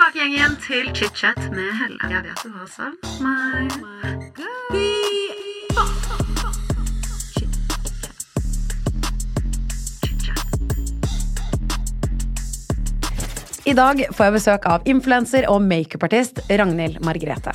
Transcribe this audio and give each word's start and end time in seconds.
tilbake 0.00 0.16
igjen, 0.16 0.32
igjen 0.32 0.54
til 0.64 0.86
chit-chat 0.96 1.40
med 1.52 1.74
Helle. 1.76 1.98
Jeg 2.08 2.22
vet 2.24 2.40
du 2.40 2.50
har 2.54 2.68
savnet 2.72 3.20
meg. 3.20 3.68
I 13.68 13.74
dag 13.76 14.00
får 14.16 14.24
jeg 14.24 14.34
besøk 14.38 14.64
av 14.66 14.88
influenser 14.88 15.44
og 15.52 15.60
makeupartist 15.62 16.40
Ragnhild 16.48 17.04
Margrethe. 17.04 17.52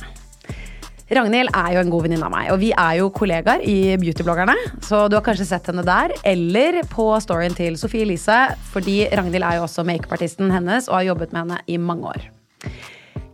Ragnhild 1.10 1.50
er 1.50 1.74
jo 1.74 1.82
en 1.82 1.90
god 1.90 2.06
venninne 2.06 2.26
av 2.26 2.32
meg, 2.32 2.52
og 2.54 2.62
vi 2.62 2.70
er 2.70 2.94
jo 3.00 3.10
kollegaer 3.14 3.66
i 3.66 3.98
Beautybloggerne. 3.98 4.54
Så 4.86 5.08
du 5.10 5.18
har 5.18 5.26
kanskje 5.26 5.48
sett 5.50 5.66
henne 5.70 5.84
der, 5.86 6.14
eller 6.26 6.80
på 6.94 7.10
storyen 7.22 7.58
til 7.58 7.74
Sophie 7.78 8.06
Elise, 8.06 8.38
fordi 8.70 9.02
Ragnhild 9.10 9.50
er 9.50 9.58
jo 9.58 9.66
også 9.66 9.86
makeupartisten 9.86 10.54
hennes 10.54 10.86
og 10.86 11.00
har 11.00 11.10
jobbet 11.10 11.34
med 11.34 11.44
henne 11.44 11.62
i 11.66 11.78
mange 11.82 12.14
år. 12.14 12.30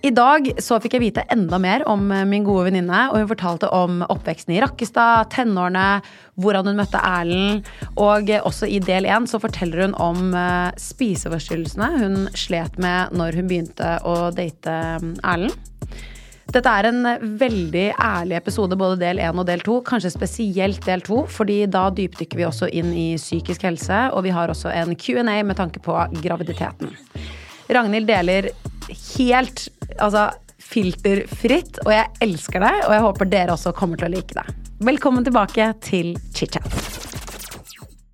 I 0.02 0.11
dag 0.11 0.48
så 0.59 0.80
fikk 0.83 0.97
jeg 0.97 1.02
vite 1.05 1.23
enda 1.30 1.61
mer 1.62 1.84
om 1.87 2.09
min 2.27 2.43
gode 2.43 2.65
venninne, 2.66 3.05
og 3.12 3.20
hun 3.20 3.29
fortalte 3.30 3.69
om 3.70 4.01
oppveksten 4.10 4.56
i 4.56 4.59
Rakkestad, 4.65 5.29
tenårene, 5.30 6.01
hvordan 6.43 6.66
hun 6.66 6.80
møtte 6.80 6.98
Erlend, 7.06 7.69
og 7.95 8.33
også 8.43 8.66
i 8.66 8.80
del 8.83 9.07
én 9.07 9.29
så 9.30 9.38
forteller 9.38 9.84
hun 9.84 9.95
om 10.02 10.33
eh, 10.34 10.73
spiseforstyrrelsene 10.74 11.91
hun 12.01 12.24
slet 12.34 12.80
med 12.83 13.15
når 13.15 13.38
hun 13.38 13.52
begynte 13.52 13.93
å 14.02 14.16
date 14.34 14.74
eh, 14.74 15.07
Erlend. 15.23 15.55
Dette 16.52 16.73
er 16.80 16.88
en 16.91 17.07
veldig 17.38 17.87
ærlig 17.95 18.37
episode, 18.41 18.77
både 18.77 18.98
del 19.05 19.23
én 19.23 19.38
og 19.38 19.46
del 19.48 19.62
to. 19.65 19.79
Kanskje 19.87 20.10
spesielt 20.16 20.82
del 20.84 21.07
to, 21.07 21.23
fordi 21.30 21.62
da 21.71 21.87
dypdykker 21.95 22.43
vi 22.43 22.48
også 22.48 22.69
inn 22.74 22.91
i 22.91 23.07
psykisk 23.16 23.62
helse. 23.71 24.02
Og 24.12 24.27
vi 24.27 24.34
har 24.34 24.51
også 24.51 24.74
en 24.74 24.93
Q&A 24.98 25.38
med 25.46 25.57
tanke 25.57 25.80
på 25.80 25.95
graviditeten. 26.19 26.91
Ragnhild 27.73 28.10
deler 28.10 28.51
helt 29.16 29.66
altså, 29.98 30.28
filterfritt, 30.62 31.80
og 31.87 31.93
jeg 31.93 32.09
elsker 32.24 32.62
deg, 32.65 32.82
Og 32.87 32.93
jeg 32.96 33.04
håper 33.07 33.30
dere 33.32 33.54
også 33.57 33.73
kommer 33.76 34.01
til 34.01 34.09
å 34.10 34.15
like 34.16 34.35
det. 34.38 34.46
Velkommen 34.82 35.24
tilbake 35.26 35.68
til 35.85 36.15
chit-chat. 36.35 36.98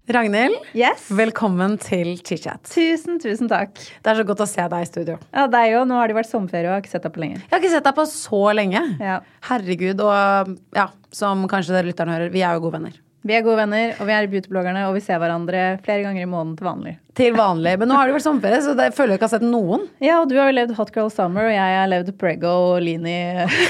Ragnhild, 0.09 0.55
Yes. 0.73 1.11
velkommen 1.12 1.75
til 1.79 2.15
chit-chat. 2.25 2.62
Tusen, 2.73 3.19
tusen 3.21 3.49
takk. 3.51 3.75
Det 3.77 4.09
er 4.09 4.17
så 4.23 4.25
godt 4.25 4.41
å 4.41 4.47
se 4.49 4.65
deg 4.73 4.81
i 4.81 4.89
studio. 4.89 5.19
Ja, 5.34 5.47
deg 5.53 5.75
òg. 5.77 5.84
Nå 5.91 5.99
har 6.01 6.09
det 6.09 6.17
vært 6.17 6.31
sommerferie, 6.31 6.65
og 6.65 6.73
jeg 6.73 6.79
har 6.79 6.84
ikke 6.87 6.95
sett 6.95 7.05
deg 7.05 7.12
på 7.12 7.21
lenge. 7.21 7.43
Jeg 7.43 7.51
har 7.53 7.61
ikke 7.61 7.73
sett 7.75 7.84
deg 7.84 7.99
på 7.99 8.06
så 8.09 8.41
lenge. 8.56 8.83
Ja. 9.05 9.19
Herregud. 9.51 10.01
Og 10.01 10.55
ja, 10.79 10.87
som 11.12 11.45
kanskje 11.53 11.77
dere 11.77 11.91
lytterne 11.91 12.17
hører, 12.17 12.33
vi 12.33 12.41
er 12.41 12.56
jo 12.56 12.65
gode 12.65 12.79
venner. 12.79 12.97
Vi 13.27 13.35
er 13.35 13.43
gode 13.43 13.59
venner, 13.59 13.97
og 13.99 14.07
vi 14.07 14.15
er 14.15 14.29
beautybloggerne, 14.31 14.85
og 14.89 14.95
vi 14.95 15.03
ser 15.03 15.19
hverandre 15.19 15.63
flere 15.83 16.05
ganger 16.05 16.23
i 16.23 16.29
måneden 16.31 16.55
til 16.59 16.69
vanlig. 16.69 16.93
Til 17.19 17.35
vanlig. 17.35 17.73
Men 17.81 17.91
nå 17.91 17.97
har 17.99 18.07
det 18.07 18.15
vært 18.15 18.27
sommerferie, 18.29 18.61
så 18.63 18.77
jeg 18.79 18.95
føler 18.95 19.15
jeg 19.15 19.19
ikke 19.19 19.27
har 19.27 19.35
sett 19.35 19.47
noen. 19.47 19.89
Ja, 20.05 20.21
og 20.23 20.31
du 20.31 20.37
har 20.39 20.53
jo 20.53 20.57
levd 20.61 20.77
Hot 20.79 20.93
Girl 20.95 21.11
Summer, 21.13 21.49
og 21.51 21.57
jeg 21.57 21.81
har 21.81 21.91
levd 21.91 22.13
Prego 22.21 22.55
og 22.71 22.79
Lini 22.87 23.19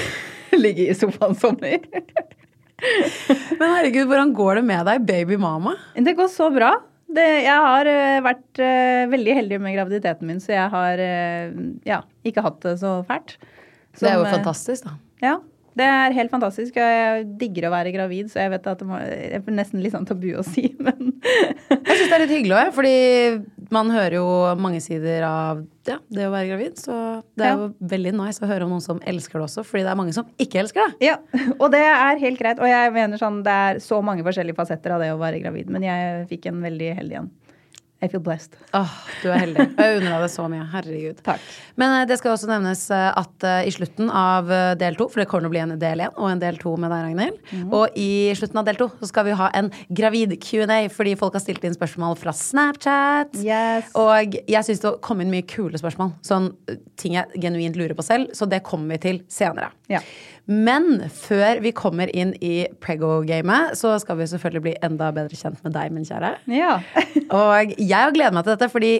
ligge 0.64 0.90
i 0.92 0.96
sofaen 0.96 1.38
sommer. 1.38 1.80
Men 3.58 3.72
herregud, 3.72 4.06
hvordan 4.10 4.36
går 4.36 4.60
det 4.60 4.66
med 4.68 4.84
deg, 4.86 5.08
baby 5.08 5.40
mama? 5.40 5.74
Det 5.96 6.14
går 6.18 6.30
så 6.30 6.52
bra. 6.54 6.76
Det, 7.08 7.24
jeg 7.40 7.64
har 7.64 7.88
eh, 7.88 8.20
vært 8.20 8.60
eh, 8.60 9.06
veldig 9.08 9.36
heldig 9.40 9.58
med 9.64 9.78
graviditeten 9.78 10.28
min, 10.28 10.42
så 10.44 10.52
jeg 10.52 10.68
har 10.74 11.00
eh, 11.00 11.54
ja, 11.88 12.02
ikke 12.28 12.44
hatt 12.44 12.60
det 12.66 12.74
så 12.82 12.98
fælt. 13.08 13.38
Det 13.96 14.10
er 14.10 14.20
jo 14.20 14.26
eh, 14.26 14.34
fantastisk, 14.36 14.90
da. 14.90 14.98
Ja, 15.24 15.38
det 15.78 15.86
er 15.86 16.14
helt 16.16 16.32
fantastisk. 16.32 16.76
og 16.76 16.94
Jeg 16.94 17.26
digger 17.40 17.68
å 17.68 17.72
være 17.72 17.92
gravid, 17.94 18.28
så 18.32 18.42
jeg 18.42 18.52
vet 18.54 18.66
at 18.70 18.80
det 18.82 18.88
må, 18.88 18.98
det 18.98 19.38
er 19.38 19.54
nesten 19.54 19.82
litt 19.82 19.94
sånn 19.94 20.08
tabu 20.08 20.28
å 20.38 20.44
si, 20.46 20.68
men 20.84 21.14
Jeg 21.20 21.96
syns 21.98 22.08
det 22.08 22.16
er 22.16 22.24
litt 22.24 22.34
hyggelig 22.34 22.56
òg, 22.58 22.70
fordi 22.76 22.94
man 23.74 23.92
hører 23.92 24.18
jo 24.18 24.28
mange 24.60 24.80
sider 24.84 25.26
av 25.28 25.62
ja, 25.88 25.98
det 26.12 26.26
å 26.28 26.32
være 26.32 26.50
gravid. 26.50 26.78
Så 26.80 26.94
det 27.38 27.48
er 27.48 27.56
jo 27.56 27.70
veldig 27.90 28.14
nice 28.18 28.44
å 28.44 28.50
høre 28.50 28.66
om 28.66 28.74
noen 28.74 28.84
som 28.84 29.02
elsker 29.08 29.38
det 29.38 29.48
også, 29.48 29.64
fordi 29.66 29.86
det 29.86 29.92
er 29.92 30.00
mange 30.00 30.16
som 30.16 30.28
ikke 30.40 30.62
elsker 30.62 30.84
det. 30.84 31.10
Ja, 31.10 31.18
og 31.62 31.68
det 31.74 31.84
er 31.84 32.22
helt 32.22 32.40
greit. 32.40 32.62
Og 32.62 32.70
jeg 32.70 32.94
mener 32.96 33.20
sånn, 33.20 33.42
det 33.46 33.58
er 33.68 33.82
så 33.84 34.00
mange 34.04 34.26
forskjellige 34.26 34.58
fasetter 34.58 34.96
av 34.96 35.04
det 35.04 35.12
å 35.14 35.20
være 35.20 35.42
gravid, 35.44 35.70
men 35.74 35.86
jeg 35.86 36.26
fikk 36.32 36.50
en 36.50 36.64
veldig 36.64 36.94
heldig 37.02 37.22
en. 37.22 37.30
I 38.00 38.06
feel 38.06 38.22
blessed. 38.22 38.54
Åh, 38.78 38.90
du 39.24 39.30
er 39.32 39.40
heldig. 39.42 39.64
Jeg 39.74 39.96
unner 39.98 40.20
deg 40.22 40.30
så 40.30 40.44
mye. 40.50 40.62
Herregud. 40.70 41.18
Takk. 41.26 41.42
Men 41.80 41.96
eh, 41.96 42.04
det 42.06 42.20
skal 42.20 42.36
også 42.36 42.46
nevnes 42.46 42.84
eh, 42.94 43.08
at 43.10 43.46
eh, 43.46 43.66
i 43.66 43.72
slutten 43.74 44.12
av 44.14 44.52
del 44.78 44.94
to, 44.98 45.08
for 45.10 45.18
det 45.18 45.26
kommer 45.30 45.48
til 45.48 45.50
å 45.50 45.54
bli 45.56 45.62
en 45.64 45.74
del 45.80 46.04
én 46.06 46.14
og 46.14 46.28
en 46.30 46.42
del 46.42 46.60
to 46.62 46.76
med 46.78 46.92
deg, 46.94 47.08
Ragnhild, 47.08 47.40
mm. 47.50 47.66
og 47.74 47.98
i 47.98 48.30
slutten 48.38 48.62
av 48.62 48.68
del 48.68 48.78
to 48.78 48.88
så 49.00 49.10
skal 49.10 49.26
vi 49.26 49.34
ha 49.40 49.50
en 49.58 49.72
gravid-Q&A, 49.90 50.78
fordi 50.94 51.16
folk 51.18 51.34
har 51.34 51.42
stilt 51.42 51.66
inn 51.66 51.74
spørsmål 51.74 52.14
fra 52.20 52.34
Snapchat. 52.36 53.34
Yes. 53.42 53.90
Og 53.98 54.38
jeg 54.46 54.68
syns 54.68 54.84
det 54.84 54.94
kom 55.02 55.24
inn 55.24 55.34
mye 55.34 55.46
kule 55.50 55.78
spørsmål. 55.80 56.14
Sånn 56.26 56.52
ting 57.00 57.18
jeg 57.18 57.42
genuint 57.42 57.78
lurer 57.78 57.98
på 57.98 58.06
selv, 58.06 58.30
så 58.38 58.46
det 58.46 58.62
kommer 58.66 58.94
vi 58.94 59.02
til 59.08 59.22
senere. 59.32 59.72
Ja. 59.90 60.04
Men 60.48 61.02
før 61.12 61.60
vi 61.60 61.74
kommer 61.76 62.08
inn 62.16 62.32
i 62.44 62.62
Prego-gamet, 62.80 63.76
så 63.76 63.92
skal 64.00 64.16
vi 64.16 64.28
selvfølgelig 64.30 64.64
bli 64.64 64.74
enda 64.86 65.10
bedre 65.12 65.36
kjent 65.36 65.60
med 65.64 65.74
deg, 65.76 65.92
min 65.92 66.08
kjære. 66.08 66.34
Ja. 66.56 66.78
Og 67.36 67.74
jeg 67.76 67.92
har 67.92 68.14
gledet 68.16 68.32
meg 68.36 68.46
til 68.46 68.54
dette, 68.54 68.70
fordi 68.72 68.92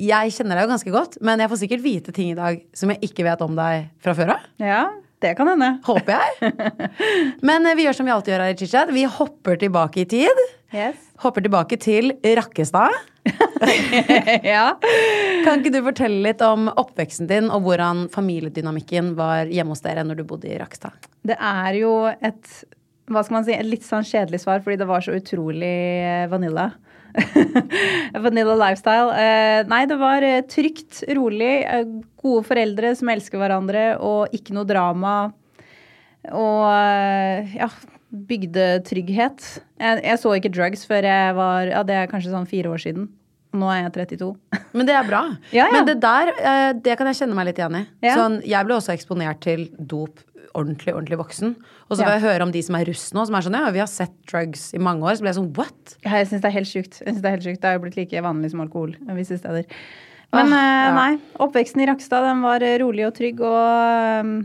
jeg 0.00 0.32
kjenner 0.34 0.56
deg 0.56 0.64
jo 0.64 0.72
ganske 0.72 0.92
godt, 0.94 1.18
men 1.24 1.42
jeg 1.44 1.52
får 1.52 1.60
sikkert 1.60 1.84
vite 1.84 2.14
ting 2.16 2.32
i 2.32 2.38
dag 2.38 2.62
som 2.76 2.90
jeg 2.92 3.04
ikke 3.04 3.26
vet 3.26 3.42
om 3.44 3.52
deg 3.58 3.90
fra 4.02 4.16
før 4.16 4.36
av. 4.38 4.46
ja, 4.62 4.84
det 5.22 5.36
kan 5.38 5.48
hende. 5.48 5.70
Håper 5.86 6.18
jeg. 6.18 6.52
Men 7.48 7.64
eh, 7.64 7.76
vi 7.78 7.86
gjør 7.86 7.96
som 7.96 8.08
vi 8.08 8.12
alltid 8.12 8.34
gjør 8.34 8.42
her 8.44 8.52
i 8.52 8.58
Chichat. 8.60 8.90
Vi 8.92 9.06
hopper 9.08 9.56
tilbake 9.56 10.02
i 10.02 10.08
tid. 10.10 10.42
Yes. 10.74 10.98
Hopper 11.22 11.44
tilbake 11.46 11.78
til 11.80 12.12
Rakkestad. 12.36 12.92
ja. 14.54 14.66
Kan 15.44 15.60
ikke 15.60 15.74
du 15.74 15.80
fortelle 15.86 16.22
litt 16.24 16.44
om 16.44 16.70
oppveksten 16.70 17.28
din, 17.30 17.50
og 17.52 17.66
hvordan 17.66 18.06
familiedynamikken 18.14 19.14
var 19.18 19.50
hjemme 19.52 19.76
hos 19.76 19.84
dere 19.84 20.06
når 20.06 20.20
du 20.20 20.24
bodde 20.28 20.50
i 20.50 20.58
Rakstad? 20.60 21.10
Det 21.24 21.36
er 21.40 21.80
jo 21.80 21.94
et 22.12 22.64
hva 23.12 23.20
skal 23.24 23.38
man 23.38 23.46
si, 23.46 23.52
et 23.52 23.68
litt 23.68 23.84
sånn 23.84 24.06
kjedelig 24.06 24.42
svar, 24.44 24.62
fordi 24.64 24.78
det 24.80 24.88
var 24.88 25.04
så 25.04 25.14
utrolig 25.18 25.76
eh, 26.00 26.24
vanilla. 26.32 26.70
vanilla 28.26 28.54
lifestyle. 28.58 29.12
Eh, 29.20 29.60
nei, 29.68 29.82
det 29.90 29.98
var 30.00 30.24
eh, 30.24 30.40
trygt, 30.48 31.02
rolig, 31.18 31.52
gode 32.22 32.44
foreldre 32.48 32.94
som 32.96 33.12
elsker 33.12 33.40
hverandre, 33.40 33.90
og 34.00 34.32
ikke 34.36 34.56
noe 34.56 34.68
drama. 34.68 35.16
Og 36.32 37.52
ja, 37.52 37.68
bygdetrygghet. 38.30 39.44
Jeg, 39.76 40.00
jeg 40.06 40.20
så 40.22 40.32
ikke 40.38 40.54
drugs 40.54 40.86
før 40.88 41.04
jeg 41.04 41.36
var 41.36 41.68
Ja, 41.68 41.82
det 41.84 41.98
er 41.98 42.08
kanskje 42.08 42.32
sånn 42.32 42.48
fire 42.48 42.72
år 42.72 42.80
siden. 42.80 43.10
Nå 43.54 43.70
er 43.70 43.84
jeg 43.84 43.94
32. 44.18 44.30
Men 44.76 44.88
det 44.88 44.94
er 44.98 45.08
bra. 45.08 45.24
Ja, 45.54 45.68
ja. 45.68 45.72
Men 45.72 45.88
det 45.88 45.96
der, 46.02 46.30
eh, 46.34 46.70
det 46.84 46.96
kan 46.98 47.10
jeg 47.10 47.20
kjenne 47.22 47.36
meg 47.38 47.50
litt 47.50 47.60
igjen 47.60 47.80
i. 47.80 47.82
Ja. 48.04 48.16
Sånn, 48.18 48.40
jeg 48.46 48.66
ble 48.66 48.78
også 48.78 48.94
eksponert 48.96 49.42
til 49.44 49.68
dop 49.78 50.22
ordentlig, 50.54 50.94
ordentlig 50.94 51.18
voksen. 51.18 51.54
Og 51.88 51.96
så 51.96 52.04
får 52.04 52.12
jeg 52.16 52.24
høre 52.28 52.46
om 52.46 52.52
de 52.54 52.62
som 52.62 52.76
er 52.78 52.86
russ 52.86 53.08
nå, 53.14 53.24
som 53.26 53.36
er 53.36 53.46
sånn 53.46 53.56
ja, 53.58 53.70
vi 53.74 53.82
har 53.82 53.90
sett 53.90 54.14
drugs 54.30 54.68
i 54.76 54.80
mange 54.82 55.06
år. 55.06 55.18
Så 55.18 55.24
ble 55.26 55.32
jeg 55.32 55.38
sånn 55.40 55.52
what? 55.58 55.96
Ja, 56.06 56.16
Jeg 56.20 56.30
syns 56.30 56.44
det 56.44 56.50
er 56.50 56.56
helt 56.60 56.70
sjukt. 56.70 56.98
Jeg 57.00 57.08
synes 57.10 57.22
Det 57.22 57.30
er 57.30 57.36
helt 57.36 57.46
sjukt. 57.48 57.62
Det 57.62 57.70
er 57.70 57.78
jo 57.78 57.84
blitt 57.86 57.98
like 57.98 58.24
vanlig 58.26 58.52
som 58.52 58.62
alkohol 58.64 58.94
visse 59.18 59.38
steder. 59.40 59.66
Men 60.34 60.50
Ah, 60.50 60.58
eh, 60.58 60.84
ja. 60.88 60.92
nei, 60.98 61.10
oppveksten 61.42 61.82
i 61.84 61.88
Rakstad 61.90 62.26
den 62.26 62.42
var 62.42 62.62
eh, 62.66 62.78
rolig 62.82 63.06
og 63.06 63.14
trygg, 63.14 63.42
og 63.46 64.24
um, 64.24 64.36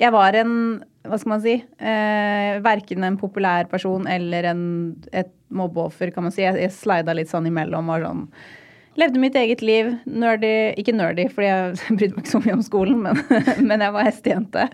jeg 0.00 0.12
var 0.12 0.36
en 0.36 0.54
hva 1.08 1.16
skal 1.16 1.32
man 1.32 1.40
si? 1.40 1.54
Eh, 1.80 2.58
verken 2.60 3.06
en 3.08 3.16
populær 3.16 3.68
person 3.70 4.04
eller 4.10 4.50
en, 4.50 4.62
et 5.16 5.30
mobbeoffer, 5.50 6.12
kan 6.14 6.26
man 6.26 6.34
si. 6.34 6.44
Jeg, 6.44 6.58
jeg 6.62 6.74
slida 6.74 7.14
litt 7.16 7.30
sånn 7.30 7.48
imellom 7.50 7.92
og 7.92 8.06
sånn 8.06 8.26
Levde 8.98 9.20
mitt 9.22 9.36
eget 9.38 9.62
liv. 9.62 9.92
Nerdy 10.04 10.74
Ikke 10.80 10.92
nerdy, 10.92 11.28
fordi 11.30 11.46
jeg 11.46 11.76
brydde 11.98 12.16
meg 12.16 12.24
ikke 12.24 12.32
så 12.32 12.40
mye 12.42 12.56
om 12.56 12.64
skolen, 12.66 12.98
men, 13.04 13.20
men 13.70 13.84
jeg 13.86 13.94
var 13.94 14.08
hestejente. 14.08 14.66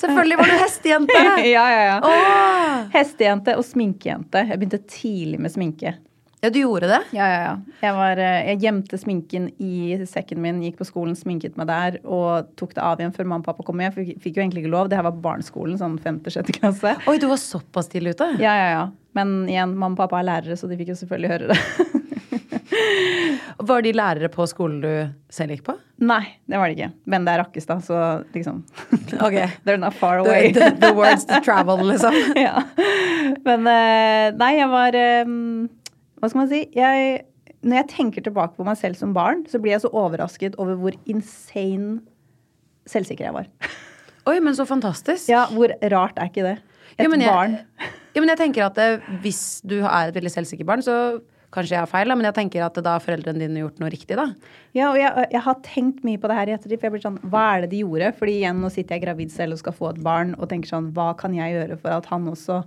Selvfølgelig 0.00 0.38
var 0.40 0.52
du 0.52 0.56
hestejente! 0.62 1.20
ja, 1.56 1.64
ja, 1.74 1.82
ja. 1.90 1.98
Åh! 2.06 2.80
Hestejente 2.94 3.56
og 3.58 3.66
sminkejente. 3.66 4.46
Jeg 4.48 4.60
begynte 4.60 4.82
tidlig 4.86 5.42
med 5.42 5.54
sminke. 5.54 5.96
Ja, 6.44 6.50
du 6.52 6.58
gjorde 6.60 6.88
det? 6.90 6.98
Ja, 7.16 7.24
ja, 7.24 7.36
ja. 7.40 7.52
Jeg, 7.80 7.92
var, 7.96 8.18
eh, 8.20 8.42
jeg 8.50 8.58
gjemte 8.66 8.98
sminken 9.00 9.46
i 9.64 9.96
sekken 10.04 10.42
min, 10.44 10.58
gikk 10.60 10.76
på 10.76 10.84
skolen, 10.84 11.14
sminket 11.16 11.54
meg 11.56 11.70
der 11.70 11.94
og 12.04 12.50
tok 12.60 12.74
det 12.76 12.82
av 12.84 13.00
igjen 13.00 13.14
før 13.16 13.30
mamma 13.30 13.40
og 13.40 13.46
pappa 13.46 13.64
kom 13.64 13.80
hjem. 13.80 13.94
Fikk, 13.94 14.10
fikk 14.20 14.36
jo 14.36 14.42
egentlig 14.44 14.66
ikke 14.66 14.72
lov. 14.74 14.90
Det 14.92 14.98
her 14.98 15.06
var 15.06 15.16
barneskolen, 15.24 15.78
sånn 15.80 15.96
femte-sjette 16.04 16.52
klasse. 16.52 16.92
Oi, 17.08 17.16
du 17.22 17.30
var 17.30 17.40
såpass 17.40 17.88
tidlig 17.88 18.12
ute? 18.18 18.28
Ja, 18.44 18.52
ja, 18.60 18.66
ja. 18.74 18.82
Men 19.16 19.32
igjen, 19.48 19.72
mamma 19.72 19.96
og 19.96 20.02
pappa 20.02 20.20
er 20.20 20.28
lærere, 20.28 20.56
så 20.60 20.68
de 20.68 20.76
fikk 20.76 20.92
jo 20.92 20.98
selvfølgelig 21.00 21.32
høre 21.32 21.54
det. 21.54 21.60
Var 23.64 23.84
de 23.86 23.92
lærere 23.96 24.28
på 24.28 24.44
skolen 24.50 24.80
du 24.82 24.90
selv 25.32 25.54
gikk 25.54 25.62
på? 25.68 25.74
Nei, 26.04 26.24
det 26.50 26.58
var 26.60 26.68
de 26.68 26.74
ikke. 26.76 26.88
Men 27.08 27.24
det 27.24 27.32
er 27.32 27.40
Rakkestad, 27.40 27.84
så 27.86 28.00
liksom 28.34 28.60
Ok. 29.24 29.38
They're 29.64 29.80
not 29.80 29.96
far 29.96 30.20
away. 30.20 30.52
the, 30.52 30.72
the 30.82 30.92
words 30.92 31.24
to 31.30 31.40
travel, 31.40 31.80
liksom. 31.88 32.12
ja. 32.36 32.66
Men 33.46 33.70
eh, 33.70 34.34
nei, 34.36 34.50
jeg 34.58 34.68
var 34.74 34.98
eh, 34.98 35.32
Hva 36.24 36.30
skal 36.32 36.40
man 36.40 36.48
si? 36.48 36.62
Jeg, 36.72 37.18
når 37.60 37.82
jeg 37.82 37.88
tenker 37.92 38.24
tilbake 38.24 38.56
på 38.56 38.64
meg 38.64 38.78
selv 38.80 38.96
som 38.96 39.10
barn, 39.12 39.42
så 39.50 39.58
blir 39.60 39.74
jeg 39.74 39.82
så 39.84 39.90
overrasket 39.92 40.54
over 40.56 40.78
hvor 40.80 40.96
insane 41.04 41.98
selvsikker 42.88 43.26
jeg 43.28 43.36
var. 43.36 43.50
Oi, 44.30 44.38
men 44.40 44.56
så 44.56 44.64
fantastisk. 44.64 45.28
Ja, 45.28 45.42
Hvor 45.52 45.68
rart 45.92 46.16
er 46.16 46.30
ikke 46.32 46.46
det? 46.46 46.54
Et 46.96 47.04
ja, 47.04 47.10
jeg- 47.12 47.28
barn. 47.28 47.58
Ja, 48.14 48.22
men 48.22 48.30
jeg 48.30 48.38
tenker 48.40 48.64
at 48.70 48.76
det, 48.78 49.02
hvis 49.20 49.60
du 49.66 49.80
er 49.82 50.08
et 50.08 50.14
veldig 50.16 50.32
selvsikker 50.32 50.64
barn, 50.64 50.80
så 50.86 51.20
kanskje 51.52 51.74
jeg 51.76 51.82
har 51.82 51.90
feil, 51.90 52.08
da, 52.08 52.14
men 52.16 52.24
jeg 52.30 52.34
tenker 52.38 52.64
at 52.64 52.78
da 52.82 52.94
har 52.96 53.02
foreldrene 53.04 53.42
dine 53.44 53.60
gjort 53.60 53.82
noe 53.82 53.90
riktig, 53.92 54.16
da. 54.16 54.28
Ja, 54.74 54.88
og 54.92 54.96
jeg, 54.98 55.26
jeg 55.34 55.42
har 55.44 55.58
tenkt 55.66 56.00
mye 56.06 56.18
på 56.22 56.30
det 56.30 56.38
her 56.38 56.48
i 56.50 56.54
ettertid. 56.56 56.78
For 56.80 56.88
jeg 56.88 56.94
blir 56.96 57.04
sånn, 57.04 57.18
hva 57.30 57.42
er 57.58 57.66
det 57.66 57.70
de 57.74 57.82
gjorde? 57.84 58.08
Fordi 58.16 58.38
igjen, 58.40 58.62
nå 58.64 58.70
sitter 58.72 58.96
jeg 58.96 59.04
gravid 59.04 59.34
selv 59.34 59.58
og 59.58 59.60
skal 59.60 59.76
få 59.76 59.90
et 59.92 60.00
barn 60.08 60.32
og 60.38 60.48
tenker 60.50 60.72
sånn, 60.72 60.88
hva 60.96 61.10
kan 61.20 61.36
jeg 61.36 61.52
gjøre 61.58 61.78
for 61.84 61.98
at 61.98 62.08
han 62.14 62.30
også 62.32 62.62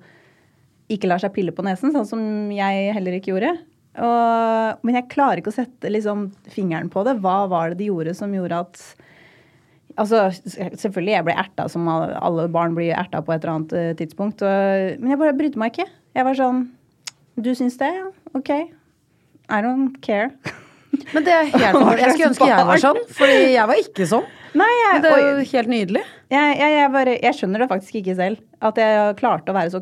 ikke 0.92 1.10
lar 1.10 1.22
seg 1.22 1.34
pille 1.36 1.54
på 1.56 1.66
nesen, 1.68 1.92
sånn 1.96 2.08
som 2.08 2.22
jeg 2.54 2.94
heller 2.96 3.18
ikke 3.18 3.34
gjorde. 3.34 3.58
Og, 3.98 4.86
men 4.86 5.00
jeg 5.00 5.10
klarer 5.12 5.42
ikke 5.42 5.52
å 5.52 5.58
sette 5.58 5.90
liksom, 5.92 6.30
fingeren 6.54 6.90
på 6.94 7.04
det. 7.08 7.18
Hva 7.24 7.42
var 7.50 7.74
det 7.74 7.82
de 7.82 7.90
gjorde 7.90 8.16
som 8.18 8.34
gjorde 8.36 8.64
at 8.68 8.88
Altså, 9.98 10.28
selvfølgelig, 10.54 11.14
jeg 11.16 11.26
ble 11.26 11.34
erta 11.42 11.64
som 11.74 11.88
alle 11.90 12.44
barn 12.54 12.76
blir 12.78 12.92
erta 12.94 13.18
på 13.26 13.34
et 13.34 13.40
eller 13.42 13.54
annet 13.56 13.72
eh, 13.74 13.96
tidspunkt. 13.98 14.44
Og, 14.46 15.00
men 15.02 15.10
jeg 15.10 15.18
bare 15.24 15.34
brydde 15.40 15.58
meg 15.58 15.74
ikke. 15.74 15.88
Jeg 16.14 16.28
var 16.28 16.38
sånn 16.38 16.60
Du 17.42 17.50
syns 17.58 17.80
det? 17.82 17.90
OK. 18.38 18.52
I 18.54 19.62
don't 19.66 19.98
care. 20.06 20.30
Men 21.14 21.26
det 21.26 21.34
er 21.34 21.50
helt 21.50 21.80
Jeg 22.02 22.14
skulle 22.14 22.30
ønske 22.30 22.48
jeg 22.50 22.68
var 22.70 22.82
sånn, 22.82 23.00
fordi 23.18 23.42
jeg 23.54 23.70
var 23.70 23.82
ikke 23.82 24.08
sånn. 24.10 24.30
Nei, 24.58 24.70
jeg, 24.70 24.94
Men 24.94 25.04
det 25.04 25.12
er 25.16 25.26
jo 25.26 25.50
helt 25.52 25.72
nydelig. 25.74 26.06
Jeg, 26.34 26.54
jeg, 26.62 26.76
jeg, 26.78 26.94
bare, 26.94 27.18
jeg 27.26 27.38
skjønner 27.38 27.64
det 27.64 27.68
faktisk 27.74 28.00
ikke 28.00 28.16
selv. 28.18 28.46
At 28.70 28.80
jeg 28.82 29.18
klarte 29.20 29.54
å 29.54 29.58
være 29.58 29.74
så 29.74 29.82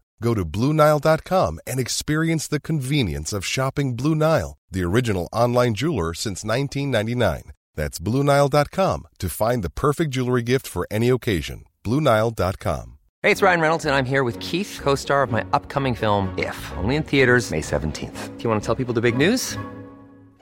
Go 0.21 0.33
to 0.35 0.45
BlueNile.com 0.45 1.59
and 1.67 1.79
experience 1.79 2.47
the 2.47 2.61
convenience 2.61 3.33
of 3.33 3.45
shopping 3.45 3.95
Blue 3.95 4.15
Nile, 4.15 4.57
the 4.69 4.83
original 4.83 5.27
online 5.33 5.73
jeweler 5.73 6.13
since 6.13 6.45
1999. 6.45 7.51
That's 7.75 7.99
BlueNile.com 7.99 9.07
to 9.17 9.29
find 9.29 9.63
the 9.63 9.71
perfect 9.71 10.11
jewelry 10.11 10.43
gift 10.43 10.67
for 10.67 10.87
any 10.91 11.09
occasion. 11.09 11.63
BlueNile.com. 11.83 12.97
Hey, 13.23 13.31
it's 13.31 13.41
Ryan 13.41 13.61
Reynolds, 13.61 13.85
and 13.85 13.93
I'm 13.93 14.05
here 14.05 14.23
with 14.23 14.39
Keith, 14.39 14.79
co 14.81 14.95
star 14.95 15.23
of 15.23 15.31
my 15.31 15.43
upcoming 15.53 15.95
film, 15.95 16.33
If, 16.37 16.71
only 16.77 16.95
in 16.95 17.03
theaters, 17.03 17.51
May 17.51 17.61
17th. 17.61 18.37
Do 18.37 18.43
you 18.43 18.49
want 18.49 18.61
to 18.61 18.65
tell 18.65 18.75
people 18.75 18.93
the 18.93 19.01
big 19.01 19.17
news? 19.17 19.57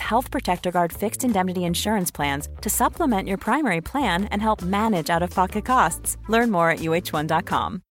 Health 0.00 0.30
Protector 0.30 0.70
Guard 0.70 0.92
fixed 0.92 1.24
indemnity 1.24 1.64
insurance 1.64 2.10
plans 2.10 2.48
to 2.62 2.68
supplement 2.68 3.28
your 3.28 3.38
primary 3.38 3.80
plan 3.80 4.24
and 4.30 4.42
help 4.42 4.62
manage 4.62 5.10
out 5.10 5.22
of 5.22 5.34
pocket 5.34 5.64
costs. 5.64 6.16
Learn 6.28 6.50
more 6.50 6.70
at 6.70 6.80
uh1.com. 6.80 7.82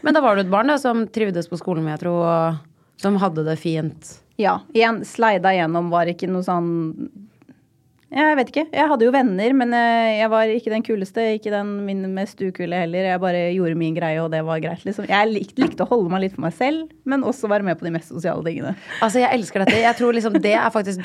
Men 0.00 0.14
da 0.14 0.20
var 0.20 0.36
du 0.36 0.40
et 0.40 0.50
barn 0.50 0.66
da, 0.66 0.78
som 0.78 1.06
trivdes 1.08 1.48
på 1.48 1.58
skolen, 1.60 1.86
jeg 1.88 2.00
tror, 2.04 2.24
og 2.24 3.00
som 3.00 3.16
hadde 3.20 3.44
det 3.46 3.56
fint. 3.60 4.18
Ja. 4.36 4.60
Igjen, 4.74 5.04
sleida 5.06 5.52
gjennom 5.54 5.90
var 5.92 6.10
ikke 6.10 6.28
noe 6.30 6.44
sånn 6.46 6.70
Jeg 8.14 8.36
vet 8.38 8.50
ikke. 8.52 8.64
Jeg 8.70 8.90
hadde 8.90 9.06
jo 9.08 9.12
venner, 9.14 9.54
men 9.58 9.74
eh, 9.74 10.20
jeg 10.20 10.30
var 10.30 10.50
ikke 10.52 10.70
den 10.70 10.84
kuleste. 10.86 11.24
Ikke 11.34 11.50
den 11.54 11.72
min 11.86 12.04
mest 12.14 12.38
ukule 12.38 12.78
heller. 12.84 13.08
Jeg 13.10 13.22
bare 13.22 13.40
gjorde 13.56 13.78
min 13.80 13.96
greie, 13.96 14.20
og 14.22 14.30
det 14.34 14.44
var 14.46 14.62
greit, 14.62 14.84
liksom. 14.86 15.08
Jeg 15.10 15.32
likte, 15.32 15.58
likte 15.64 15.86
å 15.86 15.90
holde 15.90 16.12
meg 16.12 16.26
litt 16.26 16.36
for 16.36 16.46
meg 16.46 16.54
selv, 16.54 16.92
men 17.10 17.26
også 17.26 17.50
være 17.50 17.66
med 17.66 17.80
på 17.80 17.88
de 17.88 17.94
mest 17.96 18.14
sosiale 18.14 18.44
tingene. 18.46 18.76
Altså, 19.00 19.24
jeg 19.24 19.34
elsker 19.34 19.64
dette. 19.64 19.82
Jeg 19.82 19.98
tror 19.98 20.14
liksom 20.14 20.38
det 20.44 20.54
er 20.54 20.70
faktisk 20.74 21.02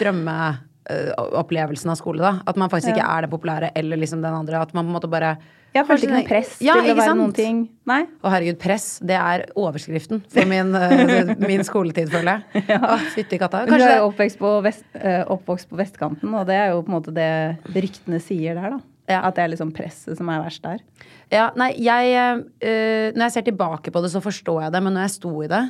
drømmeopplevelsen 0.87 1.91
av 1.91 1.97
skole, 1.99 2.21
da. 2.23 2.39
At 2.47 2.57
man 2.59 2.69
faktisk 2.71 2.93
ikke 2.95 3.05
er 3.05 3.25
det 3.25 3.31
populære 3.31 3.71
eller 3.77 3.99
liksom 3.99 4.21
den 4.23 4.33
andre. 4.33 4.61
At 4.61 4.73
man 4.73 4.85
på 4.85 4.89
en 4.89 4.95
måte 4.97 5.09
bare 5.11 5.37
Jeg 5.75 5.85
følte 5.85 6.07
ikke 6.07 6.15
noe 6.15 6.27
press 6.27 6.53
Ja, 6.65 6.73
til 6.79 6.91
å 6.91 6.95
være 6.97 7.09
sant? 7.11 7.19
noen 7.21 7.33
ting. 7.37 7.59
Nei. 7.89 8.01
Å 8.25 8.31
herregud, 8.33 8.57
press. 8.61 8.87
Det 9.05 9.17
er 9.19 9.45
overskriften 9.55 10.23
for 10.33 10.49
min, 10.53 10.73
eh, 10.75 11.33
min 11.43 11.63
skoletid, 11.67 12.09
føler 12.09 12.39
jeg. 12.39 12.63
ja. 12.73 12.79
Å, 12.81 12.97
Fytti 13.13 13.37
katta. 13.41 13.65
Du 13.67 13.73
Kanskje 13.75 13.91
er 13.99 14.05
oppvokst 14.07 14.39
på, 14.41 14.53
vest, 14.65 14.85
eh, 14.97 15.21
oppvokst 15.29 15.69
på 15.69 15.77
vestkanten, 15.79 16.33
og 16.33 16.47
det 16.49 16.57
er 16.57 16.71
jo 16.73 16.81
på 16.81 16.89
en 16.93 16.97
måte 16.97 17.13
det 17.13 17.29
ryktene 17.75 18.21
sier 18.23 18.57
der, 18.57 18.77
da. 18.77 18.81
Ja. 19.09 19.23
At 19.25 19.37
det 19.37 19.45
er 19.45 19.53
liksom 19.55 19.71
presset 19.73 20.17
som 20.19 20.27
er 20.29 20.41
verst 20.43 20.61
der. 20.65 20.81
Ja, 21.29 21.49
nei, 21.59 21.73
jeg 21.77 22.15
eh, 22.17 23.11
Når 23.13 23.23
jeg 23.27 23.33
ser 23.35 23.45
tilbake 23.45 23.91
på 23.93 24.01
det, 24.01 24.09
så 24.13 24.21
forstår 24.23 24.63
jeg 24.65 24.73
det, 24.73 24.81
men 24.85 24.95
når 24.97 25.07
jeg 25.07 25.15
sto 25.19 25.33
i 25.45 25.51
det, 25.51 25.63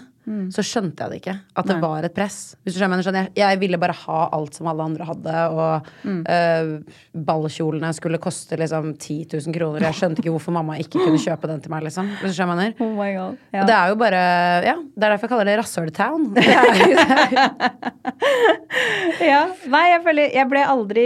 så 0.54 0.62
skjønte 0.62 1.02
jeg 1.02 1.10
det 1.10 1.18
ikke. 1.24 1.34
At 1.58 1.66
det 1.66 1.76
var 1.82 2.06
et 2.06 2.14
press. 2.14 2.36
Hvis 2.62 2.76
du 2.76 2.80
skjønner, 2.84 3.02
jeg, 3.02 3.32
jeg 3.40 3.60
ville 3.64 3.80
bare 3.82 3.96
ha 3.98 4.20
alt 4.36 4.54
som 4.60 4.68
alle 4.70 4.86
andre 4.86 5.08
hadde, 5.08 5.46
og 5.56 5.88
eh, 6.30 6.70
ballkjolene 7.18 7.90
skulle 7.98 8.20
koste 8.22 8.60
liksom 8.60 8.92
10 8.94 9.18
000 9.34 9.56
kroner. 9.56 9.88
Jeg 9.88 9.98
skjønte 9.98 10.22
ikke 10.22 10.36
hvorfor 10.36 10.54
mamma 10.54 10.78
ikke 10.78 11.02
kunne 11.02 11.18
kjøpe 11.22 11.50
den 11.50 11.64
til 11.66 11.74
meg, 11.74 11.88
liksom. 11.88 12.12
Hvis 12.22 12.36
du 12.36 12.38
skjønner. 12.44 12.76
Oh 12.78 12.94
my 12.94 13.10
god. 13.16 13.42
Og 13.58 13.72
det 13.72 13.78
er 13.80 13.90
jo 13.90 13.98
bare 14.04 14.22
Ja, 14.68 14.76
det 14.78 15.08
er 15.08 15.16
derfor 15.16 15.26
jeg 15.26 15.34
kaller 15.34 15.50
det 15.50 15.58
rasshøltown. 15.64 16.30
Ja. 19.20 19.42
Nei, 19.72 19.82
jeg 19.90 20.02
føler 20.06 20.34
Jeg 20.36 20.48
ble 20.52 20.62
aldri 20.68 21.04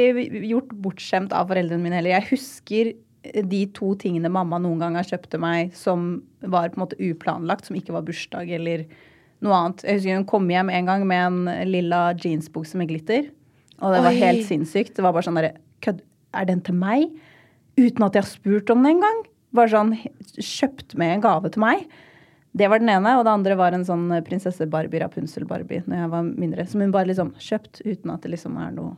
gjort 0.50 0.72
bortskjemt 0.84 1.34
av 1.36 1.48
foreldrene 1.50 1.82
mine 1.84 1.98
heller. 2.00 2.18
Jeg 2.18 2.28
husker 2.34 2.92
de 3.24 3.62
to 3.76 3.94
tingene 4.00 4.32
mamma 4.32 4.60
noen 4.62 4.82
gang 4.82 4.98
har 5.00 5.08
kjøpt 5.08 5.32
til 5.32 5.42
meg 5.44 5.74
som 5.78 6.22
var 6.42 6.72
på 6.72 6.78
en 6.80 6.84
måte 6.84 7.00
uplanlagt, 7.00 7.70
som 7.70 7.78
ikke 7.80 7.96
var 7.96 8.06
bursdag 8.08 8.52
eller 8.58 8.86
noe 9.44 9.60
annet. 9.60 9.84
Jeg 9.88 10.00
husker 10.00 10.20
hun 10.20 10.30
kom 10.30 10.50
hjem 10.52 10.72
en 10.74 10.90
gang 10.90 11.06
med 11.08 11.26
en 11.28 11.70
lilla 11.70 12.06
jeansbukse 12.20 12.80
med 12.80 12.92
glitter. 12.92 13.30
Og 13.82 13.94
det 13.96 14.02
var 14.06 14.16
Oi. 14.16 14.22
helt 14.22 14.48
sinnssykt. 14.48 14.96
Det 14.96 15.04
var 15.04 15.16
bare 15.16 15.28
sånn 15.28 15.40
derre 15.40 15.56
Kødd, 15.84 16.00
er 16.32 16.48
den 16.48 16.62
til 16.64 16.78
meg? 16.80 17.10
Uten 17.76 18.06
at 18.06 18.16
jeg 18.16 18.24
har 18.24 18.30
spurt 18.30 18.70
om 18.72 18.86
det 18.86 18.94
engang. 18.94 19.24
Bare 19.54 19.72
sånn 19.74 19.98
kjøpt 20.40 20.96
med 21.00 21.18
en 21.18 21.24
gave 21.26 21.52
til 21.52 21.64
meg. 21.64 21.84
Det 22.56 22.70
var 22.70 22.80
den 22.80 22.92
ene, 22.94 23.16
og 23.18 23.26
det 23.26 23.34
andre 23.34 23.58
var 23.60 23.76
en 23.76 23.84
sånn 23.84 24.06
prinsesse 24.24 24.68
Barbie, 24.70 25.02
Rapunzel 25.02 25.48
Barbie, 25.50 25.82
når 25.90 26.04
jeg 26.04 26.12
var 26.14 26.30
mindre. 26.30 26.66
Som 26.70 26.86
hun 26.86 26.94
bare 26.94 27.10
liksom 27.10 27.34
kjøpt 27.42 27.82
uten 27.84 28.14
at 28.14 28.24
det 28.24 28.32
liksom 28.36 28.56
er 28.62 28.72
noe 28.78 28.94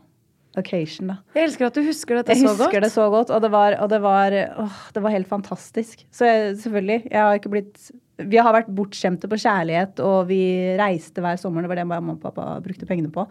occasion, 0.58 1.08
da. 1.12 1.16
Jeg 1.36 1.50
elsker 1.50 1.68
at 1.68 1.78
du 1.78 1.82
husker 1.86 2.20
dette 2.20 2.34
Jeg 2.36 2.42
så 2.42 2.48
godt. 2.48 2.58
Jeg 2.60 2.66
husker 2.68 2.82
det 2.86 2.92
så 2.94 3.06
godt, 3.14 3.30
og 3.36 3.42
det 3.46 3.52
var, 3.54 3.78
og 3.84 3.90
det 3.92 4.02
var, 4.04 4.36
åh, 4.66 4.78
det 4.96 5.04
var 5.06 5.14
helt 5.16 5.28
fantastisk. 5.32 6.06
Så 6.12 6.26
jeg, 6.30 6.58
selvfølgelig, 6.64 7.00
jeg 7.12 7.22
har 7.22 7.40
ikke 7.40 7.52
blitt 7.54 7.92
Vi 8.32 8.38
har 8.40 8.54
vært 8.56 8.70
bortskjemte 8.72 9.28
på 9.28 9.36
kjærlighet, 9.42 10.00
og 10.00 10.30
vi 10.30 10.42
reiste 10.80 11.20
hver 11.24 11.36
sommer. 11.42 11.66
Det 11.66 11.70
var 11.74 11.82
det 11.82 11.88
mamma 11.90 12.14
og 12.16 12.22
pappa 12.24 12.60
brukte 12.64 12.88
pengene 12.88 13.12
på. 13.12 13.26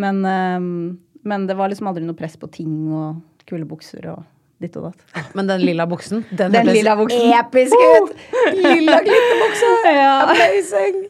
Men, 0.00 0.22
øhm, 0.24 0.98
men 1.24 1.44
det 1.46 1.56
var 1.58 1.68
liksom 1.68 1.88
aldri 1.90 2.04
noe 2.06 2.16
press 2.16 2.36
på 2.40 2.48
ting 2.52 2.72
og 2.96 3.20
kule 3.48 3.64
bukser 3.68 4.08
og 4.14 4.22
ditt 4.60 4.72
og 4.80 4.86
datt. 4.88 5.02
Men 5.36 5.46
den 5.50 5.60
lilla 5.60 5.84
buksen, 5.86 6.22
den, 6.32 6.52
Den 6.52 6.66
lilla 6.72 6.94
buksen. 6.96 7.28
episk 7.36 7.76
ut! 7.76 8.14
Lilla 8.56 9.02
glitterbukse! 9.04 9.72
Ja. 9.96 10.14
Amazing! 10.32 11.02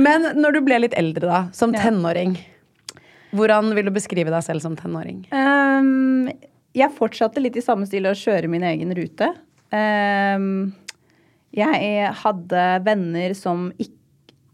Men 0.00 0.24
når 0.40 0.56
du 0.56 0.60
ble 0.64 0.78
litt 0.86 0.96
eldre, 0.96 1.28
da, 1.28 1.40
som 1.52 1.74
Ja. 1.76 1.82
Hvordan 3.36 3.72
vil 3.76 3.88
du 3.90 3.92
beskrive 3.94 4.32
deg 4.32 4.44
selv 4.46 4.62
som 4.64 4.76
tenåring? 4.78 5.24
Um, 5.34 6.28
jeg 6.76 6.94
fortsatte 6.96 7.42
litt 7.42 7.56
i 7.58 7.64
samme 7.64 7.86
stil 7.88 8.06
å 8.08 8.14
kjøre 8.16 8.48
min 8.52 8.64
egen 8.68 8.92
rute. 8.96 9.32
Um, 9.74 10.72
jeg 11.56 12.10
hadde 12.22 12.64
venner 12.86 13.34
som 13.36 13.68
ikke, 13.80 13.94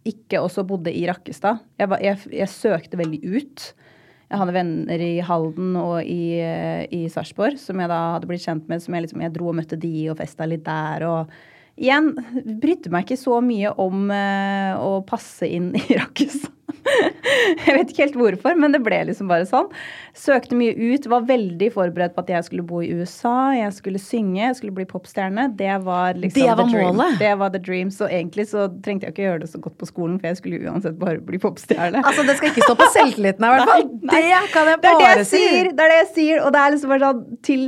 ikke 0.05 0.41
også 0.45 0.65
bodde 0.69 0.93
i 0.93 1.07
Rakkestad. 1.09 1.63
Jeg, 1.81 1.89
var- 1.91 2.03
jeg, 2.05 2.19
jeg 2.35 2.51
søkte 2.53 2.99
veldig 3.01 3.21
ut. 3.25 3.71
Jeg 4.31 4.41
hadde 4.41 4.55
venner 4.57 5.01
i 5.05 5.13
Halden 5.23 5.75
og 5.79 6.03
i, 6.05 6.41
i 6.97 7.03
Sarpsborg 7.13 7.59
som 7.61 7.79
jeg 7.81 7.91
da 7.93 7.99
hadde 8.17 8.29
blitt 8.31 8.43
kjent 8.45 8.67
med. 8.71 8.83
Som 8.83 8.97
jeg, 8.97 9.05
liksom, 9.07 9.23
jeg 9.25 9.35
dro 9.37 9.51
og 9.53 9.59
møtte 9.61 9.79
de 9.81 9.93
og 10.13 10.19
festa 10.19 10.49
litt 10.51 10.65
der. 10.67 11.05
Og 11.09 11.35
igjen, 11.81 12.13
brydde 12.63 12.91
meg 12.95 13.07
ikke 13.07 13.21
så 13.21 13.39
mye 13.45 13.73
om 13.85 14.09
uh, 14.11 14.75
å 14.83 14.91
passe 15.09 15.47
inn 15.49 15.71
i 15.79 15.85
Rakkestad. 16.01 16.53
Jeg 17.65 17.75
vet 17.79 17.91
ikke 17.93 18.03
helt 18.05 18.17
hvorfor, 18.19 18.57
men 18.61 18.75
det 18.75 18.81
ble 18.85 18.99
liksom 19.09 19.29
bare 19.31 19.47
sånn. 19.49 19.71
Søkte 20.17 20.57
mye 20.59 20.75
ut, 20.77 21.07
var 21.11 21.25
veldig 21.29 21.71
forberedt 21.75 22.15
på 22.17 22.23
at 22.25 22.33
jeg 22.35 22.47
skulle 22.49 22.65
bo 22.69 22.83
i 22.85 22.91
USA, 22.95 23.55
jeg 23.57 23.73
skulle 23.77 24.01
synge, 24.03 24.41
jeg 24.43 24.59
skulle 24.59 24.75
bli 24.77 24.87
popstjerne. 24.91 25.49
Det 25.59 25.73
var 25.87 26.19
liksom 26.21 26.37
Det 26.43 26.51
var 26.51 26.61
the 26.61 26.67
dream. 26.75 26.91
målet? 27.01 27.19
Det 27.23 27.33
var 27.41 27.55
the 27.57 27.63
dream. 27.65 27.91
Så 27.95 28.09
egentlig 28.11 28.47
så 28.53 28.69
trengte 28.85 29.09
jeg 29.09 29.17
ikke 29.17 29.27
gjøre 29.27 29.43
det 29.47 29.51
så 29.55 29.63
godt 29.65 29.79
på 29.81 29.89
skolen, 29.91 30.21
for 30.21 30.31
jeg 30.31 30.41
skulle 30.43 30.61
uansett 30.69 30.99
bare 31.01 31.23
bli 31.25 31.41
popstjerne. 31.43 32.05
Altså, 32.05 32.27
det 32.29 32.37
skal 32.39 32.53
ikke 32.53 32.69
stå 32.69 32.77
på 32.83 32.91
selvtilliten 32.99 33.49
her, 33.49 33.57
i 33.57 33.59
hvert 33.59 33.73
fall. 33.73 33.89
Det 34.15 34.53
kan 34.53 34.71
jeg 34.71 34.81
bare 34.85 35.25
si. 35.27 35.43
Det 35.73 35.83
er 35.89 35.93
det 35.97 36.01
jeg 36.03 36.09
sier, 36.15 36.45
og 36.45 36.53
det 36.55 36.61
er 36.63 36.75
liksom 36.77 36.95
bare 36.95 37.09
sånn 37.11 37.25
til 37.45 37.67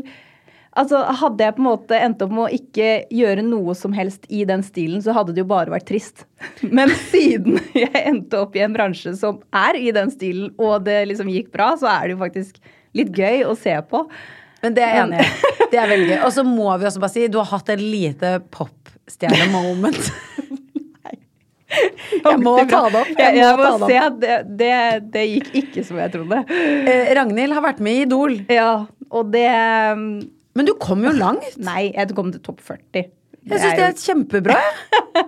Altså, 0.77 1.01
Hadde 1.21 1.45
jeg 1.47 1.57
på 1.57 1.63
en 1.63 1.69
måte 1.71 1.99
endt 1.99 2.23
opp 2.25 2.33
med 2.37 2.45
å 2.47 2.53
ikke 2.53 2.89
gjøre 3.15 3.45
noe 3.47 3.75
som 3.79 3.95
helst 3.97 4.27
i 4.29 4.45
den 4.49 4.65
stilen, 4.67 5.01
så 5.05 5.15
hadde 5.17 5.33
det 5.37 5.45
jo 5.45 5.51
bare 5.51 5.73
vært 5.73 5.89
trist. 5.89 6.27
Men 6.63 6.93
siden 7.09 7.61
jeg 7.77 8.03
endte 8.03 8.43
opp 8.45 8.57
i 8.59 8.65
en 8.67 8.77
bransje 8.77 9.15
som 9.19 9.41
er 9.57 9.79
i 9.81 9.93
den 9.97 10.13
stilen, 10.13 10.51
og 10.61 10.85
det 10.89 11.03
liksom 11.11 11.31
gikk 11.33 11.49
bra, 11.55 11.73
så 11.81 11.89
er 11.95 12.07
det 12.07 12.17
jo 12.17 12.23
faktisk 12.25 12.61
litt 12.97 13.17
gøy 13.17 13.47
å 13.49 13.57
se 13.59 13.75
på. 13.89 14.05
Men 14.65 14.77
det 14.77 14.85
er 14.85 14.95
jeg 14.95 15.07
enig 15.07 15.25
i. 15.25 15.55
Det 15.73 15.81
er 15.81 15.91
veldig 15.91 16.09
gøy. 16.13 16.21
Og 16.29 16.33
så 16.37 16.45
må 16.47 16.71
vi 16.81 16.89
også 16.89 17.03
bare 17.03 17.15
si, 17.17 17.27
du 17.33 17.41
har 17.41 17.51
hatt 17.51 17.73
en 17.75 17.83
lite 17.83 18.37
popstjerne-moment. 18.55 20.07
Jeg 21.77 22.39
må 22.41 22.55
ta 22.71 22.85
det 22.89 23.01
opp. 23.01 23.09
Jeg, 23.11 23.35
Jeg 23.35 23.41
jeg 23.43 23.57
må 23.59 23.65
må 23.81 23.89
ta 23.91 24.05
det 24.23 24.37
det, 24.59 24.77
det, 25.13 25.25
gikk 25.29 25.49
ikke 25.61 25.83
som 25.85 25.99
jeg 26.01 26.13
trodde. 26.15 26.39
Eh, 26.49 27.11
Ragnhild 27.19 27.57
har 27.57 27.65
vært 27.65 27.83
med 27.85 27.99
i 27.99 28.05
Idol. 28.07 28.37
Ja, 28.53 28.87
og 29.11 29.33
det 29.35 29.49
Men 30.57 30.69
du 30.69 30.75
kom 30.81 31.05
jo 31.05 31.13
langt. 31.15 31.57
Nei, 31.71 31.91
jeg 31.93 32.17
kom 32.17 32.33
til 32.35 32.43
topp 32.45 32.63
40. 32.65 33.11
Jeg 33.47 33.63
syns 33.63 33.79
det 33.79 33.85
er 33.87 33.99
kjempebra. 34.03 34.57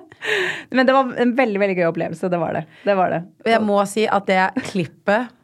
Men 0.75 0.89
det 0.89 0.95
var 0.97 1.13
en 1.23 1.35
veldig 1.39 1.61
veldig 1.63 1.77
gøy 1.79 1.91
opplevelse. 1.93 2.31
Det 2.33 2.41
var 2.41 2.57
det. 2.59 2.65
det, 2.85 2.97
var 2.99 3.13
det. 3.15 3.21
Jeg 3.47 3.63
må 3.65 3.79
si 3.87 4.09
at 4.11 4.27
det 4.27 4.41
klippet 4.73 5.37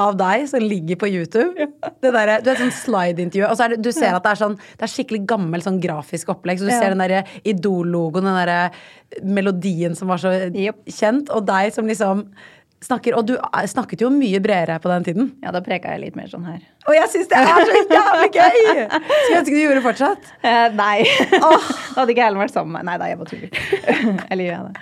av 0.00 0.16
deg 0.18 0.44
som 0.50 0.60
ligger 0.60 0.98
på 1.00 1.08
YouTube 1.08 1.68
det 2.04 2.10
der, 2.12 2.32
Du 2.44 2.50
er 2.52 2.58
sånn 2.60 2.72
slide-intervju, 2.74 3.46
og 3.48 3.56
så 3.56 3.68
det, 3.72 3.78
du 3.84 3.88
ser 3.96 4.16
at 4.16 4.24
det 4.26 4.34
er 4.34 4.40
sånn 4.42 4.56
Det 4.58 4.84
er 4.84 4.92
skikkelig 4.92 5.22
gammel 5.28 5.64
sånn 5.64 5.78
grafisk 5.80 6.32
opplegg. 6.34 6.60
Så 6.60 6.68
du 6.68 6.72
Ja. 6.74 6.80
ser 6.80 6.92
den 6.92 7.00
derre 7.00 7.24
Idol-logoen, 7.44 8.28
den 8.28 8.36
derre 8.36 8.70
melodien 9.22 9.96
som 9.96 10.08
var 10.08 10.20
så 10.20 10.34
yep. 10.52 10.82
kjent, 10.84 11.30
og 11.30 11.46
deg 11.48 11.72
som 11.72 11.86
liksom 11.88 12.26
snakker 12.84 13.16
Og 13.16 13.24
du 13.28 13.34
eh, 13.36 13.66
snakket 13.70 14.02
jo 14.04 14.10
mye 14.12 14.40
bredere 14.42 14.76
på 14.82 14.90
den 14.90 15.06
tiden. 15.06 15.28
Ja, 15.44 15.52
da 15.54 15.62
preka 15.64 15.94
jeg 15.94 16.02
litt 16.04 16.16
mer 16.18 16.28
sånn 16.30 16.44
her. 16.48 16.60
Og 16.86 16.94
jeg 16.96 17.08
syns 17.12 17.30
det 17.30 17.40
er 17.40 17.48
så 17.48 17.80
jævlig 17.96 18.30
gøy! 18.36 18.58
Skulle 18.86 19.38
ønske 19.40 19.54
du 19.54 19.60
gjorde 19.62 19.78
det 19.80 19.84
fortsatt. 19.86 20.28
Eh, 20.46 20.68
nei. 20.78 21.02
Hadde 21.96 22.12
ikke 22.12 22.22
Erlend 22.28 22.42
vært 22.44 22.54
sammen 22.54 22.76
med 22.76 22.86
meg. 22.86 22.86
Nei 22.86 22.96
da, 23.00 23.08
jeg 23.10 23.18
bare 23.18 23.30
tuller. 23.32 23.50
Eller 24.30 24.44
gjør 24.46 24.54
jeg 24.54 24.64
det? 24.68 24.76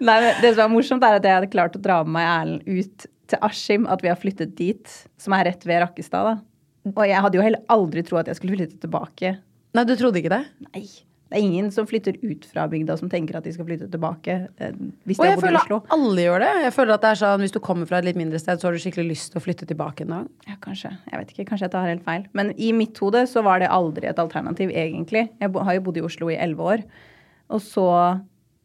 nei, 0.00 0.16
men 0.24 0.40
det 0.42 0.50
som 0.56 0.64
er 0.64 0.72
morsomt, 0.72 1.06
er 1.06 1.20
at 1.20 1.28
jeg 1.28 1.36
hadde 1.38 1.50
klart 1.52 1.76
å 1.78 1.82
dra 1.84 2.00
med 2.06 2.16
meg 2.16 2.26
Erlend 2.32 2.66
ut 2.66 3.06
til 3.30 3.44
Askim. 3.46 3.86
At 3.92 4.02
vi 4.02 4.10
har 4.10 4.18
flyttet 4.18 4.56
dit, 4.58 4.96
som 5.20 5.36
er 5.36 5.46
rett 5.52 5.68
ved 5.68 5.84
Rakkestad. 5.84 6.32
da. 6.32 6.90
Og 6.96 7.04
jeg 7.06 7.22
hadde 7.22 7.38
jo 7.38 7.44
heller 7.44 7.62
aldri 7.70 8.02
trodd 8.06 8.24
at 8.24 8.32
jeg 8.32 8.40
skulle 8.40 8.56
flytte 8.58 8.80
tilbake. 8.82 9.36
Nei, 9.76 9.86
du 9.86 9.94
trodde 9.94 10.18
ikke 10.18 10.32
det? 10.32 10.42
Nei. 10.72 10.86
Det 11.30 11.38
er 11.38 11.44
ingen 11.46 11.68
som 11.70 11.86
flytter 11.86 12.16
ut 12.26 12.44
fra 12.50 12.64
bygda 12.66 12.96
som 12.98 13.08
tenker 13.08 13.36
at 13.38 13.44
de 13.46 13.52
skal 13.54 13.64
flytte 13.68 13.86
tilbake. 13.92 14.34
eh, 14.58 14.72
Hvis 15.06 15.20
Og 15.20 15.24
de 15.24 15.28
jeg 15.30 15.36
bodd 15.38 15.44
i 15.44 15.46
føler 15.46 15.60
Oslo. 15.60 15.78
alle 15.94 16.24
gjør 16.24 16.40
det. 16.42 16.48
Jeg 16.64 16.72
føler 16.74 16.94
at 16.96 17.00
det 17.04 17.10
er 17.12 17.20
sånn, 17.20 17.40
Hvis 17.44 17.52
du 17.54 17.60
kommer 17.60 17.86
fra 17.86 17.98
et 17.98 18.04
litt 18.08 18.16
mindre 18.18 18.38
sted, 18.42 18.58
så 18.58 18.66
har 18.66 18.72
du 18.72 18.78
skikkelig 18.82 19.08
lyst 19.12 19.30
til 19.32 19.38
å 19.40 19.44
flytte 19.44 19.66
tilbake 19.70 20.00
en 20.02 20.08
dag. 20.16 20.26
Ja, 20.48 20.56
kanskje. 20.60 20.90
Jeg 21.12 21.20
vet 21.20 21.30
ikke. 21.36 21.46
Kanskje 21.52 21.68
jeg 21.68 21.70
tar 21.76 21.86
helt 21.86 22.02
feil. 22.04 22.26
Men 22.34 22.50
i 22.58 22.72
mitt 22.72 22.98
hode 22.98 23.22
så 23.30 23.44
var 23.46 23.60
det 23.62 23.68
aldri 23.70 24.08
et 24.10 24.18
alternativ, 24.18 24.70
egentlig. 24.74 25.28
Jeg 25.40 25.52
har 25.54 25.74
jo 25.74 25.80
bodd 25.86 25.96
i 25.98 26.02
Oslo 26.02 26.28
i 26.30 26.36
elleve 26.36 26.58
år. 26.74 26.82
Og 27.50 27.60
så 27.62 27.86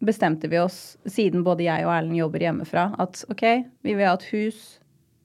bestemte 0.03 0.49
vi 0.49 0.57
oss, 0.57 0.97
siden 1.07 1.43
både 1.43 1.63
jeg 1.69 1.85
og 1.85 1.93
Erlend 1.93 2.17
jobber 2.17 2.39
hjemmefra, 2.39 2.95
at 2.99 3.23
OK, 3.29 3.41
vi 3.83 3.93
vil 3.93 4.05
ha 4.05 4.13
et 4.17 4.25
hus. 4.33 4.79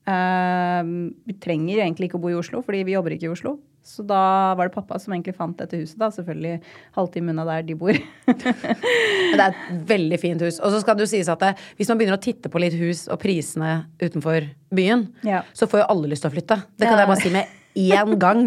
Uh, 0.08 1.10
vi 1.28 1.34
trenger 1.40 1.82
egentlig 1.84 2.08
ikke 2.08 2.18
å 2.18 2.22
bo 2.22 2.30
i 2.32 2.38
Oslo, 2.38 2.62
fordi 2.64 2.84
vi 2.88 2.94
jobber 2.96 3.14
ikke 3.16 3.28
i 3.28 3.32
Oslo. 3.34 3.58
Så 3.82 4.04
da 4.06 4.54
var 4.58 4.68
det 4.68 4.74
pappa 4.74 4.98
som 5.00 5.14
egentlig 5.14 5.34
fant 5.38 5.56
dette 5.58 5.78
huset, 5.80 5.96
da. 5.98 6.10
Selvfølgelig 6.12 6.60
halvtime 6.98 7.32
unna 7.32 7.46
der 7.48 7.62
de 7.66 7.74
bor. 7.80 7.96
Det 8.60 9.40
er 9.40 9.46
et 9.54 9.64
veldig 9.88 10.18
fint 10.20 10.42
hus. 10.44 10.58
Og 10.60 10.72
så 10.74 10.80
skal 10.82 10.98
det 10.98 11.06
jo 11.06 11.10
sies 11.14 11.30
at 11.32 11.40
det, 11.42 11.54
hvis 11.78 11.88
man 11.90 11.98
begynner 12.00 12.18
å 12.18 12.22
titte 12.22 12.50
på 12.52 12.60
litt 12.62 12.76
hus 12.78 13.06
og 13.10 13.20
prisene 13.22 13.86
utenfor 14.02 14.46
byen, 14.74 15.06
Ja. 15.26 15.42
så 15.56 15.66
får 15.70 15.82
jo 15.82 15.90
alle 15.94 16.12
lyst 16.12 16.24
til 16.26 16.30
å 16.30 16.34
flytte. 16.36 16.60
Det 16.76 16.86
kan 16.88 16.98
Ja. 16.98 17.04
jeg 17.06 17.12
bare 17.12 17.22
si 17.24 17.30
med 17.30 17.46
én 17.76 18.18
gang. 18.26 18.46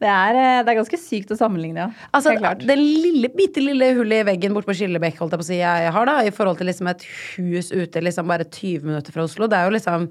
Det 0.00 0.08
er, 0.08 0.34
eh, 0.34 0.62
det 0.64 0.72
er 0.72 0.78
ganske 0.80 0.96
sykt 0.98 1.30
å 1.30 1.36
sammenligne, 1.36 1.76
ja. 1.76 1.90
Altså. 2.14 2.32
Det 2.56 2.76
lille, 2.78 3.28
bitte 3.36 3.60
lille 3.60 3.90
hullet 3.98 4.22
i 4.24 4.28
veggen 4.30 4.54
bort 4.56 4.64
på 4.64 4.72
Skillebekk 4.72 5.18
holdt 5.20 5.32
jeg 5.36 5.40
på 5.42 5.44
å 5.44 5.50
si, 5.50 5.58
jeg 5.60 5.92
har 5.92 6.06
da, 6.08 6.20
i 6.24 6.30
forhold 6.32 6.56
til 6.56 6.66
liksom 6.70 6.88
et 6.88 7.02
hus 7.36 7.68
ute 7.70 8.00
liksom 8.00 8.26
bare 8.26 8.44
20 8.48 8.80
minutter 8.84 9.12
fra 9.12 9.24
Oslo, 9.28 9.46
det 9.46 9.58
er 9.58 9.68
jo 9.68 9.74
liksom 9.76 10.10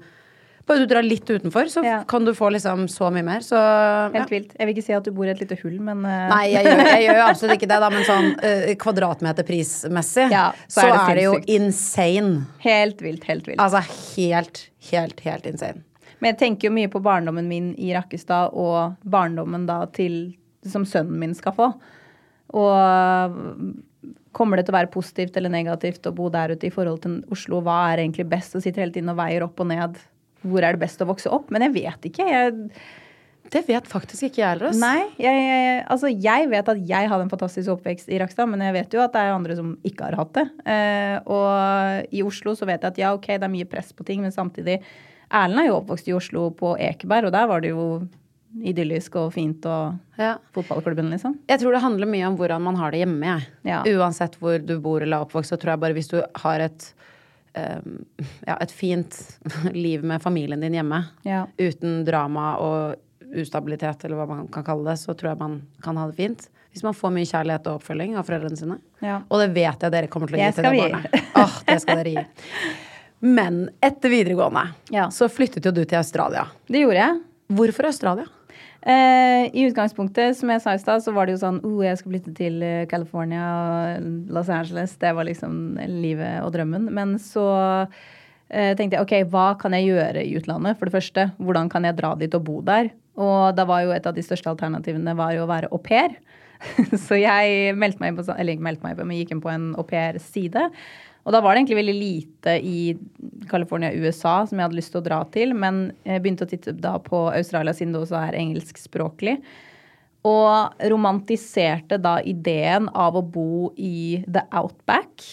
Bare 0.70 0.84
du 0.84 0.90
drar 0.90 1.02
litt 1.02 1.26
utenfor, 1.26 1.66
så 1.72 1.82
Ja. 1.82 2.04
kan 2.06 2.24
du 2.24 2.30
få 2.36 2.46
liksom 2.54 2.86
så 2.88 3.10
mye 3.10 3.24
mer. 3.26 3.42
Så 3.42 3.58
ja. 3.58 4.10
Helt 4.14 4.30
vilt. 4.30 4.52
Jeg 4.54 4.68
vil 4.68 4.76
ikke 4.76 4.86
si 4.86 4.94
at 4.94 5.04
du 5.04 5.10
bor 5.10 5.26
i 5.26 5.32
et 5.32 5.42
lite 5.42 5.58
hull, 5.64 5.80
men 5.82 6.04
uh... 6.06 6.28
Nei, 6.30 6.44
jeg 6.52 6.68
gjør, 6.68 6.82
jeg 6.86 7.04
gjør 7.08 7.22
absolutt 7.24 7.56
ikke 7.58 7.70
det, 7.72 7.80
da, 7.82 7.90
men 7.90 8.06
sånn 8.06 8.30
uh, 8.38 8.70
kvadratmeterprismessig 8.84 10.30
Ja, 10.30 10.46
så, 10.70 10.86
er 10.94 11.18
det, 11.18 11.26
jo 11.26 11.36
insane. 11.50 12.44
helt 12.62 13.02
vilt, 13.02 13.26
helt 13.26 13.50
vilt. 13.50 13.58
Altså 13.58 13.82
helt, 14.14 14.68
helt, 14.92 15.24
helt 15.26 15.50
insane. 15.50 15.82
Men 16.20 16.34
jeg 16.34 16.38
tenker 16.44 16.68
jo 16.68 16.76
mye 16.76 16.90
på 16.92 17.02
barndommen 17.02 17.48
min 17.48 17.72
i 17.80 17.90
Rakkestad 17.96 18.54
og 18.54 19.00
barndommen 19.02 19.66
da 19.66 19.82
til 19.96 20.36
som 20.68 20.84
sønnen 20.86 21.18
min 21.18 21.34
skal 21.34 21.56
få. 21.56 21.72
Og 22.60 23.72
kommer 24.36 24.58
det 24.60 24.66
til 24.68 24.74
å 24.74 24.78
være 24.78 24.92
positivt 24.92 25.36
eller 25.38 25.52
negativt 25.52 26.06
å 26.06 26.14
bo 26.14 26.28
der 26.32 26.54
ute 26.54 26.68
i 26.68 26.74
forhold 26.74 27.02
til 27.04 27.18
Oslo? 27.32 27.62
Hva 27.64 27.80
er 27.90 28.04
egentlig 28.04 28.28
best? 28.30 28.54
Og 28.54 28.62
sitter 28.62 28.84
hele 28.84 28.94
tiden 28.94 29.10
og 29.12 29.18
veier 29.18 29.46
opp 29.46 29.62
og 29.64 29.70
ned. 29.72 29.98
Hvor 30.46 30.64
er 30.64 30.72
det 30.76 30.80
best 30.80 31.00
å 31.04 31.06
vokse 31.10 31.30
opp? 31.32 31.50
Men 31.52 31.62
jeg 31.68 31.74
vet 31.74 32.06
ikke. 32.10 32.26
Jeg, 32.30 32.70
Det 33.50 33.64
vet 33.66 33.88
faktisk 33.90 34.22
ikke 34.28 34.38
jeg 34.44 34.48
heller. 34.54 34.72
nei, 34.78 35.08
jeg, 35.18 35.34
jeg, 35.42 35.84
altså 35.90 36.06
jeg 36.12 36.48
vet 36.52 36.68
at 36.70 36.78
jeg 36.86 37.08
hadde 37.10 37.24
en 37.26 37.32
fantastisk 37.32 37.72
oppvekst 37.74 38.08
i 38.14 38.18
Rakstad, 38.22 38.46
men 38.48 38.60
jeg 38.62 38.72
vet 38.76 38.94
jo 38.94 39.00
at 39.02 39.12
det 39.16 39.20
er 39.24 39.32
andre 39.34 39.56
som 39.58 39.72
ikke 39.84 40.06
har 40.06 40.14
hatt 40.20 40.32
det. 40.38 40.44
Eh, 40.70 41.16
og 41.26 42.14
i 42.14 42.22
Oslo 42.22 42.54
så 42.54 42.68
vet 42.68 42.80
jeg 42.86 42.92
at 42.94 43.00
ja, 43.02 43.10
ok, 43.16 43.26
det 43.34 43.42
er 43.48 43.52
mye 43.52 43.66
press 43.68 43.90
på 43.92 44.06
ting, 44.06 44.22
men 44.22 44.30
samtidig 44.30 44.78
Erlend 45.30 45.60
er 45.64 45.66
jo 45.68 45.76
oppvokst 45.80 46.08
i 46.10 46.14
Oslo 46.14 46.48
på 46.54 46.72
Ekeberg, 46.78 47.26
og 47.28 47.34
der 47.34 47.46
var 47.50 47.60
det 47.62 47.70
jo 47.74 47.84
idyllisk 48.66 49.14
og 49.20 49.28
fint 49.34 49.66
og 49.70 49.98
Ja. 50.18 50.36
fotballklubben, 50.54 51.10
liksom. 51.10 51.36
Jeg 51.48 51.60
tror 51.60 51.72
det 51.76 51.82
handler 51.84 52.06
mye 52.10 52.26
om 52.26 52.36
hvordan 52.38 52.62
man 52.62 52.74
har 52.80 52.90
det 52.90 52.98
hjemme. 53.04 53.22
Jeg. 53.22 53.46
Ja. 53.64 53.82
Uansett 53.86 54.34
hvor 54.40 54.58
du 54.58 54.78
bor 54.82 55.00
eller 55.02 55.18
er 55.20 55.26
oppvokst, 55.26 55.50
så 55.54 55.58
tror 55.58 55.74
jeg 55.76 55.80
bare 55.80 55.94
hvis 55.94 56.10
du 56.10 56.18
har 56.42 56.60
et 56.60 56.92
ja, 57.54 58.56
et 58.60 58.70
fint 58.72 59.16
liv 59.74 60.04
med 60.06 60.22
familien 60.22 60.60
din 60.60 60.76
hjemme, 60.78 61.04
Ja. 61.26 61.46
uten 61.58 62.04
drama 62.06 62.52
og 62.62 62.96
ustabilitet, 63.36 64.04
eller 64.04 64.16
hva 64.18 64.26
man 64.28 64.46
kan 64.50 64.64
kalle 64.66 64.90
det, 64.90 64.98
så 64.98 65.14
tror 65.14 65.30
jeg 65.32 65.38
man 65.38 65.60
kan 65.82 65.96
ha 66.00 66.06
det 66.10 66.16
fint. 66.18 66.48
Hvis 66.72 66.82
man 66.86 66.94
får 66.94 67.10
mye 67.14 67.26
kjærlighet 67.26 67.66
og 67.66 67.80
oppfølging 67.80 68.16
av 68.18 68.26
foreldrene 68.26 68.58
sine. 68.58 68.76
Ja. 69.02 69.20
Og 69.28 69.40
det 69.42 69.48
vet 69.56 69.82
jeg 69.82 69.90
dere 69.94 70.06
kommer 70.10 70.30
til 70.30 70.38
å 70.38 70.42
gi 70.44 70.52
til 70.54 70.66
det 70.66 70.72
barnet. 70.78 71.16
Åh, 71.42 71.56
det 71.66 71.76
skal 71.82 72.00
dere 72.00 72.12
gi. 72.14 72.24
Men 73.20 73.56
etter 73.84 74.08
videregående 74.12 74.62
Ja. 74.94 75.08
så 75.10 75.26
flyttet 75.28 75.66
jo 75.66 75.72
du 75.74 75.82
til 75.84 75.98
Australia. 75.98 76.46
Det 76.70 76.82
gjorde 76.84 77.00
jeg. 77.02 77.18
Hvorfor 77.58 77.88
Australia? 77.90 78.26
Eh, 78.80 79.50
I 79.52 79.66
utgangspunktet, 79.68 80.38
som 80.38 80.48
jeg 80.52 80.62
sa 80.64 80.72
i 80.72 80.80
stad, 80.80 81.02
så 81.04 81.12
var 81.12 81.28
det 81.28 81.34
jo 81.34 81.42
sånn 81.42 81.58
oh, 81.68 81.82
jeg 81.84 81.98
skal 82.00 82.14
flytte 82.14 82.32
til 82.38 82.62
eh, 82.64 82.86
California 82.88 83.44
og 83.44 84.06
Los 84.32 84.48
Angeles. 84.48 84.96
Det 85.00 85.12
var 85.16 85.28
liksom 85.28 85.76
livet 86.00 86.40
og 86.46 86.54
drømmen. 86.54 86.88
Men 86.96 87.18
så 87.20 87.44
eh, 87.84 88.72
tenkte 88.78 88.96
jeg 88.96 89.04
ok, 89.04 89.14
hva 89.32 89.50
kan 89.60 89.76
jeg 89.76 89.90
gjøre 89.90 90.24
i 90.24 90.32
utlandet? 90.40 90.80
For 90.80 90.88
det 90.88 90.96
første, 90.96 91.28
hvordan 91.36 91.68
kan 91.72 91.84
jeg 91.84 91.98
dra 92.00 92.14
dit 92.16 92.38
og 92.38 92.46
bo 92.48 92.60
der? 92.64 92.88
Og 93.20 93.52
da 93.58 93.68
var 93.68 93.84
jo 93.84 93.92
et 93.92 94.08
av 94.08 94.16
de 94.16 94.24
største 94.24 94.48
alternativene 94.48 95.16
var 95.18 95.36
jo 95.36 95.44
å 95.44 95.50
være 95.50 95.68
au 95.74 95.82
pair. 95.84 96.16
så 97.06 97.20
jeg 97.20 97.76
meldte 97.76 98.00
meg 98.00 98.16
på, 98.16 98.24
eller 98.32 98.64
meldte 98.64 98.86
meg 98.86 98.96
på, 98.96 99.04
men 99.04 99.20
gikk 99.20 99.36
inn 99.36 99.44
på 99.44 99.52
en 99.52 99.70
au 99.76 99.84
pair-side. 99.84 100.70
Og 101.24 101.34
da 101.34 101.40
var 101.44 101.52
det 101.52 101.62
egentlig 101.62 101.80
veldig 101.80 101.96
lite 101.98 102.54
i 102.64 102.78
California, 103.50 103.92
USA, 103.92 104.40
som 104.48 104.58
jeg 104.58 104.68
hadde 104.68 104.78
lyst 104.78 104.94
til 104.94 105.02
å 105.02 105.06
dra 105.06 105.20
til. 105.34 105.52
Men 105.56 105.90
jeg 106.06 106.22
begynte 106.24 106.46
å 106.46 106.50
titte 106.50 106.74
da 106.76 106.94
på 107.02 107.26
Australia, 107.28 107.74
siden 107.76 107.92
det 107.94 108.04
også 108.04 108.20
er 108.22 108.38
engelskspråklig. 108.40 109.36
Og 110.28 110.86
romantiserte 110.92 112.00
da 112.00 112.18
ideen 112.24 112.88
av 112.92 113.16
å 113.16 113.24
bo 113.24 113.70
i 113.80 114.20
the 114.28 114.44
outback, 114.52 115.24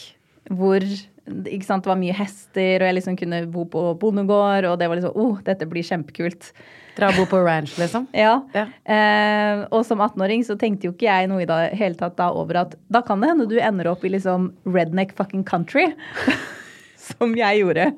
hvor 0.48 0.84
ikke 1.28 1.68
sant, 1.68 1.84
det 1.84 1.92
var 1.92 2.00
mye 2.00 2.16
hester, 2.16 2.80
og 2.80 2.88
jeg 2.88 2.96
liksom 2.96 3.18
kunne 3.20 3.42
bo 3.52 3.66
på 3.68 3.84
bondegård, 4.00 4.70
og 4.70 4.78
det 4.80 4.88
var 4.88 5.00
liksom 5.00 5.18
oh, 5.20 5.42
dette 5.44 5.68
blir 5.68 5.88
kjempekult. 5.88 6.52
Dra 6.98 7.12
og 7.14 7.20
bo 7.22 7.28
på 7.30 7.42
ranch, 7.46 7.78
liksom? 7.80 8.08
Ja. 8.26 8.40
Ja. 8.56 8.68
Eh, 8.90 9.64
og 9.70 9.86
som 9.86 10.02
18-åring 10.02 10.46
så 10.48 10.58
tenkte 10.60 10.90
jo 10.90 10.96
ikke 10.96 11.10
jeg 11.10 11.30
noe 11.32 11.44
i 11.46 11.50
det 11.50 11.62
hele 11.78 11.98
tatt 12.00 12.18
da 12.18 12.32
over 12.34 12.64
at 12.66 12.78
da 12.94 13.04
kan 13.06 13.22
det 13.22 13.32
hende 13.32 13.50
du 13.50 13.58
ender 13.62 13.92
opp 13.92 14.06
i 14.08 14.14
liksom 14.14 14.52
redneck 14.66 15.14
fucking 15.18 15.46
country. 15.48 15.92
som 17.08 17.36
jeg 17.38 17.64
gjorde. 17.64 17.92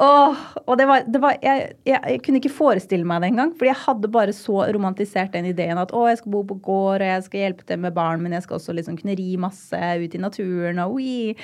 Åh, 0.00 0.38
og 0.64 0.78
det 0.80 0.86
var, 0.88 1.04
det 1.06 1.20
var 1.20 1.34
jeg, 1.44 1.74
jeg, 1.86 1.98
jeg 2.08 2.20
kunne 2.24 2.40
ikke 2.40 2.52
forestille 2.52 3.06
meg 3.06 3.22
det 3.22 3.30
engang. 3.32 3.52
Fordi 3.56 3.70
jeg 3.70 3.82
hadde 3.84 4.10
bare 4.14 4.34
så 4.36 4.64
romantisert 4.74 5.34
den 5.34 5.50
ideen 5.50 5.80
at 5.80 5.92
å, 5.94 6.06
jeg 6.08 6.20
skal 6.20 6.34
bo 6.34 6.42
på 6.48 6.58
gård, 6.64 7.04
og 7.04 7.10
jeg 7.10 7.26
skal 7.26 7.42
hjelpe 7.44 7.66
til 7.68 7.82
med 7.84 7.96
barn, 7.96 8.24
men 8.24 8.36
jeg 8.36 8.46
skal 8.46 8.58
også 8.58 8.76
liksom 8.76 8.98
kunne 9.00 9.16
ri 9.20 9.34
masse 9.40 9.80
ut 10.00 10.16
i 10.16 10.22
naturen, 10.22 10.80
og 10.84 10.98
oi, 10.98 11.34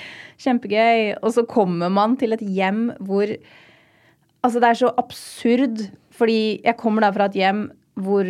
kjempegøy. 0.43 1.21
Og 1.21 1.35
så 1.37 1.47
kommer 1.49 1.93
man 1.93 2.17
til 2.21 2.37
et 2.37 2.45
hjem 2.45 2.89
hvor 3.07 3.35
Altså, 4.41 4.61
det 4.63 4.71
er 4.71 4.79
så 4.81 4.95
absurd, 5.01 5.85
fordi 6.17 6.41
jeg 6.65 6.79
kommer 6.81 7.05
da 7.05 7.13
fra 7.13 7.29
et 7.29 7.37
hjem 7.37 7.67
hvor 8.01 8.29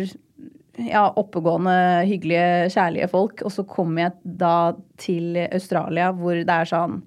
ja, 0.81 1.05
oppegående, 1.19 2.03
hyggelige, 2.09 2.69
kjærlige 2.73 3.09
folk, 3.11 3.43
og 3.45 3.53
så 3.53 3.65
kommer 3.67 4.07
jeg 4.07 4.37
da 4.41 4.55
til 4.99 5.37
Australia 5.47 6.11
hvor 6.15 6.39
det 6.39 6.61
er 6.61 6.71
sånn 6.71 7.01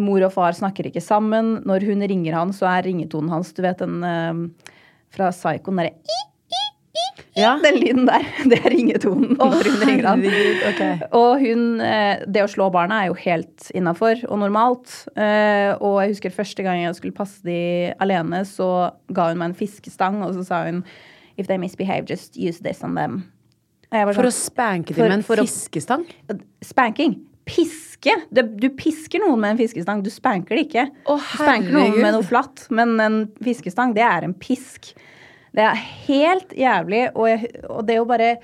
Mor 0.00 0.22
og 0.24 0.30
far 0.32 0.54
snakker 0.56 0.86
ikke 0.88 1.02
sammen. 1.04 1.58
Når 1.68 1.84
hun 1.84 2.00
ringer 2.08 2.32
han, 2.32 2.52
så 2.56 2.64
er 2.70 2.86
ringetonen 2.86 3.28
hans 3.28 3.50
Du 3.52 3.58
vet 3.60 3.82
den 3.82 3.98
eh, 4.08 4.38
fra 5.12 5.28
Psycho, 5.34 5.68
den 5.68 5.82
derre 5.82 6.22
Ja. 7.38 7.54
Den 7.64 7.78
lyden 7.80 8.04
der. 8.08 8.24
Det 8.50 8.58
er 8.60 8.70
ringetonen 8.74 9.36
når 9.38 9.54
hun 9.64 9.78
ringer 9.88 10.08
han. 10.10 10.24
Okay. 10.72 10.98
Og 11.16 11.40
hun 11.40 11.62
eh, 11.80 12.20
Det 12.28 12.42
å 12.44 12.50
slå 12.52 12.66
barna 12.74 12.98
er 13.02 13.08
jo 13.12 13.16
helt 13.22 13.70
innafor 13.76 14.20
og 14.28 14.42
normalt. 14.42 14.92
Eh, 15.16 15.72
Og 15.80 16.02
jeg 16.02 16.12
husker 16.12 16.34
første 16.36 16.64
gang 16.66 16.82
jeg 16.82 16.98
skulle 16.98 17.16
passe 17.16 17.40
de 17.46 17.92
alene, 18.02 18.42
så 18.48 18.68
ga 19.14 19.30
hun 19.30 19.40
meg 19.40 19.52
en 19.52 19.58
fiskestang, 19.58 20.20
og 20.26 20.34
så 20.36 20.44
sa 20.50 20.64
hun 20.68 20.82
If 21.40 21.46
they 21.48 21.56
misbehave, 21.56 22.04
just 22.04 22.36
use 22.36 22.60
this 22.60 22.82
on 22.84 22.94
them. 22.94 23.22
Var 23.92 24.12
For 24.12 24.28
å 24.28 24.32
sånn, 24.32 24.50
spanke 24.52 24.92
dem 24.96 25.08
med 25.08 25.22
en 25.22 25.24
fiskestang? 25.46 26.04
å-? 26.28 26.36
Spanking. 26.64 27.14
Piske! 27.48 28.12
Du, 28.30 28.42
du 28.60 28.68
pisker 28.76 29.20
noen 29.24 29.40
med 29.40 29.54
en 29.54 29.60
fiskestang. 29.62 30.02
Du 30.04 30.10
spanker 30.12 30.56
det 30.60 30.66
ikke. 30.68 30.84
Å, 31.08 31.16
du 31.16 31.40
spanker 31.40 31.72
noen 31.74 31.96
med 32.00 32.12
noe 32.18 32.24
flatt, 32.28 32.66
men 32.70 32.92
en 33.02 33.16
fiskestang, 33.44 33.96
det 33.96 34.04
er 34.04 34.28
en 34.28 34.36
pisk. 34.36 34.92
Det 35.52 35.64
er 35.66 35.82
helt 36.06 36.54
jævlig. 36.56 37.02
Og, 37.12 37.28
jeg, 37.28 37.50
og 37.68 37.84
det 37.88 37.98
å 38.00 38.08
bare 38.08 38.36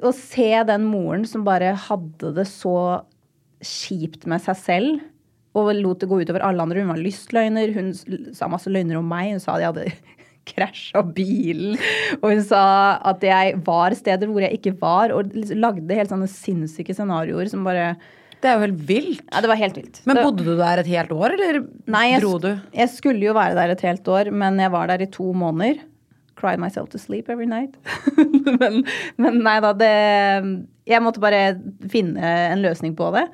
Å 0.00 0.14
se 0.16 0.50
den 0.64 0.86
moren 0.88 1.26
som 1.28 1.42
bare 1.44 1.74
hadde 1.88 2.30
det 2.38 2.46
så 2.48 3.02
kjipt 3.64 4.24
med 4.28 4.42
seg 4.44 4.56
selv, 4.60 5.02
og 5.54 5.70
lot 5.78 6.00
det 6.02 6.08
gå 6.10 6.18
utover 6.24 6.42
alle 6.42 6.64
andre. 6.64 6.82
Hun 6.82 6.90
var 6.90 7.00
lystløgner. 7.00 7.70
Hun 7.76 7.92
sa 8.34 8.48
masse 8.50 8.70
løgner 8.72 8.98
om 8.98 9.06
meg. 9.06 9.34
Hun 9.36 9.42
sa 9.42 9.54
de 9.60 9.68
hadde 9.68 9.84
krasja 10.50 11.04
bilen. 11.14 11.78
Og 12.18 12.26
hun 12.32 12.42
sa 12.44 12.64
at 13.06 13.22
jeg 13.24 13.60
var 13.66 13.94
steder 13.96 14.30
hvor 14.30 14.44
jeg 14.44 14.58
ikke 14.58 14.74
var, 14.80 15.14
og 15.14 15.30
liksom 15.36 15.62
lagde 15.62 16.00
helt 16.00 16.10
sånne 16.12 16.28
sinnssyke 16.30 16.96
scenarioer 16.96 17.52
som 17.52 17.64
bare 17.66 17.94
Det 18.42 18.50
er 18.50 18.58
jo 18.58 18.66
helt 18.66 18.82
vilt. 18.90 19.24
Ja, 19.30 19.44
det 19.44 19.52
var 19.52 19.62
helt 19.62 19.78
vilt. 19.78 20.02
Men 20.10 20.20
bodde 20.20 20.44
du 20.44 20.52
der 20.58 20.82
et 20.82 20.90
helt 20.90 21.14
år, 21.14 21.36
eller 21.38 21.62
Nei, 21.86 22.06
jeg, 22.10 22.24
dro 22.26 22.34
du? 22.42 22.50
Jeg 22.74 22.90
skulle 22.92 23.24
jo 23.24 23.36
være 23.36 23.56
der 23.60 23.76
et 23.76 23.86
helt 23.86 24.10
år, 24.18 24.34
men 24.34 24.58
jeg 24.60 24.74
var 24.74 24.90
der 24.90 25.06
i 25.06 25.12
to 25.14 25.30
måneder. 25.32 25.84
Cried 26.40 26.58
myself 26.58 26.90
to 26.90 26.98
sleep 26.98 27.28
every 27.30 27.46
night. 27.46 27.76
men, 28.60 28.82
men 29.16 29.42
nei 29.44 29.58
da, 29.62 29.72
det 29.78 29.92
Jeg 30.88 31.02
måtte 31.04 31.22
bare 31.22 31.54
finne 31.90 32.32
en 32.50 32.64
løsning 32.64 32.96
på 32.98 33.10
det. 33.14 33.28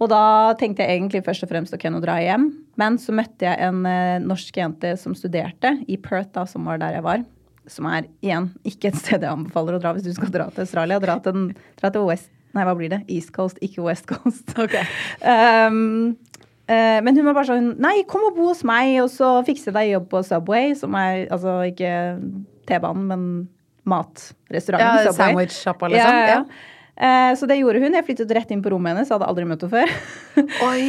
Og 0.00 0.08
da 0.08 0.54
tenkte 0.60 0.84
jeg 0.84 0.96
egentlig 0.96 1.24
først 1.26 1.44
og 1.44 1.50
fremst 1.50 1.74
ok, 1.76 1.84
nå 1.92 2.00
drar 2.00 2.22
jeg 2.22 2.30
hjem. 2.30 2.46
Men 2.80 2.96
så 3.00 3.12
møtte 3.12 3.44
jeg 3.44 3.60
en 3.66 3.84
eh, 3.88 4.22
norsk 4.24 4.56
jente 4.56 4.94
som 5.00 5.16
studerte 5.18 5.74
i 5.90 5.98
Perth, 6.00 6.32
da, 6.36 6.46
som 6.48 6.68
var 6.68 6.80
der 6.80 6.96
jeg 6.96 7.04
var. 7.04 7.24
Som 7.70 7.88
er 7.90 8.08
igjen 8.24 8.48
ikke 8.66 8.88
et 8.90 9.00
sted 9.00 9.20
jeg 9.20 9.30
anbefaler 9.30 9.76
å 9.76 9.82
dra 9.82 9.92
hvis 9.96 10.06
du 10.06 10.14
skal 10.16 10.32
dra 10.32 10.48
til 10.54 10.64
Australia. 10.64 11.00
Dra 11.02 11.18
til, 11.24 11.50
dra 11.80 11.92
til 11.92 12.06
West 12.08 12.30
Nei, 12.50 12.64
hva 12.66 12.74
blir 12.74 12.90
det? 12.90 13.04
East 13.06 13.30
Coast, 13.36 13.60
ikke 13.62 13.84
West 13.84 14.08
Coast. 14.10 14.50
Um, 14.58 14.66
eh, 15.20 16.39
men 16.70 17.16
hun 17.16 17.24
var 17.26 17.34
bare 17.34 17.48
sånn 17.48 17.70
Nei, 17.82 17.96
kom 18.08 18.28
og 18.28 18.36
bo 18.36 18.50
hos 18.52 18.60
meg, 18.68 18.92
og 19.02 19.08
så 19.12 19.38
fikser 19.46 19.72
jeg 19.72 19.78
deg 19.78 19.94
jobb 19.94 20.10
på 20.12 20.24
Subway, 20.26 20.74
som 20.78 20.94
er 20.98 21.24
altså 21.32 21.60
ikke 21.70 21.94
T-banen, 22.70 23.08
men 23.10 23.24
matrestauranten 23.90 25.08
Ja, 25.08 25.16
sandwich-sjappa, 25.16 25.90
liksom. 25.90 26.20
Ja, 26.20 26.28
ja, 26.28 26.36
ja. 26.40 26.76
Eh, 27.00 27.34
så 27.36 27.46
det 27.48 27.56
gjorde 27.56 27.80
hun. 27.80 27.94
Jeg 27.96 28.04
flyttet 28.04 28.32
rett 28.36 28.50
inn 28.52 28.60
på 28.60 28.74
rommet 28.74 28.92
hennes. 28.92 29.08
Hadde 29.08 29.24
aldri 29.24 29.46
møtt 29.48 29.62
henne 29.64 29.72
før. 29.72 29.92
Oi! 30.68 30.82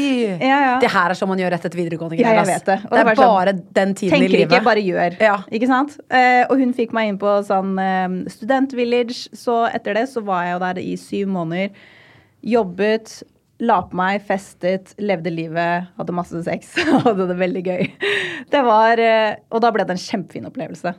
Ja, 0.43 0.57
ja. 0.65 0.73
Det 0.83 0.89
her 0.91 1.13
er 1.13 1.15
sånn 1.15 1.31
man 1.31 1.39
gjør 1.39 1.53
rett 1.55 1.67
etter 1.69 1.79
videregående. 1.79 2.17
Ja, 2.19 2.33
jeg 2.41 2.49
vet 2.49 2.67
det. 2.67 2.77
Og 2.89 2.91
Det 2.91 2.99
er 2.99 3.11
er 3.13 3.21
bare 3.21 3.53
den 3.79 3.93
tiden 3.95 4.17
i 4.17 4.27
Tenker 4.27 4.43
ikke, 4.43 4.59
bare 4.65 4.83
gjør. 4.83 5.15
Ja. 5.23 5.37
Ikke 5.47 5.69
sant? 5.71 5.95
Eh, 6.11 6.43
og 6.49 6.59
hun 6.59 6.75
fikk 6.75 6.91
meg 6.97 7.13
inn 7.13 7.19
på 7.21 7.37
sånn 7.47 7.79
eh, 7.79 8.17
studentvillage. 8.33 9.31
Så 9.39 9.61
etter 9.71 10.01
det 10.01 10.09
så 10.11 10.25
var 10.27 10.49
jeg 10.49 10.57
jo 10.57 10.61
der 10.65 10.81
i 10.83 10.97
syv 10.99 11.31
måneder. 11.31 11.87
Jobbet, 12.51 13.15
la 13.61 13.77
på 13.85 13.97
meg, 13.97 14.23
festet, 14.25 14.95
levde 15.01 15.31
livet, 15.33 15.87
hadde 15.99 16.15
masse 16.17 16.41
sex. 16.47 16.73
hadde 17.05 17.29
det 17.29 17.37
veldig 17.39 17.63
gøy. 17.67 17.87
Det 18.51 18.61
var 18.65 19.01
eh, 19.01 19.39
Og 19.53 19.63
da 19.63 19.71
ble 19.73 19.85
det 19.85 19.95
en 19.95 20.01
kjempefin 20.01 20.49
opplevelse. 20.49 20.95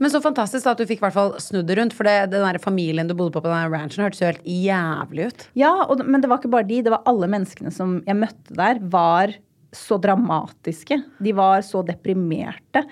Men 0.00 0.10
så 0.10 0.22
fantastisk 0.24 0.66
da, 0.66 0.74
at 0.74 0.80
du 0.80 0.88
fikk 0.88 1.02
i 1.02 1.04
hvert 1.06 1.16
fall 1.16 1.32
snudd 1.42 1.68
det 1.68 1.76
rundt. 1.78 1.94
For 1.96 2.08
det, 2.08 2.32
den 2.32 2.44
der 2.44 2.58
familien 2.62 3.08
du 3.08 3.14
bodde 3.16 3.34
på 3.36 3.44
på 3.44 3.52
den 3.52 3.72
ranchen, 3.72 4.04
hørtes 4.04 4.22
jo 4.22 4.28
helt 4.30 4.44
jævlig 4.48 5.30
ut. 5.30 5.46
Ja, 5.58 5.72
og, 5.86 6.04
men 6.04 6.22
det 6.22 6.30
var 6.30 6.40
ikke 6.40 6.52
bare 6.52 6.68
de. 6.68 6.82
Det 6.84 6.92
var 6.94 7.04
alle 7.08 7.28
menneskene 7.32 7.72
som 7.74 8.00
jeg 8.08 8.18
møtte 8.18 8.58
der, 8.58 8.82
var 8.92 9.34
så 9.72 9.96
dramatiske. 10.00 11.00
De 11.24 11.32
var 11.36 11.64
så 11.64 11.80
deprimerte 11.86 12.84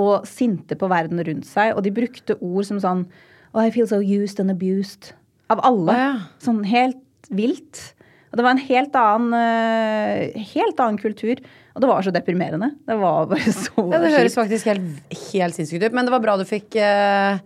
og 0.00 0.24
sinte 0.26 0.76
på 0.78 0.88
verden 0.90 1.20
rundt 1.26 1.48
seg. 1.48 1.74
Og 1.76 1.84
de 1.86 1.92
brukte 1.94 2.38
ord 2.40 2.70
som 2.70 2.80
sånn 2.82 3.06
Oh, 3.54 3.62
I 3.62 3.70
feel 3.70 3.86
so 3.86 4.00
used 4.02 4.40
and 4.42 4.50
abused. 4.50 5.12
Av 5.52 5.60
alle. 5.62 5.92
Å, 5.94 5.98
ja. 6.00 6.14
Sånn 6.42 6.64
helt 6.66 7.28
vilt. 7.30 7.93
Og 8.34 8.40
det 8.40 8.42
var 8.42 8.56
en 8.56 8.64
helt 8.66 8.96
annen, 8.98 9.34
eh, 9.38 10.46
helt 10.56 10.80
annen 10.82 10.98
kultur. 10.98 11.38
Og 11.74 11.82
det 11.82 11.90
var 11.90 12.02
så 12.02 12.10
deprimerende. 12.10 12.72
Det 12.82 12.96
var 12.98 13.28
bare 13.30 13.52
så 13.62 13.84
Ja, 13.92 14.00
Det 14.02 14.10
høres 14.10 14.34
faktisk 14.34 14.66
helt, 14.72 15.12
helt 15.30 15.54
sinnssykt 15.54 15.84
ut. 15.86 15.94
Men 15.94 16.08
det 16.08 16.14
var 16.16 16.22
bra 16.24 16.34
du 16.40 16.42
fikk 16.48 16.74
eh, 16.82 17.38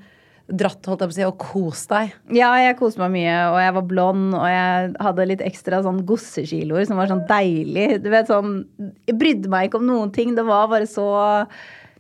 dratt, 0.49 0.81
holdt 0.89 1.05
jeg 1.05 1.11
på 1.11 1.13
å 1.13 1.19
si, 1.19 1.27
og 1.29 1.45
kost 1.45 1.93
deg. 1.93 2.15
Ja, 2.33 2.55
jeg 2.57 2.79
koste 2.81 3.03
meg 3.05 3.13
mye, 3.19 3.37
og 3.53 3.59
jeg 3.61 3.75
var 3.77 3.87
blond, 3.91 4.33
og 4.33 4.47
jeg 4.49 4.95
hadde 5.05 5.29
litt 5.29 5.45
ekstra 5.45 5.83
sånn 5.85 6.01
gossekiloer 6.09 6.89
som 6.89 6.97
var 7.03 7.13
sånn 7.13 7.27
deilig. 7.29 7.91
Du 8.01 8.09
vet 8.15 8.33
sånn 8.33 8.63
Jeg 9.11 9.19
brydde 9.21 9.53
meg 9.53 9.69
ikke 9.69 9.83
om 9.83 9.89
noen 9.91 10.15
ting. 10.17 10.33
Det 10.39 10.47
var 10.49 10.73
bare 10.73 10.89
så 10.89 11.05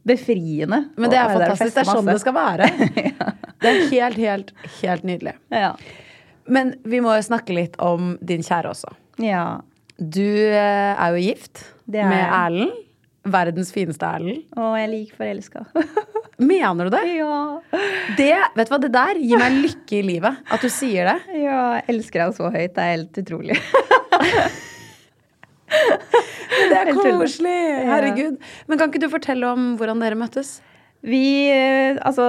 befriende. 0.08 0.86
Men 0.96 1.12
det 1.12 1.20
er 1.20 1.36
fantastisk. 1.36 1.76
Det 1.76 1.84
er 1.84 1.92
sånn 1.92 2.08
det 2.08 2.20
skal 2.24 2.36
være. 2.40 2.72
Det 3.58 3.66
er 3.66 3.88
helt, 3.90 4.18
helt, 4.22 4.50
helt 4.78 5.02
nydelig. 5.02 5.32
Ja. 5.50 5.72
Men 6.48 6.74
vi 6.88 7.00
må 7.04 7.14
jo 7.18 7.24
snakke 7.26 7.54
litt 7.56 7.78
om 7.82 8.16
din 8.24 8.44
kjære 8.46 8.72
også. 8.74 8.94
ja. 9.24 9.60
Du 9.98 10.22
eh, 10.22 10.94
er 10.94 11.10
jo 11.10 11.18
gift 11.18 11.64
er 11.90 12.06
med. 12.06 12.20
Erlend. 12.22 12.74
Verdens 13.28 13.72
fineste 13.74 14.06
Erlend. 14.06 14.44
Å, 14.54 14.68
jeg 14.78 14.86
er 14.86 14.92
like 14.92 15.16
forelska. 15.18 15.64
Mener 16.52 16.86
du 16.86 16.92
det? 16.94 17.00
ja. 17.16 17.38
Det, 18.14 18.28
vet 18.54 18.70
du 18.70 18.72
hva, 18.72 18.78
det 18.84 18.92
der 18.94 19.18
gir 19.18 19.42
meg 19.42 19.56
lykke 19.64 19.96
i 19.98 20.04
livet. 20.06 20.38
At 20.54 20.62
du 20.62 20.70
sier 20.70 21.10
det. 21.10 21.16
ja. 21.42 21.58
Jeg 21.80 21.96
elsker 21.96 22.22
deg 22.22 22.36
så 22.38 22.46
høyt. 22.54 22.76
Det 22.76 22.84
er 22.84 22.94
helt 22.94 23.20
utrolig. 23.24 23.58
Det 25.68 26.76
er 26.78 26.92
koselig! 26.96 27.58
Herregud. 27.88 28.38
Men 28.68 28.78
kan 28.80 28.88
ikke 28.88 29.02
du 29.02 29.10
fortelle 29.12 29.50
om 29.50 29.74
hvordan 29.78 30.00
dere 30.00 30.16
møttes? 30.18 30.58
Vi 31.06 31.50
eh, 31.52 31.98
Altså, 32.06 32.24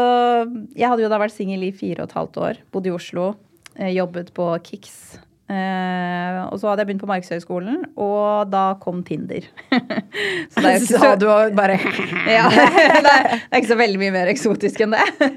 jeg 0.78 0.90
hadde 0.90 1.06
jo 1.06 1.12
da 1.12 1.22
vært 1.22 1.34
singel 1.36 1.64
i 1.70 1.72
fire 1.76 2.04
og 2.04 2.10
et 2.10 2.18
halvt 2.18 2.42
år. 2.44 2.60
Bodde 2.74 2.92
i 2.92 2.96
Oslo. 2.96 3.32
Eh, 3.78 3.92
Jobbet 3.96 4.34
på 4.36 4.52
Kix. 4.66 5.20
Uh, 5.50 6.46
og 6.52 6.60
så 6.62 6.68
hadde 6.70 6.84
jeg 6.84 6.90
begynt 6.92 7.02
på 7.02 7.08
Markedshøgskolen, 7.10 7.80
og 7.98 8.52
da 8.54 8.76
kom 8.84 9.00
Tinder. 9.02 9.48
så 10.54 10.62
det 10.62 10.68
er 10.70 10.76
ikke 10.78 11.00
så, 11.02 11.14
du 11.18 11.26
bare 11.58 11.80
ja, 12.30 12.44
det, 12.54 12.68
er, 12.68 13.00
det 13.02 13.16
er 13.50 13.58
ikke 13.58 13.72
så 13.72 13.80
veldig 13.80 14.02
mye 14.04 14.14
mer 14.14 14.30
eksotisk 14.30 14.84
enn 14.86 14.94
det. 14.94 15.32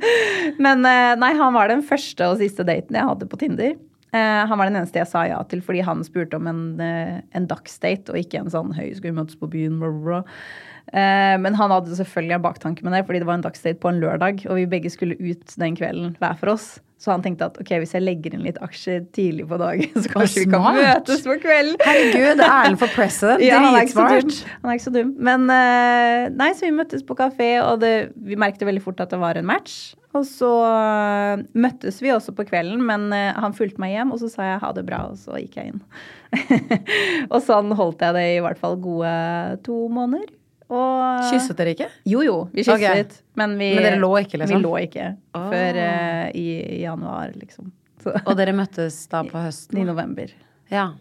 Men 0.60 0.84
uh, 0.84 1.14
nei, 1.16 1.32
han 1.38 1.56
var 1.56 1.72
den 1.72 1.80
første 1.88 2.28
og 2.28 2.36
siste 2.44 2.66
daten 2.68 3.00
jeg 3.00 3.08
hadde 3.08 3.30
på 3.30 3.40
Tinder. 3.40 3.72
Uh, 4.12 4.44
han 4.44 4.58
var 4.60 4.68
den 4.68 4.76
eneste 4.76 5.00
jeg 5.00 5.08
sa 5.08 5.24
ja 5.24 5.38
til, 5.48 5.64
fordi 5.64 5.80
han 5.86 6.04
spurte 6.04 6.36
om 6.36 6.50
en, 6.50 6.64
eh, 6.84 7.22
en 7.32 7.48
dagsdate, 7.48 8.12
og 8.12 8.20
ikke 8.20 8.42
en 8.42 8.52
sånn 8.52 8.74
høy, 8.76 8.90
skal 8.92 9.08
vi 9.08 9.16
møtes 9.16 9.40
på 9.40 9.48
byen, 9.48 9.80
bla, 9.80 9.88
bla. 10.04 10.18
Eh, 10.20 10.71
men 10.92 11.54
han 11.56 11.72
hadde 11.72 11.94
selvfølgelig 11.96 12.34
en 12.36 12.42
baktanke 12.44 12.84
med 12.84 12.92
det, 12.92 13.04
fordi 13.08 13.22
det 13.22 13.28
var 13.28 13.38
en 13.38 13.44
dagsdate 13.46 13.80
på 13.80 13.88
en 13.88 14.00
lørdag, 14.02 14.42
og 14.50 14.58
vi 14.58 14.66
begge 14.68 14.90
skulle 14.92 15.16
ut 15.16 15.54
den 15.56 15.76
kvelden 15.78 16.16
hver 16.20 16.34
for 16.40 16.52
oss. 16.52 16.66
Så 17.02 17.10
han 17.10 17.22
tenkte 17.24 17.48
at 17.48 17.56
ok, 17.58 17.70
hvis 17.82 17.96
jeg 17.96 18.04
legger 18.04 18.36
inn 18.36 18.44
litt 18.46 18.58
aksjer 18.62 19.00
tidlig 19.16 19.48
på 19.50 19.58
dagen, 19.58 19.90
så 20.04 20.10
kanskje 20.12 20.44
vi 20.44 20.50
kan 20.52 20.76
møtes 20.76 21.24
på 21.26 21.34
kvelden. 21.42 21.80
Herregud, 21.82 22.42
Erlend 22.46 22.78
for 22.78 22.94
president. 22.94 23.42
Ja, 23.48 23.58
han 23.58 23.74
er 23.74 23.88
ikke 23.88 23.96
så 23.96 24.04
dum. 24.06 24.36
Han 24.60 24.70
er 24.70 24.78
ikke 24.78 24.86
så 24.86 24.92
dum. 24.94 25.10
Men 25.30 25.48
eh, 25.50 26.28
nei, 26.30 26.52
så 26.54 26.68
vi 26.68 26.76
møttes 26.76 27.02
på 27.06 27.16
kafé, 27.18 27.56
og 27.64 27.80
det, 27.82 28.12
vi 28.22 28.38
merket 28.38 28.62
veldig 28.68 28.84
fort 28.84 29.02
at 29.02 29.10
det 29.10 29.18
var 29.18 29.40
en 29.40 29.48
match. 29.48 29.96
Og 30.14 30.28
så 30.28 30.50
eh, 30.68 31.42
møttes 31.58 31.98
vi 32.04 32.12
også 32.14 32.36
på 32.38 32.46
kvelden, 32.52 32.84
men 32.86 33.08
eh, 33.16 33.32
han 33.34 33.56
fulgte 33.56 33.82
meg 33.82 33.96
hjem, 33.96 34.14
og 34.14 34.22
så 34.22 34.30
sa 34.30 34.52
jeg 34.52 34.62
ha 34.62 34.70
det 34.76 34.86
bra, 34.86 35.02
og 35.10 35.18
så 35.18 35.40
gikk 35.40 35.58
jeg 35.58 35.72
inn. 35.72 35.82
og 37.32 37.40
sånn 37.42 37.74
holdt 37.74 38.06
jeg 38.06 38.14
det 38.14 38.28
i 38.36 38.40
hvert 38.46 38.62
fall 38.62 38.78
gode 38.78 39.10
to 39.66 39.88
måneder. 39.90 40.30
Og 40.72 41.28
Kysset 41.28 41.58
dere 41.58 41.74
ikke? 41.76 41.88
Jo, 42.08 42.22
jo, 42.24 42.36
vi 42.54 42.64
kysset. 42.64 43.18
Men, 43.38 43.58
vi, 43.60 43.72
Men 43.76 43.86
dere 43.86 44.00
lå 44.00 44.10
ikke, 44.22 44.40
liksom? 44.40 44.58
Vi 44.58 44.64
lå 44.64 44.72
ikke 44.86 45.12
oh. 45.36 45.46
før 45.52 45.78
uh, 45.78 46.26
i, 46.32 46.46
i 46.78 46.80
januar, 46.82 47.34
liksom. 47.36 47.70
Så, 48.02 48.16
Og 48.24 48.34
dere 48.38 48.54
møttes 48.56 48.98
da 49.12 49.22
på 49.28 49.42
høsten? 49.46 49.82
I 49.82 49.86
november. 49.88 50.32
Ja. 50.72 50.92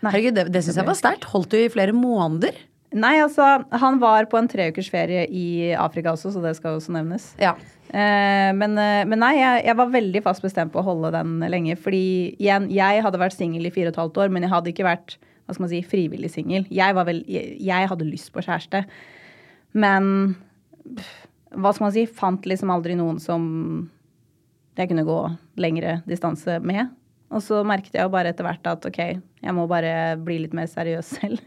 Herregud, 0.00 0.38
det, 0.38 0.48
det 0.54 0.64
syns 0.64 0.80
jeg 0.80 0.88
var 0.88 0.98
sterkt. 0.98 1.28
Holdt 1.34 1.52
du 1.52 1.60
i 1.60 1.68
flere 1.72 1.94
måneder? 1.96 2.56
Nei, 2.90 3.20
altså, 3.22 3.46
han 3.70 4.00
var 4.02 4.26
på 4.30 4.38
en 4.40 4.48
treukers 4.50 4.88
ferie 4.90 5.22
i 5.30 5.70
Afrika 5.78 6.16
også, 6.16 6.32
så 6.34 6.40
det 6.42 6.56
skal 6.58 6.80
også 6.80 6.94
nevnes. 6.96 7.28
Ja. 7.38 7.52
Eh, 7.90 8.50
men, 8.56 8.74
eh, 8.78 9.04
men 9.06 9.20
nei, 9.22 9.34
jeg, 9.38 9.64
jeg 9.68 9.76
var 9.78 9.92
veldig 9.92 10.22
fast 10.24 10.42
bestemt 10.42 10.72
på 10.74 10.82
å 10.82 10.86
holde 10.88 11.12
den 11.14 11.38
lenge. 11.52 11.76
Fordi 11.78 12.02
igjen, 12.40 12.66
jeg 12.74 13.04
hadde 13.06 13.20
vært 13.22 13.36
singel 13.36 13.68
i 13.68 13.72
fire 13.74 13.90
og 13.90 13.94
et 13.94 14.02
halvt 14.02 14.22
år, 14.24 14.32
men 14.34 14.46
jeg 14.46 14.54
hadde 14.54 14.72
ikke 14.72 14.88
vært 14.88 15.18
hva 15.50 15.56
skal 15.56 15.66
man 15.66 15.72
si, 15.72 15.82
frivillig 15.86 16.30
singel. 16.30 16.68
Jeg, 16.70 16.94
jeg, 17.26 17.56
jeg 17.66 17.90
hadde 17.90 18.06
lyst 18.06 18.30
på 18.30 18.44
kjæreste. 18.46 18.84
Men 19.74 20.36
hva 21.50 21.72
skal 21.74 21.88
man 21.88 21.94
si, 21.94 22.06
fant 22.06 22.46
liksom 22.46 22.70
aldri 22.70 22.94
noen 22.98 23.18
som 23.22 23.42
jeg 24.78 24.90
kunne 24.90 25.06
gå 25.06 25.18
lengre 25.60 25.98
distanse 26.08 26.60
med. 26.64 26.92
Og 27.30 27.42
så 27.44 27.60
merket 27.66 27.94
jeg 27.94 28.06
jo 28.06 28.12
bare 28.12 28.32
etter 28.32 28.46
hvert 28.46 28.66
at 28.66 28.86
ok, 28.86 29.00
jeg 29.42 29.54
må 29.54 29.66
bare 29.70 30.16
bli 30.22 30.40
litt 30.44 30.54
mer 30.56 30.70
seriøs 30.70 31.12
selv. 31.18 31.42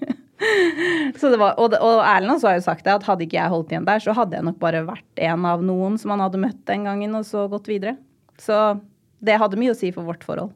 så 1.19 1.31
det 1.31 1.39
var, 1.39 1.55
og, 1.61 1.75
og 1.79 2.01
Erlend 2.03 2.35
også 2.35 2.49
har 2.49 2.57
jo 2.57 2.65
sagt 2.65 2.85
det, 2.85 2.95
at 2.95 3.07
hadde 3.07 3.25
ikke 3.25 3.39
jeg 3.39 3.53
holdt 3.53 3.71
igjen 3.71 3.87
der, 3.87 4.03
så 4.03 4.15
hadde 4.15 4.37
jeg 4.37 4.47
nok 4.47 4.59
bare 4.63 4.83
vært 4.87 5.23
en 5.23 5.47
av 5.47 5.63
noen 5.63 5.95
som 6.01 6.13
han 6.13 6.23
hadde 6.23 6.41
møtt 6.41 6.59
den 6.69 6.87
gangen, 6.87 7.15
og 7.19 7.27
så 7.27 7.45
gått 7.51 7.71
videre. 7.71 7.95
Så 8.41 8.59
det 9.23 9.39
hadde 9.39 9.59
mye 9.59 9.73
å 9.73 9.77
si 9.77 9.91
for 9.95 10.07
vårt 10.07 10.25
forhold. 10.27 10.51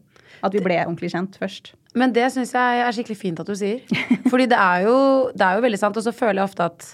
At 0.45 0.53
vi 0.53 0.61
ble 0.63 0.79
ordentlig 0.83 1.13
kjent 1.13 1.37
først. 1.39 1.71
Men 1.97 2.13
det 2.15 2.29
syns 2.33 2.53
jeg 2.55 2.83
er 2.83 2.95
skikkelig 2.95 3.17
fint 3.19 3.41
at 3.41 3.49
du 3.49 3.55
sier. 3.57 3.83
Fordi 4.31 4.47
det 4.49 4.59
er 4.59 4.85
jo, 4.87 4.95
det 5.33 5.43
er 5.43 5.57
jo 5.57 5.65
veldig 5.65 5.81
sant. 5.81 5.97
Og 5.99 6.05
så 6.05 6.15
føler 6.15 6.41
jeg 6.41 6.49
ofte 6.51 6.67
at 6.67 6.87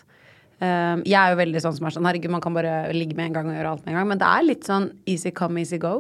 um, 0.63 1.03
Jeg 1.03 1.17
er 1.19 1.33
jo 1.33 1.39
veldig 1.41 1.63
sånn 1.65 1.77
som 1.77 1.87
er 1.87 1.95
sånn 1.95 2.07
Herregud, 2.07 2.33
man 2.33 2.43
kan 2.43 2.55
bare 2.55 2.77
ligge 2.95 3.17
med 3.17 3.29
en 3.29 3.37
gang 3.37 3.51
og 3.51 3.57
gjøre 3.57 3.75
alt 3.75 3.85
med 3.85 3.93
en 3.93 3.99
gang. 3.99 4.09
Men 4.13 4.23
det 4.23 4.29
er 4.29 4.47
litt 4.47 4.69
sånn 4.69 4.89
easy 5.09 5.33
come, 5.35 5.63
easy 5.63 5.79
go. 5.81 5.95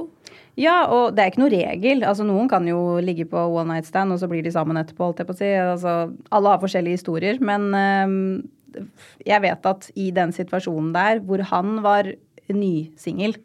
Ja, 0.59 0.83
og 0.93 1.15
det 1.17 1.23
er 1.23 1.31
ikke 1.31 1.43
noe 1.43 1.53
regel. 1.53 2.03
Altså, 2.05 2.25
Noen 2.27 2.49
kan 2.51 2.67
jo 2.69 2.99
ligge 3.03 3.25
på 3.29 3.45
one 3.49 3.73
night 3.73 3.89
stand, 3.89 4.13
og 4.13 4.21
så 4.21 4.29
blir 4.29 4.45
de 4.45 4.53
sammen 4.53 4.77
etterpå. 4.79 5.09
holdt 5.09 5.23
jeg 5.23 5.29
på 5.29 5.35
å 5.35 5.39
si. 5.39 5.49
Altså, 5.57 5.95
alle 6.33 6.53
har 6.53 6.61
forskjellige 6.61 7.01
historier. 7.01 7.41
Men 7.41 7.71
um, 7.73 8.83
jeg 9.25 9.41
vet 9.43 9.71
at 9.73 9.89
i 9.99 10.11
den 10.13 10.33
situasjonen 10.35 10.93
der, 10.95 11.23
hvor 11.25 11.41
han 11.49 11.81
var 11.85 12.13
nysingel 12.53 13.35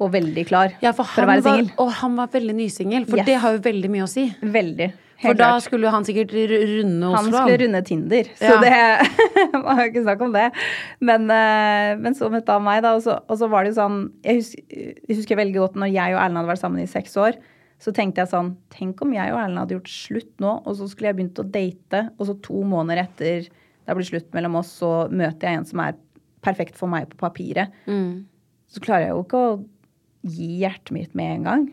og 0.00 0.12
veldig 0.14 0.46
klar 0.48 0.72
Ja, 0.82 0.92
for 0.92 1.04
for 1.04 1.24
å 1.26 1.26
være 1.30 1.42
singel 1.42 1.70
og 1.78 1.90
han 2.00 2.16
var 2.16 2.28
veldig 2.32 2.54
nysingel. 2.54 3.04
For 3.08 3.18
Yes. 3.18 3.26
det 3.26 3.36
har 3.42 3.52
jo 3.56 3.58
veldig 3.64 3.90
mye 3.90 4.04
å 4.06 4.08
si. 4.08 4.28
Veldig. 4.42 4.92
For 5.18 5.34
da 5.34 5.48
klart. 5.48 5.64
skulle 5.64 5.82
jo 5.88 5.90
han 5.90 6.04
sikkert 6.06 6.30
runde 6.30 7.06
Oslo. 7.08 7.16
Han 7.16 7.32
skulle 7.32 7.58
runde 7.64 7.80
Tinder, 7.84 8.28
så 8.38 8.52
Ja. 8.54 8.60
det 8.62 8.72
var 9.64 9.80
jo 9.82 9.86
ikke 9.90 10.02
snakk 10.04 10.20
om 10.22 10.32
det. 10.32 10.44
Men, 11.00 11.24
eh, 11.34 11.96
men 11.98 12.14
så 12.14 12.28
møtte 12.30 12.54
han 12.54 12.62
meg, 12.62 12.82
da, 12.84 12.92
og 12.94 13.02
så, 13.02 13.16
og 13.28 13.36
så 13.40 13.48
var 13.50 13.64
det 13.66 13.72
jo 13.74 13.80
sånn 13.80 13.96
jeg 14.22 14.36
husker, 14.38 14.62
jeg 15.08 15.16
husker 15.18 15.36
veldig 15.40 15.58
godt 15.58 15.74
når 15.82 15.90
jeg 15.92 16.14
og 16.14 16.20
Erlend 16.22 16.36
hadde 16.38 16.52
vært 16.52 16.62
sammen 16.62 16.82
i 16.84 16.86
seks 16.86 17.16
år. 17.18 17.40
Så 17.82 17.92
tenkte 17.94 18.22
jeg 18.22 18.30
sånn 18.30 18.56
Tenk 18.74 19.02
om 19.02 19.12
jeg 19.14 19.32
og 19.32 19.38
Erlend 19.42 19.58
hadde 19.58 19.74
gjort 19.80 19.90
slutt 19.90 20.32
nå, 20.42 20.52
og 20.66 20.76
så 20.78 20.86
skulle 20.90 21.10
jeg 21.10 21.16
begynt 21.18 21.42
å 21.42 21.48
date, 21.50 22.04
og 22.18 22.26
så 22.30 22.36
to 22.42 22.62
måneder 22.62 23.02
etter 23.08 23.48
det 23.48 23.96
blitt 23.96 24.10
slutt 24.10 24.30
mellom 24.34 24.54
oss, 24.60 24.70
så 24.82 25.08
møter 25.10 25.48
jeg 25.48 25.58
en 25.58 25.64
som 25.64 25.80
er 25.80 25.94
perfekt 26.44 26.76
for 26.78 26.86
meg 26.92 27.08
på 27.10 27.16
papiret. 27.22 27.70
Så 28.68 28.82
klarer 28.84 29.06
jeg 29.08 29.14
jo 29.16 29.22
ikke 29.24 29.38
å 29.40 29.52
gi 30.26 30.48
hjertet 30.62 30.92
mitt 30.94 31.14
med 31.18 31.36
en 31.36 31.46
gang. 31.48 31.66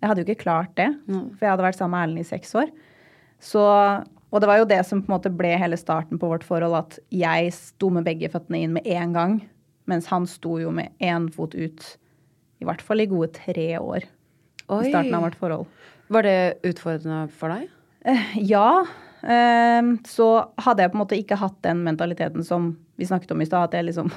Jeg 0.00 0.10
hadde 0.10 0.22
jo 0.22 0.28
ikke 0.28 0.44
klart 0.44 0.74
det, 0.78 0.90
for 1.08 1.46
jeg 1.46 1.50
hadde 1.50 1.64
vært 1.64 1.78
sammen 1.80 1.96
med 1.96 2.04
Erlend 2.04 2.22
i 2.22 2.28
seks 2.28 2.52
år. 2.58 2.70
Så, 3.42 3.62
og 4.30 4.42
det 4.42 4.48
var 4.48 4.60
jo 4.60 4.68
det 4.68 4.80
som 4.88 5.00
på 5.02 5.10
en 5.10 5.16
måte 5.16 5.32
ble 5.34 5.54
hele 5.58 5.78
starten 5.80 6.20
på 6.20 6.30
vårt 6.30 6.44
forhold, 6.46 6.76
at 6.78 6.98
jeg 7.14 7.52
sto 7.56 7.90
med 7.92 8.06
begge 8.06 8.30
føttene 8.32 8.62
inn 8.62 8.76
med 8.76 8.86
en 8.92 9.16
gang, 9.16 9.38
mens 9.90 10.08
han 10.12 10.28
sto 10.30 10.58
jo 10.60 10.72
med 10.74 10.92
én 11.04 11.30
fot 11.32 11.56
ut, 11.56 11.88
i 12.60 12.68
hvert 12.68 12.84
fall 12.84 13.02
i 13.02 13.08
gode 13.10 13.32
tre 13.36 13.68
år. 13.80 14.06
Oi. 14.66 14.82
I 14.82 14.92
starten 14.92 15.14
av 15.14 15.26
vårt 15.26 15.38
forhold. 15.38 15.66
Var 16.12 16.26
det 16.26 16.38
utfordrende 16.66 17.26
for 17.34 17.54
deg? 17.54 17.68
Ja. 18.54 18.86
ehm, 19.26 19.96
så 20.06 20.28
hadde 20.62 20.84
jeg 20.84 20.92
på 20.92 20.98
en 20.98 21.02
måte 21.02 21.18
ikke 21.18 21.38
hatt 21.40 21.56
den 21.66 21.82
mentaliteten 21.86 22.46
som 22.46 22.74
vi 22.96 23.08
snakket 23.08 23.32
om 23.34 23.42
i 23.42 23.48
stad, 23.48 23.68
at 23.68 23.78
jeg 23.78 23.88
liksom 23.88 24.12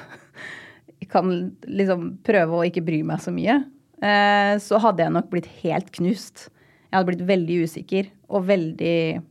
kan 1.10 1.32
liksom 1.66 2.14
prøve 2.26 2.58
å 2.58 2.66
ikke 2.68 2.84
bry 2.86 3.02
meg 3.06 3.22
så 3.24 3.32
mye. 3.34 3.60
eh, 4.02 4.54
så 4.62 4.80
hadde 4.80 5.04
jeg 5.04 5.14
nok 5.16 5.30
blitt 5.32 5.48
helt 5.62 5.90
knust. 5.96 6.48
Jeg 6.90 6.96
hadde 6.96 7.10
blitt 7.12 7.26
veldig 7.28 7.58
usikker 7.66 8.08
og 8.30 8.46
veldig 8.48 9.22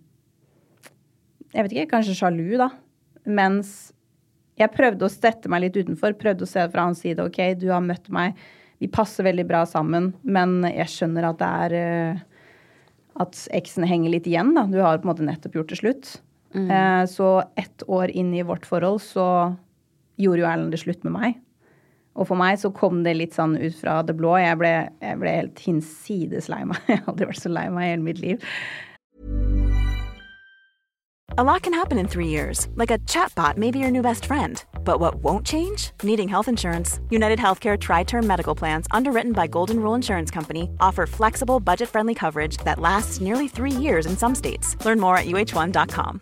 Jeg 1.50 1.66
vet 1.66 1.72
ikke, 1.74 1.92
kanskje 1.96 2.14
sjalu, 2.20 2.58
da. 2.62 2.70
Mens 3.26 3.92
jeg 4.60 4.70
prøvde 4.76 5.08
å 5.08 5.10
sette 5.12 5.50
meg 5.50 5.64
litt 5.64 5.78
utenfor, 5.80 6.14
prøvde 6.20 6.46
å 6.46 6.50
se 6.50 6.62
fra 6.70 6.86
hans 6.86 7.02
side. 7.02 7.24
Ok, 7.24 7.40
du 7.58 7.70
har 7.72 7.82
møtt 7.82 8.10
meg, 8.14 8.38
vi 8.80 8.88
passer 8.92 9.26
veldig 9.26 9.48
bra 9.50 9.64
sammen, 9.66 10.12
men 10.24 10.62
jeg 10.68 10.88
skjønner 10.94 11.26
at 11.32 11.40
det 11.40 11.50
er 11.66 11.76
eh, 11.80 12.22
at 13.20 13.40
eksen 13.58 13.84
henger 13.90 14.14
litt 14.14 14.28
igjen. 14.30 14.54
da. 14.56 14.68
Du 14.70 14.78
har 14.80 15.00
på 15.00 15.08
en 15.08 15.12
måte 15.14 15.26
nettopp 15.26 15.58
gjort 15.58 15.74
det 15.74 15.80
slutt. 15.82 16.12
Eh, 16.70 17.04
så 17.12 17.44
ett 17.60 17.84
år 17.88 18.10
inn 18.14 18.34
i 18.34 18.46
vårt 18.46 18.66
forhold 18.66 19.02
så 19.04 19.56
gjorde 20.20 20.44
jo 20.44 20.48
Erlend 20.50 20.72
det 20.72 20.82
slutt 20.84 21.04
med 21.08 21.16
meg. 21.16 21.40
Og 22.20 22.28
for 22.28 22.40
meg 22.40 22.60
så 22.60 22.72
kom 22.76 23.04
det 23.06 23.16
litt 23.16 23.38
sånn 23.38 23.56
ut 23.58 23.80
fra 23.80 24.02
det 24.04 24.18
blå. 24.20 24.36
Jeg 24.42 24.60
ble, 24.60 24.74
jeg 25.00 25.22
ble 25.22 25.34
helt 25.38 25.64
hinsides 25.64 26.52
lei 26.52 26.66
meg. 26.68 26.84
Jeg 26.90 27.02
har 27.02 27.12
aldri 27.14 27.32
vært 27.32 27.44
så 27.46 27.52
lei 27.54 27.66
meg 27.72 27.88
i 27.88 27.92
hele 27.94 28.06
mitt 28.06 28.20
liv. 28.24 28.46
A 31.38 31.44
lot 31.44 31.62
can 31.62 31.74
happen 31.74 32.00
in 32.00 32.08
three 32.08 32.28
years, 32.28 32.68
like 32.76 32.92
a 32.92 32.98
chatbot 33.06 33.56
may 33.56 33.72
be 33.72 33.80
your 33.80 33.92
new 33.92 34.02
best 34.02 34.26
friend. 34.26 34.64
But 34.84 35.00
what 35.00 35.24
won't 35.24 35.46
change? 35.46 35.92
Needing 36.04 36.28
health 36.28 36.48
insurance. 36.48 37.00
United 37.10 37.40
Healthcare 37.40 37.80
Tri 37.80 38.04
Term 38.04 38.28
Medical 38.28 38.56
Plans, 38.56 38.88
underwritten 38.92 39.32
by 39.32 39.48
Golden 39.48 39.80
Rule 39.80 39.94
Insurance 39.94 40.32
Company, 40.32 40.70
offer 40.82 41.06
flexible, 41.06 41.60
budget 41.60 41.88
friendly 41.88 42.16
coverage 42.16 42.58
that 42.66 42.80
lasts 42.80 43.22
nearly 43.22 43.48
three 43.48 43.72
years 43.72 44.06
in 44.06 44.18
some 44.18 44.36
states. 44.36 44.76
Learn 44.84 45.00
more 45.00 45.18
at 45.18 45.28
uh1.com. 45.28 46.22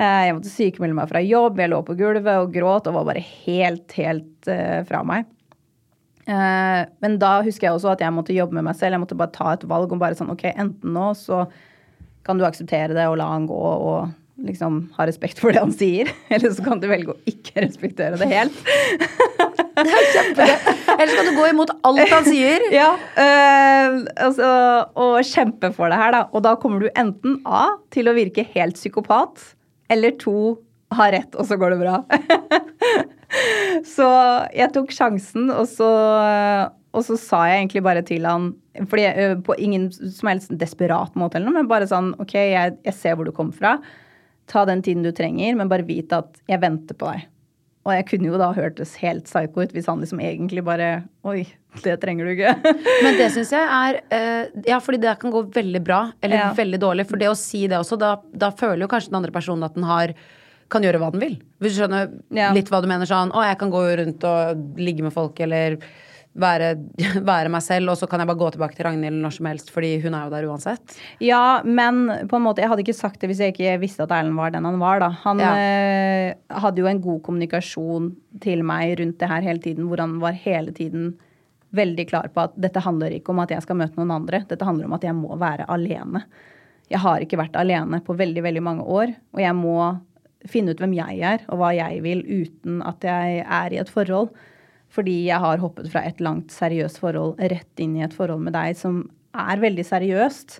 Eh, 0.00 0.22
Jeg 0.28 0.36
måtte 0.38 0.52
sykemelde 0.52 0.96
meg 0.96 1.10
fra 1.10 1.20
jobb, 1.24 1.58
jeg 1.60 1.72
lå 1.72 1.82
på 1.84 1.96
gulvet 1.98 2.40
og 2.40 2.54
gråt 2.54 2.88
og 2.88 2.96
var 2.96 3.08
bare 3.10 3.24
helt, 3.44 3.92
helt 3.98 4.48
eh, 4.48 4.80
fra 4.88 5.02
meg. 5.04 5.28
Eh, 6.30 6.82
men 7.02 7.18
da 7.20 7.40
husker 7.44 7.68
jeg 7.68 7.76
også 7.76 7.92
at 7.94 8.04
jeg 8.04 8.14
måtte 8.16 8.36
jobbe 8.36 8.56
med 8.56 8.68
meg 8.70 8.78
selv. 8.78 8.96
Jeg 8.96 9.02
måtte 9.04 9.18
bare 9.18 9.34
ta 9.34 9.52
et 9.56 9.66
valg 9.68 9.92
om 9.92 10.00
bare 10.00 10.16
sånn 10.16 10.32
ok, 10.32 10.46
enten 10.54 10.96
nå 10.96 11.10
så 11.18 11.44
kan 12.24 12.40
du 12.40 12.46
akseptere 12.48 12.96
det 12.96 13.06
og 13.10 13.18
la 13.20 13.28
han 13.32 13.46
gå 13.48 13.60
og 13.60 14.10
liksom 14.40 14.76
ha 14.96 15.04
respekt 15.04 15.36
for 15.40 15.52
det 15.52 15.60
han 15.60 15.72
sier, 15.74 16.08
eller 16.32 16.52
så 16.56 16.64
kan 16.64 16.80
du 16.80 16.86
velge 16.88 17.12
å 17.12 17.18
ikke 17.28 17.60
respektere 17.60 18.16
det 18.20 18.28
helt. 18.30 18.56
Eller 19.80 21.12
skal 21.12 21.28
du 21.28 21.34
gå 21.36 21.46
imot 21.50 21.72
alt 21.84 22.00
han 22.12 22.24
sier? 22.28 22.64
Ja, 22.80 22.94
øh, 22.96 24.00
altså, 24.16 24.48
og 24.96 25.20
kjempe 25.28 25.72
for 25.76 25.92
det 25.92 25.98
her, 26.00 26.14
da. 26.16 26.22
Og 26.32 26.44
da 26.46 26.54
kommer 26.60 26.84
du 26.84 26.88
enten 26.96 27.40
A 27.44 27.66
til 27.92 28.08
å 28.08 28.16
virke 28.16 28.46
helt 28.54 28.80
psykopat, 28.80 29.44
eller 29.90 30.16
to 30.20 30.58
ha 30.96 31.06
rett, 31.12 31.34
og 31.38 31.46
så 31.46 31.58
går 31.58 31.74
det 31.74 31.80
bra. 31.82 32.00
så 33.94 34.08
jeg 34.56 34.72
tok 34.74 34.92
sjansen, 34.94 35.50
og 35.54 35.68
så, 35.70 35.90
og 36.90 37.06
så 37.06 37.18
sa 37.20 37.44
jeg 37.50 37.64
egentlig 37.64 37.84
bare 37.86 38.04
til 38.06 38.26
han 38.28 38.52
fordi, 38.88 39.04
På 39.44 39.56
ingen 39.58 39.88
som 39.92 40.30
helst 40.30 40.52
desperat 40.56 41.16
måte, 41.18 41.36
eller 41.36 41.50
noe, 41.50 41.58
men 41.58 41.70
bare 41.70 41.88
sånn 41.90 42.12
OK, 42.22 42.36
jeg, 42.38 42.76
jeg 42.86 42.96
ser 42.96 43.18
hvor 43.18 43.26
du 43.26 43.34
kommer 43.34 43.56
fra. 43.56 43.72
Ta 44.50 44.62
den 44.66 44.82
tiden 44.86 45.02
du 45.06 45.10
trenger, 45.14 45.58
men 45.58 45.70
bare 45.70 45.86
vit 45.86 46.14
at 46.14 46.38
jeg 46.50 46.62
venter 46.62 46.98
på 46.98 47.10
deg. 47.10 47.26
Og 47.86 47.94
jeg 47.96 48.04
kunne 48.10 48.28
jo 48.28 48.38
da 48.40 48.50
hørtes 48.52 48.90
helt 49.00 49.24
psycho 49.24 49.62
ut 49.64 49.70
hvis 49.72 49.86
han 49.88 50.02
liksom 50.02 50.20
egentlig 50.20 50.62
bare 50.66 50.88
Oi, 51.24 51.46
det 51.84 51.94
trenger 52.02 52.26
du 52.28 52.32
ikke. 52.34 52.52
Men 53.04 53.16
det 53.16 53.30
syns 53.32 53.52
jeg 53.54 53.64
er 53.64 54.00
eh, 54.12 54.50
Ja, 54.68 54.78
fordi 54.84 55.00
det 55.00 55.14
kan 55.22 55.32
gå 55.32 55.42
veldig 55.54 55.80
bra 55.86 56.02
eller 56.22 56.36
Ja. 56.36 56.50
veldig 56.56 56.80
dårlig. 56.82 57.06
For 57.08 57.16
det 57.20 57.30
å 57.30 57.36
si 57.38 57.66
det 57.70 57.78
også, 57.80 57.96
da, 58.00 58.16
da 58.32 58.50
føler 58.52 58.84
jo 58.84 58.90
kanskje 58.92 59.12
den 59.14 59.20
andre 59.22 59.32
personen 59.32 59.64
at 59.64 59.74
den 59.78 59.88
har 59.88 60.12
kan 60.70 60.84
gjøre 60.86 61.00
hva 61.02 61.08
den 61.10 61.22
vil. 61.24 61.32
Hvis 61.58 61.74
du 61.74 61.80
skjønner 61.82 62.12
Ja. 62.36 62.52
litt 62.54 62.68
hva 62.70 62.78
du 62.82 62.86
mener 62.86 63.08
sånn 63.08 63.32
Å, 63.34 63.42
jeg 63.48 63.58
kan 63.58 63.72
gå 63.72 63.80
rundt 64.04 64.22
og 64.28 64.78
ligge 64.78 65.02
med 65.02 65.12
folk 65.16 65.40
eller 65.42 65.78
være, 66.38 66.68
være 67.30 67.50
meg 67.50 67.62
selv, 67.64 67.90
og 67.90 67.96
så 67.98 68.06
kan 68.10 68.20
jeg 68.22 68.28
bare 68.30 68.38
gå 68.38 68.50
tilbake 68.54 68.76
til 68.78 68.86
Ragnhild 68.86 69.16
når 69.22 69.32
som 69.38 69.48
helst, 69.50 69.70
fordi 69.74 69.96
hun 70.04 70.14
er 70.14 70.26
jo 70.28 70.34
der 70.34 70.46
uansett. 70.50 70.94
Ja, 71.24 71.60
men 71.64 72.04
på 72.30 72.38
en 72.38 72.44
måte, 72.46 72.62
jeg 72.62 72.70
hadde 72.70 72.84
ikke 72.84 72.94
sagt 72.94 73.20
det 73.20 73.30
hvis 73.32 73.40
jeg 73.42 73.54
ikke 73.54 73.78
visste 73.82 74.04
at 74.06 74.12
Erlend 74.14 74.38
var 74.38 74.52
den 74.54 74.64
han 74.68 74.78
var. 74.78 75.00
da. 75.02 75.08
Han 75.24 75.40
Ja. 75.42 75.50
øh, 75.56 76.60
hadde 76.62 76.78
jo 76.84 76.86
en 76.86 77.00
god 77.02 77.22
kommunikasjon 77.26 78.12
til 78.40 78.62
meg 78.62 78.98
rundt 79.00 79.18
det 79.18 79.28
her 79.28 79.42
hele 79.42 79.58
tiden, 79.64 79.88
hvor 79.90 79.98
han 79.98 80.18
var 80.22 80.32
hele 80.32 80.72
tiden 80.72 81.16
veldig 81.74 82.06
klar 82.10 82.26
på 82.34 82.40
at 82.48 82.54
dette 82.58 82.80
handler 82.82 83.10
ikke 83.14 83.30
om 83.30 83.38
at 83.44 83.50
jeg 83.54 83.62
skal 83.62 83.76
møte 83.78 83.94
noen 83.98 84.10
andre, 84.10 84.40
dette 84.48 84.66
handler 84.66 84.86
om 84.88 84.94
at 84.96 85.04
jeg 85.06 85.14
må 85.14 85.36
være 85.38 85.66
alene. 85.70 86.24
Jeg 86.90 86.98
har 86.98 87.20
ikke 87.22 87.38
vært 87.38 87.54
alene 87.58 88.00
på 88.02 88.16
veldig, 88.18 88.42
veldig 88.42 88.62
mange 88.66 88.82
år, 88.82 89.12
og 89.34 89.40
jeg 89.42 89.54
må 89.54 89.76
finne 90.50 90.72
ut 90.74 90.80
hvem 90.82 90.94
jeg 90.96 91.20
er, 91.22 91.44
og 91.48 91.58
hva 91.60 91.68
jeg 91.76 92.00
vil, 92.02 92.22
uten 92.26 92.80
at 92.82 93.04
jeg 93.06 93.44
er 93.46 93.74
i 93.76 93.78
et 93.78 93.90
forhold. 93.92 94.30
Fordi 94.90 95.16
jeg 95.28 95.38
har 95.38 95.60
hoppet 95.62 95.86
fra 95.92 96.02
et 96.08 96.18
langt 96.24 96.50
seriøst 96.54 96.98
forhold 97.02 97.38
rett 97.38 97.82
inn 97.82 97.96
i 97.98 98.02
et 98.06 98.14
forhold 98.16 98.42
med 98.42 98.56
deg 98.56 98.74
som 98.78 99.04
er 99.38 99.60
veldig 99.62 99.84
seriøst. 99.86 100.58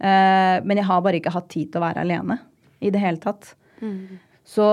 Eh, 0.00 0.56
men 0.64 0.78
jeg 0.80 0.86
har 0.88 1.02
bare 1.04 1.18
ikke 1.20 1.34
hatt 1.34 1.48
tid 1.52 1.72
til 1.72 1.80
å 1.82 1.84
være 1.84 2.04
alene 2.06 2.38
i 2.80 2.92
det 2.94 3.02
hele 3.02 3.20
tatt. 3.20 3.50
Så 4.48 4.68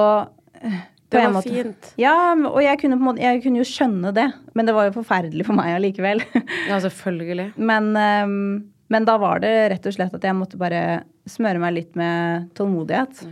eh, 0.62 0.78
Det 1.12 1.20
var 1.22 1.34
måte- 1.36 1.52
fint. 1.52 1.92
Ja, 2.02 2.16
og 2.34 2.62
jeg 2.64 2.80
kunne, 2.82 2.98
på 3.02 3.10
måte, 3.10 3.24
jeg 3.26 3.44
kunne 3.44 3.60
jo 3.62 3.68
skjønne 3.68 4.14
det, 4.16 4.30
men 4.56 4.66
det 4.70 4.76
var 4.78 4.88
jo 4.90 4.96
forferdelig 5.02 5.46
for 5.48 5.58
meg 5.58 5.76
allikevel. 5.76 6.24
Ja, 6.70 6.80
selvfølgelig. 6.84 7.52
men, 7.72 7.92
eh, 8.00 8.64
men 8.96 9.06
da 9.10 9.18
var 9.22 9.44
det 9.44 9.54
rett 9.74 9.90
og 9.92 9.98
slett 9.98 10.16
at 10.16 10.24
jeg 10.30 10.38
måtte 10.38 10.62
bare 10.62 11.04
smøre 11.28 11.60
meg 11.60 11.74
litt 11.82 11.96
med 12.00 12.52
tålmodighet. 12.58 13.26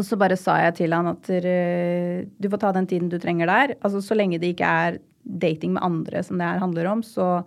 Og 0.00 0.06
så 0.08 0.16
bare 0.20 0.36
sa 0.40 0.54
jeg 0.64 0.78
til 0.80 0.94
han 0.96 1.10
at 1.12 1.28
du 1.28 2.48
får 2.52 2.60
ta 2.62 2.70
den 2.76 2.86
tiden 2.88 3.10
du 3.12 3.18
trenger 3.20 3.50
der. 3.50 3.74
Altså 3.84 4.00
Så 4.04 4.16
lenge 4.16 4.38
det 4.40 4.54
ikke 4.54 4.68
er 4.84 4.96
dating 5.24 5.74
med 5.76 5.84
andre 5.84 6.22
som 6.24 6.40
det 6.40 6.46
her 6.48 6.62
handler 6.62 6.88
om, 6.94 7.02
så, 7.04 7.42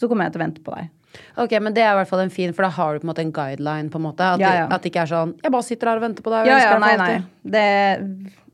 så 0.00 0.08
kommer 0.10 0.26
jeg 0.26 0.34
til 0.34 0.42
å 0.42 0.44
vente 0.44 0.64
på 0.66 0.74
deg. 0.74 0.90
Ok, 1.38 1.52
men 1.60 1.74
det 1.76 1.82
er 1.84 1.92
i 1.92 1.98
hvert 2.00 2.08
fall 2.08 2.22
en 2.24 2.32
fin, 2.32 2.54
for 2.56 2.64
da 2.66 2.70
har 2.72 2.94
du 2.96 3.02
på 3.02 3.06
en 3.06 3.10
måte 3.12 3.22
en 3.22 3.32
guideline, 3.36 3.90
på 3.92 4.00
en 4.00 4.06
måte. 4.08 4.24
At, 4.34 4.40
Ja, 4.40 4.52
ja. 4.62 4.66
Det, 4.66 4.74
at 4.78 4.82
det 4.86 4.90
ikke 4.94 5.02
er 5.04 5.10
sånn 5.12 5.34
Jeg 5.44 5.52
bare 5.52 5.66
sitter 5.66 5.90
her 5.92 6.00
og 6.00 6.06
venter 6.08 6.24
på 6.24 6.32
deg. 6.32 6.48
Ja, 6.48 6.56
ja, 6.64 6.78
nei, 6.82 6.94
nei. 6.96 7.18
Det, 7.54 7.66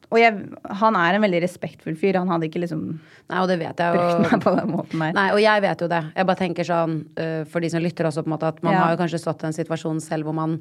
og 0.08 0.18
jeg, 0.20 0.34
han 0.82 0.96
er 0.98 1.14
en 1.18 1.24
veldig 1.24 1.40
respektfull 1.44 1.96
fyr. 2.00 2.18
Han 2.18 2.30
hadde 2.32 2.48
ikke 2.50 2.62
liksom 2.64 2.82
Nei, 3.28 3.40
og 3.44 3.48
det 3.50 3.58
vet 3.60 3.80
jeg 3.84 3.94
jo. 3.94 4.40
på 4.44 4.54
den 4.56 4.70
måten 4.74 5.02
her. 5.04 5.14
Nei, 5.16 5.26
og 5.36 5.40
jeg 5.44 5.64
vet 5.64 5.82
jo 5.84 5.88
det. 5.92 6.02
Jeg 6.16 6.28
bare 6.30 6.40
tenker 6.42 6.64
sånn, 6.68 6.98
øh, 7.20 7.42
for 7.52 7.60
de 7.64 7.68
som 7.72 7.82
lytter 7.84 8.08
også, 8.08 8.24
på 8.24 8.30
en 8.32 8.34
måte, 8.36 8.48
at 8.54 8.62
man 8.64 8.72
Ja. 8.76 8.84
har 8.86 8.94
jo 8.96 9.00
kanskje 9.02 9.20
stått 9.22 9.44
i 9.44 9.50
en 9.50 9.56
situasjon 9.56 10.00
selv 10.04 10.28
hvor 10.28 10.36
man 10.38 10.58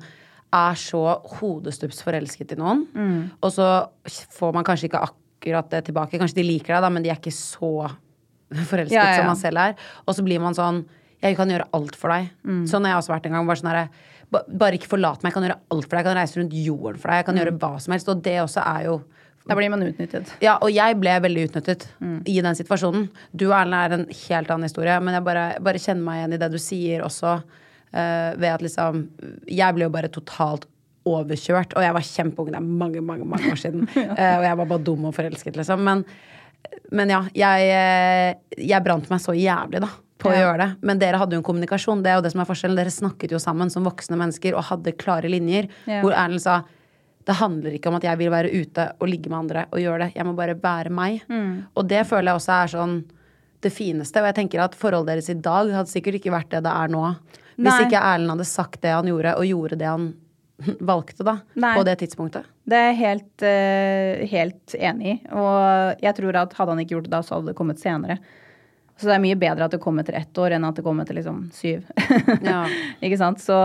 er 0.53 0.73
så 0.79 1.01
hodestups 1.39 2.01
forelsket 2.03 2.53
i 2.53 2.55
noen, 2.55 2.86
Mm. 2.95 3.31
og 3.41 3.51
så 3.51 3.89
får 4.07 4.53
man 4.53 4.63
kanskje 4.63 4.89
ikke 4.89 5.01
akkurat 5.10 5.69
det 5.69 5.86
tilbake. 5.86 6.17
Kanskje 6.19 6.36
de 6.36 6.43
liker 6.43 6.73
deg, 6.73 6.81
da, 6.81 6.89
men 6.89 7.03
de 7.03 7.10
er 7.10 7.15
ikke 7.19 7.33
så 7.33 7.89
forelsket 8.51 8.91
Ja, 8.95 9.10
ja. 9.12 9.17
som 9.17 9.25
man 9.27 9.36
selv 9.36 9.57
er. 9.60 9.75
Og 10.07 10.15
så 10.15 10.23
blir 10.23 10.39
man 10.39 10.53
sånn 10.53 10.86
Jeg 11.19 11.36
kan 11.36 11.49
gjøre 11.49 11.65
alt 11.73 11.95
for 11.95 12.10
deg. 12.13 12.29
Mm. 12.45 12.67
Sånn 12.69 12.86
har 12.86 12.91
jeg 12.93 12.97
også 13.01 13.10
vært 13.15 13.25
en 13.25 13.31
gang. 13.31 13.47
Bare 13.47 13.55
sånn 13.57 13.71
her, 13.71 13.89
Bare 14.29 14.73
ikke 14.77 14.88
forlat 14.91 15.23
meg. 15.23 15.31
Jeg 15.31 15.33
kan 15.33 15.43
gjøre 15.43 15.60
alt 15.71 15.86
for 15.89 15.95
deg. 15.97 15.97
Jeg 15.97 16.05
kan 16.05 16.17
reise 16.17 16.38
rundt 16.38 16.53
jorden 16.53 16.97
for 16.99 17.07
deg. 17.07 17.15
Jeg 17.17 17.25
kan 17.25 17.36
Mm. 17.36 17.41
gjøre 17.41 17.57
hva 17.60 17.81
som 17.81 17.91
helst. 17.93 18.07
Og 18.10 18.21
det 18.21 18.36
også 18.43 18.62
er 18.77 18.83
jo 18.86 19.01
Da 19.47 19.55
blir 19.55 19.69
man 19.71 19.79
utnyttet. 19.81 20.27
ja, 20.41 20.57
og 20.62 20.69
jeg 20.71 20.99
ble 20.99 21.10
veldig 21.19 21.49
utnyttet 21.49 21.88
Mm. 21.99 22.21
i 22.27 22.41
den 22.41 22.53
situasjonen. 22.53 23.10
Du 23.36 23.47
Erlend 23.51 23.73
er 23.73 23.93
en 23.93 24.05
helt 24.05 24.47
annen 24.51 24.63
historie, 24.63 24.99
men 25.01 25.13
jeg 25.15 25.23
bare, 25.23 25.57
bare 25.60 25.75
kjenner 25.79 26.03
meg 26.03 26.19
igjen 26.29 26.33
i 26.33 26.38
det 26.38 26.51
du 26.51 26.57
sier 26.57 27.01
også. 27.01 27.43
Eh, 27.93 28.32
ved 28.38 28.50
at 28.52 28.63
liksom 28.65 29.06
Jeg 29.47 29.76
ble 29.76 29.88
jo 29.88 29.93
bare 29.93 30.12
totalt 30.13 30.67
overkjørt, 31.08 31.76
og 31.78 31.86
jeg 31.86 31.95
var 31.95 32.08
kjempeung. 32.08 32.50
Det 32.52 32.60
er 32.60 32.65
mange, 32.84 33.02
mange 33.02 33.28
mange 33.28 33.54
år 33.54 33.62
siden. 33.62 33.86
uh, 33.88 34.17
og 34.39 34.43
jeg 34.43 34.58
var 34.60 34.67
bare 34.73 34.84
dum 34.84 35.06
og 35.08 35.15
forelsket, 35.15 35.56
liksom. 35.56 35.86
Men, 35.88 36.04
men 36.91 37.13
ja, 37.13 37.21
jeg, 37.38 37.69
eh, 37.71 38.60
jeg 38.60 38.84
brant 38.84 39.08
meg 39.12 39.23
så 39.23 39.36
jævlig, 39.38 39.84
da. 39.86 39.91
På 40.17 40.32
å 40.32 40.36
gjøre 40.36 40.58
det. 40.63 40.67
Men 40.89 41.00
dere 41.00 41.19
hadde 41.21 41.38
jo 41.38 41.39
en 41.43 41.45
kommunikasjon. 41.45 42.02
Det 42.04 42.10
er 42.10 42.17
jo 42.17 42.23
det 42.26 42.32
som 42.34 42.41
er 42.41 42.50
forskjellen. 42.50 42.80
Dere 42.80 42.91
snakket 42.91 43.36
jo 43.36 43.39
sammen 43.39 43.69
som 43.69 43.86
voksne 43.86 44.17
mennesker 44.17 44.58
og 44.58 44.65
hadde 44.71 44.95
klare 44.97 45.30
linjer. 45.30 45.69
Ja. 45.86 46.02
Hvor 46.02 46.15
Erlend 46.17 46.41
sa 46.41 46.63
det 47.28 47.36
handler 47.36 47.76
ikke 47.76 47.91
om 47.91 47.97
at 47.97 48.06
jeg 48.08 48.19
vil 48.21 48.32
være 48.32 48.52
ute 48.56 48.86
og 49.04 49.10
ligge 49.12 49.30
med 49.30 49.41
andre 49.41 49.65
og 49.67 49.82
gjøre 49.84 50.06
det. 50.06 50.13
Jeg 50.15 50.26
må 50.26 50.34
bare 50.38 50.56
være 50.58 50.93
meg. 50.95 51.26
Mm. 51.28 51.67
Og 51.76 51.89
det 51.91 52.06
føler 52.08 52.32
jeg 52.32 52.39
også 52.39 52.54
er 52.56 52.71
sånn 52.71 52.95
det 53.65 53.71
fineste. 53.73 54.21
Og 54.21 54.30
jeg 54.30 54.38
tenker 54.38 54.63
at 54.63 54.78
forholdet 54.80 55.12
deres 55.12 55.30
i 55.34 55.36
dag 55.36 55.73
hadde 55.76 55.91
sikkert 55.91 56.21
ikke 56.21 56.34
vært 56.34 56.54
det 56.54 56.63
det 56.65 56.71
er 56.71 56.93
nå. 56.93 57.04
Hvis 57.57 57.73
Nei. 57.73 57.83
ikke 57.87 58.01
Erlend 58.05 58.35
hadde 58.35 58.47
sagt 58.47 58.81
det 58.85 58.93
han 58.93 59.09
gjorde, 59.09 59.35
og 59.39 59.49
gjorde 59.49 59.77
det 59.81 59.89
han 59.89 60.09
valgte, 60.91 61.25
da. 61.25 61.39
Nei. 61.57 61.75
På 61.77 61.85
det 61.87 61.97
tidspunktet. 62.03 62.49
Det 62.67 62.77
er 62.77 62.89
jeg 62.91 62.99
helt, 63.01 63.45
eh, 63.45 64.25
helt 64.31 64.75
enig 64.77 65.13
i. 65.13 65.15
Og 65.33 66.03
jeg 66.03 66.17
tror 66.19 66.41
at 66.43 66.57
hadde 66.57 66.75
han 66.75 66.83
ikke 66.83 66.97
gjort 66.97 67.07
det 67.07 67.15
da, 67.15 67.23
så 67.25 67.37
hadde 67.37 67.51
det 67.51 67.57
kommet 67.57 67.81
senere. 67.81 68.19
Så 68.97 69.05
det 69.05 69.13
er 69.13 69.21
mye 69.21 69.37
bedre 69.37 69.67
at 69.67 69.73
det 69.75 69.81
kom 69.81 69.99
etter 70.01 70.15
ett 70.17 70.39
år 70.41 70.55
enn 70.55 70.65
at 70.65 70.77
det 70.79 70.83
kom 70.85 70.97
etter 71.03 71.17
liksom 71.17 71.43
syv. 71.53 71.85
Ja. 72.41 72.63
ikke 73.05 73.19
sant? 73.21 73.41
Så 73.43 73.57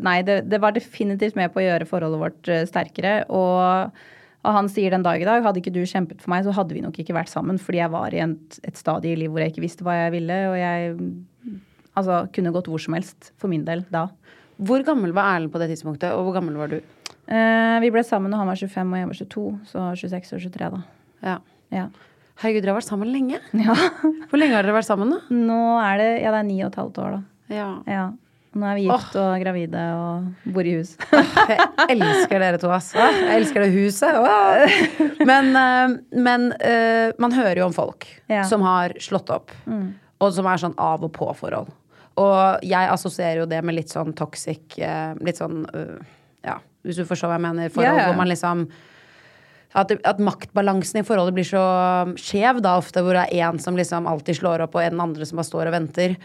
nei, 0.00 0.22
det, 0.24 0.38
det 0.48 0.62
var 0.64 0.72
definitivt 0.72 1.36
med 1.36 1.52
på 1.52 1.60
å 1.60 1.66
gjøre 1.66 1.88
forholdet 1.88 2.22
vårt 2.22 2.52
eh, 2.52 2.64
sterkere. 2.68 3.18
Og, 3.28 3.98
og 4.42 4.56
han 4.56 4.70
sier 4.72 4.94
den 4.94 5.04
dag 5.04 5.20
i 5.20 5.28
dag, 5.28 5.44
hadde 5.44 5.60
ikke 5.60 5.74
du 5.74 5.82
kjempet 5.84 6.24
for 6.24 6.32
meg, 6.32 6.46
så 6.48 6.56
hadde 6.56 6.76
vi 6.76 6.84
nok 6.84 6.96
ikke 7.04 7.16
vært 7.16 7.32
sammen. 7.32 7.60
Fordi 7.60 7.82
jeg 7.82 7.92
var 7.92 8.16
i 8.16 8.24
en, 8.24 8.38
et 8.64 8.80
stadie 8.80 9.12
i 9.12 9.20
livet 9.20 9.36
hvor 9.36 9.44
jeg 9.44 9.52
ikke 9.52 9.66
visste 9.66 9.84
hva 9.84 9.98
jeg 10.06 10.16
ville, 10.16 10.40
og 10.48 10.56
jeg 10.60 10.96
altså, 11.98 12.24
kunne 12.34 12.52
gått 12.54 12.70
hvor 12.70 12.82
som 12.82 12.96
helst 12.96 13.32
for 13.40 13.52
min 13.52 13.64
del 13.68 13.84
da. 13.92 14.08
Hvor 14.62 14.84
gammel 14.86 15.14
var 15.16 15.34
Erlend 15.36 15.52
på 15.52 15.60
det 15.62 15.70
tidspunktet, 15.72 16.12
og 16.14 16.26
hvor 16.26 16.36
gammel 16.36 16.58
var 16.60 16.70
du? 16.70 16.78
Eh, 17.32 17.76
vi 17.82 17.90
ble 17.94 18.02
sammen 18.06 18.32
da 18.32 18.40
han 18.40 18.50
var 18.50 18.58
25 18.58 18.92
og 18.92 18.98
jeg 18.98 19.10
var 19.10 19.20
22, 19.20 19.44
så 19.70 19.84
26 19.98 20.34
og 20.36 20.46
23 20.46 20.72
da. 20.74 20.82
Ja. 21.22 21.36
Ja. 21.72 21.86
Herregud, 22.42 22.64
dere 22.64 22.74
har 22.74 22.80
vært 22.80 22.90
sammen 22.90 23.12
lenge. 23.14 23.38
ja. 23.66 23.76
Hvor 24.30 24.40
lenge 24.40 24.56
har 24.56 24.66
dere 24.66 24.76
vært 24.76 24.88
sammen, 24.88 25.14
da? 25.14 25.20
Nå 25.30 25.62
er 25.82 26.02
det 26.02 26.10
ja, 26.24 26.34
det 26.34 26.42
er 26.42 26.48
ni 26.48 26.58
og 26.62 26.70
et 26.70 26.80
halvt 26.82 27.00
år, 27.04 27.16
da. 27.16 27.22
Ja. 27.52 27.70
Ja. 27.90 28.04
Nå 28.52 28.66
er 28.68 28.76
vi 28.76 28.82
gift 28.84 29.14
og 29.16 29.30
gravide 29.40 29.82
og 29.96 30.48
bor 30.52 30.66
i 30.68 30.74
hus. 30.76 30.90
Jeg 31.08 31.94
elsker 31.94 32.42
dere 32.42 32.58
to, 32.60 32.68
ass. 32.74 32.90
Jeg 32.92 33.38
elsker 33.38 33.64
det 33.64 33.70
huset. 33.72 34.18
Men, 35.24 35.48
eh, 35.56 35.94
men 36.20 36.50
eh, 36.60 37.14
man 37.22 37.32
hører 37.32 37.62
jo 37.62 37.70
om 37.70 37.76
folk 37.76 38.04
som 38.50 38.64
har 38.66 38.92
slått 39.00 39.32
opp, 39.32 39.54
og 40.20 40.34
som 40.36 40.50
er 40.50 40.60
sånn 40.60 40.76
av 40.76 41.06
og 41.06 41.14
på-forhold. 41.16 41.72
Og 42.20 42.64
jeg 42.66 42.88
assosierer 42.92 43.38
jo 43.42 43.46
det 43.48 43.62
med 43.64 43.74
litt 43.78 43.88
sånn 43.92 44.12
toxic 44.18 44.78
eh, 44.78 45.14
Litt 45.24 45.38
sånn 45.40 45.62
øh, 45.72 46.00
Ja, 46.44 46.58
hvis 46.84 46.98
du 47.00 47.04
forstår 47.08 47.30
hva 47.32 47.38
jeg 47.38 47.44
mener. 47.46 47.70
Forhold 47.72 47.96
ja. 48.02 48.08
hvor 48.10 48.18
man 48.18 48.28
liksom 48.28 48.66
at, 49.72 49.88
det- 49.88 50.02
at 50.04 50.18
maktbalansen 50.20 51.00
i 51.00 51.04
forholdet 51.08 51.32
blir 51.38 51.46
så 51.48 51.62
skjev, 52.20 52.58
da 52.60 52.74
ofte, 52.76 53.00
hvor 53.00 53.16
det 53.16 53.22
er 53.32 53.46
én 53.48 53.60
som 53.62 53.78
liksom 53.78 54.04
alltid 54.10 54.36
slår 54.36 54.66
opp, 54.66 54.74
og 54.76 54.82
en 54.84 55.00
andre 55.00 55.24
som 55.24 55.38
bare 55.40 55.48
står 55.48 55.70
og 55.70 55.72
venter. 55.78 56.16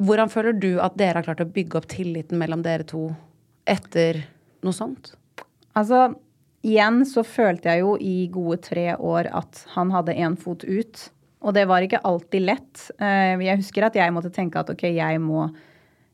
Hvordan 0.00 0.30
føler 0.32 0.56
du 0.56 0.70
at 0.80 0.96
dere 0.96 1.18
har 1.20 1.26
klart 1.26 1.42
å 1.44 1.48
bygge 1.52 1.76
opp 1.82 1.88
tilliten 1.92 2.40
mellom 2.40 2.62
dere 2.64 2.86
to 2.88 3.10
etter 3.68 4.22
noe 4.64 4.72
sånt? 4.76 5.12
Altså, 5.76 6.14
igjen 6.64 7.02
så 7.08 7.20
følte 7.26 7.68
jeg 7.74 7.84
jo 7.84 7.94
i 8.00 8.16
gode 8.32 8.62
tre 8.64 8.94
år 8.96 9.28
at 9.42 9.62
han 9.76 9.92
hadde 9.92 10.16
én 10.16 10.36
fot 10.40 10.64
ut. 10.64 11.04
Og 11.48 11.54
det 11.56 11.64
var 11.70 11.80
ikke 11.84 12.02
alltid 12.04 12.44
lett. 12.44 12.84
Eh, 13.00 13.40
Jeg 13.40 13.62
husker 13.62 13.88
at 13.88 13.96
jeg 13.96 14.12
måtte 14.12 14.32
tenke 14.34 14.60
at 14.60 14.68
ok, 14.70 14.84
jeg 14.92 15.20
må 15.24 15.48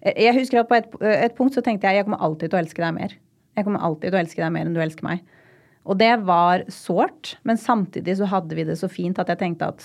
Eh, 0.05 0.13
Jeg 0.27 0.37
husker 0.39 0.61
at 0.61 0.69
på 0.71 0.77
et, 0.79 0.91
et 1.01 1.37
punkt 1.37 1.57
så 1.57 1.65
tenkte 1.65 1.89
jeg 1.89 2.03
jeg 2.03 2.09
kommer 2.09 2.23
alltid 2.23 2.51
til 2.53 2.59
å 2.59 2.63
elske 2.63 2.85
deg 2.85 2.95
mer. 2.99 3.17
Jeg 3.57 3.67
kommer 3.67 3.85
alltid 3.87 4.11
til 4.11 4.19
å 4.19 4.23
elske 4.23 4.43
deg 4.43 4.53
mer 4.55 4.69
enn 4.69 4.77
du 4.77 4.83
elsker 4.85 5.07
meg. 5.07 5.23
Og 5.85 5.99
det 6.01 6.13
var 6.25 6.65
sårt, 6.73 7.37
men 7.45 7.61
samtidig 7.61 8.17
så 8.19 8.29
hadde 8.31 8.57
vi 8.57 8.65
det 8.65 8.79
så 8.81 8.89
fint 8.89 9.19
at 9.21 9.29
jeg 9.33 9.41
tenkte 9.43 9.69
at 9.75 9.85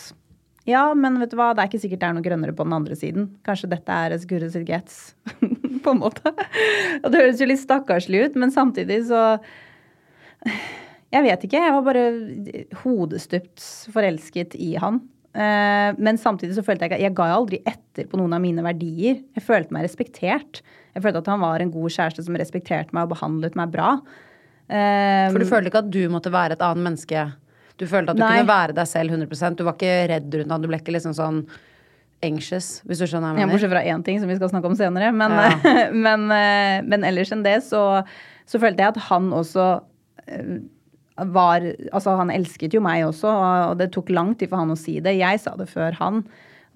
ja, 0.67 0.83
men 0.93 1.17
vet 1.17 1.31
du 1.31 1.37
hva, 1.39 1.49
det 1.55 1.63
er 1.63 1.69
ikke 1.69 1.81
sikkert 1.81 2.01
det 2.03 2.07
er 2.07 2.15
noe 2.17 2.23
grønnere 2.23 2.53
på 2.55 2.65
den 2.67 2.75
andre 2.75 2.95
siden. 2.99 3.25
Kanskje 3.47 3.71
dette 3.71 3.89
er 3.89 4.13
as 4.13 4.25
good 4.29 4.43
as 4.45 4.55
it 4.59 4.67
gets, 4.67 5.15
på 5.83 5.93
en 5.95 6.01
måte. 6.03 6.29
Og 7.01 7.09
det 7.09 7.23
høres 7.23 7.41
jo 7.41 7.47
litt 7.49 7.63
stakkarslig 7.63 8.27
ut, 8.27 8.37
men 8.39 8.53
samtidig 8.53 9.01
så 9.09 9.23
Jeg 11.09 11.25
vet 11.25 11.43
ikke. 11.47 11.63
Jeg 11.63 11.73
var 11.73 11.87
bare 11.87 12.03
hodestupt 12.83 13.63
forelsket 13.95 14.53
i 14.61 14.75
han. 14.79 15.01
Eh, 15.35 15.91
Men 15.97 16.17
samtidig 16.17 16.55
så 16.57 16.63
følte 16.65 16.87
jeg 16.87 16.91
ikke 16.95 17.03
Jeg 17.03 17.13
ga 17.15 17.27
aldri 17.35 17.59
etter 17.69 18.07
på 18.09 18.17
noen 18.17 18.33
av 18.33 18.41
mine 18.41 18.63
verdier. 18.65 19.19
Jeg 19.37 19.43
følte 19.45 19.71
meg 19.75 19.85
respektert. 19.85 20.61
Jeg 20.95 21.03
følte 21.03 21.21
at 21.21 21.27
han 21.29 21.39
var 21.43 21.61
en 21.61 21.71
god 21.71 21.89
kjæreste 21.93 22.23
som 22.25 22.35
respekterte 22.39 22.93
meg 22.97 23.05
og 23.05 23.13
behandlet 23.15 23.55
meg 23.55 23.69
bra. 23.71 23.91
Eh, 24.69 25.29
For 25.31 25.39
du 25.39 25.45
følte 25.49 25.69
ikke 25.71 25.83
at 25.85 25.91
du 25.93 26.01
måtte 26.09 26.31
være 26.33 26.53
et 26.57 26.61
annet 26.65 26.83
menneske? 26.87 27.27
Du 27.79 27.85
følte 27.87 28.11
at 28.11 28.17
du 28.17 28.23
Nei. 28.25 28.39
kunne 28.41 28.49
være 28.49 28.73
deg 28.75 28.87
selv 28.91 29.13
100% 29.15 29.55
Du 29.55 29.63
var 29.63 29.73
ikke 29.77 30.07
redd 30.11 30.33
rundt 30.35 30.51
han? 30.51 30.61
Du 30.61 30.67
ble 30.67 30.79
ikke 30.81 30.91
liksom 30.97 31.13
sånn 31.15 31.43
anxious, 32.21 32.81
hvis 32.83 32.99
du 32.99 33.05
skjønner 33.07 33.31
hva 33.31 33.39
jeg 33.39 33.47
mener? 33.47 33.53
bortsett 33.53 33.71
fra 33.71 33.83
én 33.87 34.01
ting 34.03 34.17
som 34.19 34.27
vi 34.27 34.35
skal 34.35 34.49
snakke 34.51 34.67
om 34.67 34.75
senere. 34.75 35.13
Men, 35.15 35.31
Ja. 35.31 35.85
men, 36.05 36.25
eh, 36.35 36.81
men 36.83 37.05
ellers 37.07 37.31
enn 37.31 37.45
det 37.45 37.61
så, 37.63 38.03
så 38.45 38.59
følte 38.59 38.83
jeg 38.83 38.91
at 38.97 39.01
han 39.07 39.29
også 39.31 39.69
var 41.33 41.65
Altså, 41.91 42.15
han 42.19 42.31
elsket 42.33 42.75
jo 42.75 42.81
meg 42.83 43.05
også, 43.07 43.31
og 43.71 43.79
det 43.79 43.91
tok 43.95 44.11
lang 44.13 44.35
tid 44.37 44.51
for 44.51 44.61
han 44.61 44.73
å 44.73 44.79
si 44.79 44.99
det. 45.03 45.17
Jeg 45.19 45.41
sa 45.43 45.55
det 45.59 45.69
før 45.71 45.97
han. 45.99 46.23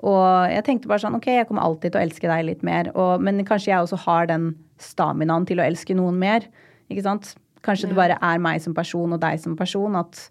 Og 0.04 0.52
jeg 0.52 0.66
tenkte 0.68 0.90
bare 0.92 1.04
sånn, 1.06 1.16
ok, 1.20 1.30
jeg 1.32 1.48
kommer 1.48 1.64
alltid 1.64 1.94
til 1.94 2.02
å 2.02 2.04
elske 2.04 2.30
deg 2.30 2.46
litt 2.50 2.66
mer. 2.66 2.90
Og, 2.96 3.24
men 3.24 3.44
kanskje 3.48 3.72
jeg 3.72 3.86
også 3.86 4.02
har 4.04 4.28
den 4.32 4.52
staminaen 4.82 5.48
til 5.48 5.62
å 5.62 5.66
elske 5.68 5.96
noen 5.96 6.18
mer. 6.20 6.48
Ikke 6.92 7.06
sant? 7.06 7.36
Kanskje 7.64 7.92
det 7.92 8.00
bare 8.00 8.18
er 8.20 8.42
meg 8.44 8.60
som 8.64 8.76
person 8.76 9.16
og 9.16 9.22
deg 9.24 9.40
som 9.40 9.56
person. 9.60 9.96
At 9.96 10.26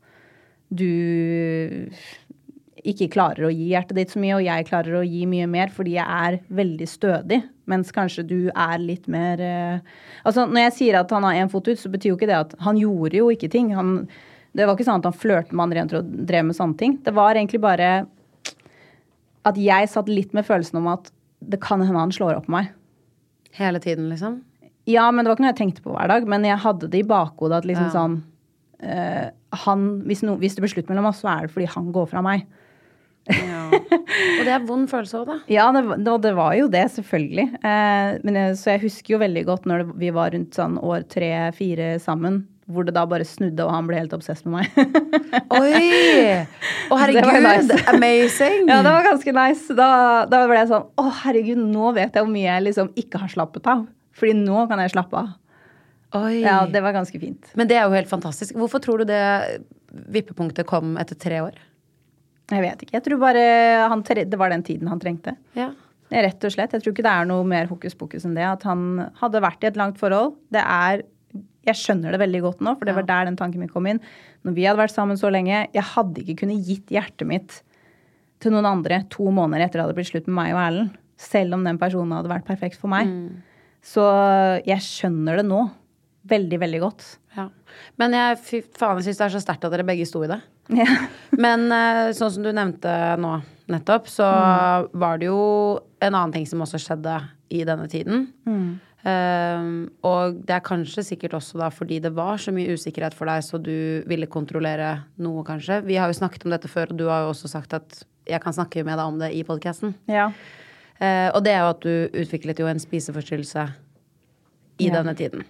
du 0.69 1.89
ikke 2.83 3.11
klarer 3.13 3.47
å 3.47 3.55
gi 3.55 3.71
hjertet 3.73 3.97
ditt 3.97 4.13
så 4.13 4.21
mye, 4.21 4.37
og 4.37 4.45
jeg 4.45 4.69
klarer 4.69 4.99
å 4.99 5.07
gi 5.07 5.25
mye 5.31 5.49
mer 5.51 5.73
fordi 5.73 5.97
jeg 5.97 6.05
er 6.05 6.41
veldig 6.53 6.89
stødig. 6.91 7.41
Mens 7.71 7.93
kanskje 7.95 8.25
du 8.27 8.39
er 8.51 8.79
litt 8.83 9.05
mer 9.07 9.39
eh, 9.39 9.79
Altså, 10.27 10.49
når 10.51 10.65
jeg 10.65 10.73
sier 10.81 10.99
at 10.99 11.13
han 11.15 11.23
har 11.23 11.39
én 11.39 11.51
fot 11.53 11.69
ut, 11.71 11.79
så 11.79 11.91
betyr 11.93 12.11
jo 12.11 12.17
ikke 12.19 12.27
det 12.31 12.39
at 12.41 12.57
Han 12.67 12.81
gjorde 12.81 13.21
jo 13.21 13.29
ikke 13.31 13.51
ting. 13.53 13.71
Han, 13.77 14.09
det 14.57 14.67
var 14.67 14.75
ikke 14.75 14.89
sånn 14.89 14.99
at 15.03 15.07
han 15.07 15.17
flørte 15.17 15.55
med 15.55 15.69
andre 15.69 15.83
jenter 15.83 16.01
og 16.01 16.11
drev 16.29 16.49
med 16.49 16.59
sånne 16.59 16.79
ting. 16.81 16.97
Det 17.07 17.15
var 17.15 17.39
egentlig 17.39 17.63
bare 17.63 17.91
at 19.49 19.59
jeg 19.59 19.91
satt 19.91 20.11
litt 20.11 20.35
med 20.37 20.47
følelsen 20.47 20.79
om 20.83 20.89
at 20.93 21.11
det 21.43 21.59
kan 21.63 21.83
hende 21.83 21.99
han 21.99 22.15
slår 22.15 22.37
opp 22.39 22.47
på 22.47 22.55
meg. 22.55 22.71
Hele 23.59 23.81
tiden, 23.83 24.09
liksom? 24.13 24.41
Ja, 24.91 25.09
men 25.11 25.23
det 25.25 25.31
var 25.31 25.37
ikke 25.39 25.45
noe 25.47 25.53
jeg 25.53 25.61
tenkte 25.63 25.83
på 25.85 25.95
hver 25.95 26.11
dag. 26.11 26.27
Men 26.31 26.47
jeg 26.47 26.59
hadde 26.63 26.91
det 26.91 27.01
i 27.03 27.07
bakhodet 27.09 27.63
at 27.63 27.67
liksom 27.69 27.89
Ja. 27.89 27.95
sånn 27.95 28.19
eh, 28.83 29.31
han, 29.65 29.83
hvis, 30.09 30.23
no, 30.27 30.37
hvis 30.41 30.55
det 30.57 30.63
blir 30.65 30.73
slutt 30.73 30.89
mellom 30.91 31.07
oss, 31.11 31.21
så 31.23 31.29
er 31.31 31.47
det 31.47 31.55
fordi 31.55 31.69
han 31.71 31.91
går 31.95 32.07
fra 32.11 32.23
meg. 32.25 32.47
Og 34.39 34.41
det 34.43 34.53
er 34.53 34.65
vond 34.67 34.89
følelse 34.91 35.21
òg, 35.21 35.29
da. 35.29 35.37
Ja, 35.51 35.69
det, 35.75 35.83
og 35.87 36.23
det 36.25 36.33
var 36.37 36.57
jo 36.59 36.69
det, 36.73 36.85
selvfølgelig. 36.97 37.45
Eh, 37.63 38.15
men 38.27 38.39
jeg, 38.39 38.57
så 38.59 38.73
jeg 38.75 38.83
husker 38.87 39.15
jo 39.15 39.21
veldig 39.23 39.45
godt 39.49 39.69
når 39.71 39.85
det, 39.85 39.99
vi 40.03 40.11
var 40.15 40.33
rundt 40.35 40.59
sånn 40.59 40.79
år 40.83 41.05
tre-fire 41.13 41.95
sammen, 42.03 42.43
hvor 42.73 42.87
det 42.87 42.95
da 42.97 43.05
bare 43.09 43.27
snudde, 43.27 43.63
og 43.65 43.73
han 43.75 43.89
ble 43.89 44.01
helt 44.01 44.15
obsess 44.17 44.43
med 44.47 44.59
meg. 44.59 45.01
Oi! 45.61 46.43
Å, 46.91 46.99
herregud! 46.99 47.31
nice. 47.47 47.79
Amazing! 47.93 48.71
ja, 48.71 48.81
det 48.85 48.95
var 48.97 49.07
ganske 49.07 49.37
nice. 49.39 49.79
Da, 49.79 49.91
da 50.31 50.45
ble 50.51 50.59
jeg 50.61 50.73
sånn 50.73 50.89
Å, 50.99 51.07
herregud, 51.23 51.63
nå 51.63 51.93
vet 51.99 52.17
jeg 52.17 52.25
hvor 52.25 52.33
mye 52.33 52.49
jeg 52.49 52.67
liksom 52.71 52.93
ikke 52.99 53.23
har 53.23 53.33
slappet 53.33 53.71
av. 53.71 53.87
Fordi 54.19 54.35
nå 54.43 54.67
kan 54.71 54.83
jeg 54.83 54.93
slappe 54.95 55.23
av. 55.23 55.33
Oi. 56.19 56.43
Ja, 56.43 56.63
det 56.69 56.83
var 56.85 56.93
ganske 56.93 57.17
fint. 57.17 57.55
Men 57.57 57.71
det 57.71 57.79
er 57.79 57.87
jo 57.87 57.97
helt 57.97 58.11
fantastisk. 58.11 58.57
Hvorfor 58.61 58.83
tror 58.85 59.01
du 59.01 59.09
det 59.09 59.23
vippepunktet 60.13 60.69
kom 60.69 60.99
etter 61.01 61.17
tre 61.17 61.41
år? 61.47 61.57
Jeg 62.53 62.65
vet 62.65 62.85
ikke. 62.85 62.97
Jeg 62.99 63.07
tror 63.07 63.23
bare 63.23 63.43
han, 63.89 64.03
det 64.05 64.39
var 64.39 64.53
den 64.53 64.65
tiden 64.67 64.91
han 64.91 65.01
trengte. 65.01 65.37
Ja. 65.57 65.71
Rett 66.13 66.45
og 66.45 66.53
slett. 66.53 66.75
Jeg 66.75 66.85
tror 66.85 66.93
ikke 66.93 67.05
det 67.07 67.15
er 67.15 67.29
noe 67.29 67.45
mer 67.49 67.71
hokus 67.71 67.97
pokus 67.97 68.27
enn 68.29 68.37
det. 68.37 68.45
At 68.45 68.67
han 68.69 69.07
hadde 69.21 69.41
vært 69.45 69.65
i 69.65 69.71
et 69.71 69.81
langt 69.81 70.01
forhold. 70.01 70.37
Det 70.53 70.63
er 70.63 71.07
Jeg 71.63 71.79
skjønner 71.79 72.11
det 72.11 72.19
veldig 72.19 72.41
godt 72.43 72.63
nå, 72.67 72.73
for 72.75 72.89
det 72.89 72.95
var 72.97 73.05
der 73.07 73.29
den 73.29 73.37
tanken 73.39 73.63
min 73.63 73.71
kom 73.71 73.87
inn. 73.87 74.01
Når 74.43 74.57
vi 74.57 74.65
hadde 74.67 74.81
vært 74.83 74.97
sammen 74.97 75.17
så 75.17 75.31
lenge 75.31 75.69
Jeg 75.73 75.85
hadde 75.95 76.25
ikke 76.25 76.43
kunnet 76.43 76.67
gitt 76.67 76.91
hjertet 76.91 77.29
mitt 77.29 77.61
til 78.43 78.51
noen 78.51 78.67
andre 78.67 79.05
to 79.07 79.31
måneder 79.31 79.69
etter 79.69 79.79
det 79.79 79.85
hadde 79.87 79.95
blitt 79.95 80.11
slutt 80.11 80.27
med 80.27 80.35
meg 80.41 80.57
og 80.57 80.61
Erlend. 80.65 80.97
Selv 81.23 81.55
om 81.55 81.63
den 81.63 81.79
personen 81.79 82.17
hadde 82.17 82.33
vært 82.33 82.49
perfekt 82.49 82.81
for 82.81 82.91
meg. 82.91 83.07
Så 83.83 84.03
jeg 84.67 84.83
skjønner 84.83 85.39
det 85.39 85.47
nå. 85.47 85.61
Veldig, 86.29 86.59
veldig 86.63 86.81
godt. 86.83 87.07
Ja. 87.37 87.49
Men 87.99 88.15
jeg 88.19 88.41
fy 88.43 88.61
faen, 88.79 89.01
syns 89.03 89.19
det 89.21 89.27
er 89.29 89.35
så 89.37 89.43
sterkt 89.43 89.65
at 89.67 89.73
dere 89.75 89.87
begge 89.87 90.07
sto 90.11 90.23
i 90.27 90.31
det. 90.31 90.41
Ja. 90.77 90.87
Men 91.45 91.67
eh, 91.73 92.13
sånn 92.17 92.31
som 92.35 92.43
du 92.47 92.51
nevnte 92.53 92.93
nå 93.21 93.37
nettopp, 93.73 94.09
så 94.11 94.27
var 94.93 95.21
det 95.21 95.29
jo 95.31 95.43
en 96.03 96.15
annen 96.15 96.33
ting 96.35 96.47
som 96.49 96.61
også 96.65 96.81
skjedde 96.83 97.15
i 97.55 97.63
denne 97.69 97.87
tiden. 97.89 98.27
Eh, 99.03 99.63
og 100.07 100.41
det 100.47 100.55
er 100.57 100.65
kanskje 100.67 101.03
sikkert 101.07 101.35
også 101.39 101.59
da 101.59 101.69
fordi 101.75 101.99
det 102.05 102.13
var 102.15 102.39
så 102.43 102.53
mye 102.55 102.75
usikkerhet 102.77 103.17
for 103.19 103.31
deg, 103.31 103.43
så 103.47 103.59
du 103.63 103.73
ville 104.11 104.29
kontrollere 104.31 104.93
noe, 105.23 105.45
kanskje. 105.47 105.81
Vi 105.89 105.97
har 105.99 106.11
jo 106.13 106.19
snakket 106.21 106.45
om 106.47 106.55
dette 106.55 106.71
før, 106.71 106.93
og 106.95 107.01
du 107.01 107.07
har 107.11 107.25
jo 107.25 107.33
også 107.33 107.51
sagt 107.51 107.75
at 107.79 108.03
jeg 108.31 108.39
kan 108.45 108.55
snakke 108.55 108.85
med 108.87 108.99
deg 109.01 109.09
om 109.11 109.19
det 109.19 109.33
i 109.35 109.43
podkasten. 109.47 109.97
Ja. 110.07 110.29
og 111.35 111.41
det 111.43 111.51
er 111.57 111.65
jo 111.65 111.71
at 111.73 111.81
du 111.83 112.21
utviklet 112.23 112.61
jo 112.63 112.69
en 112.71 112.79
spiseforstyrrelse 112.79 113.65
i 114.79 114.87
Ja. 114.87 114.93
denne 115.01 115.17
tiden. 115.19 115.43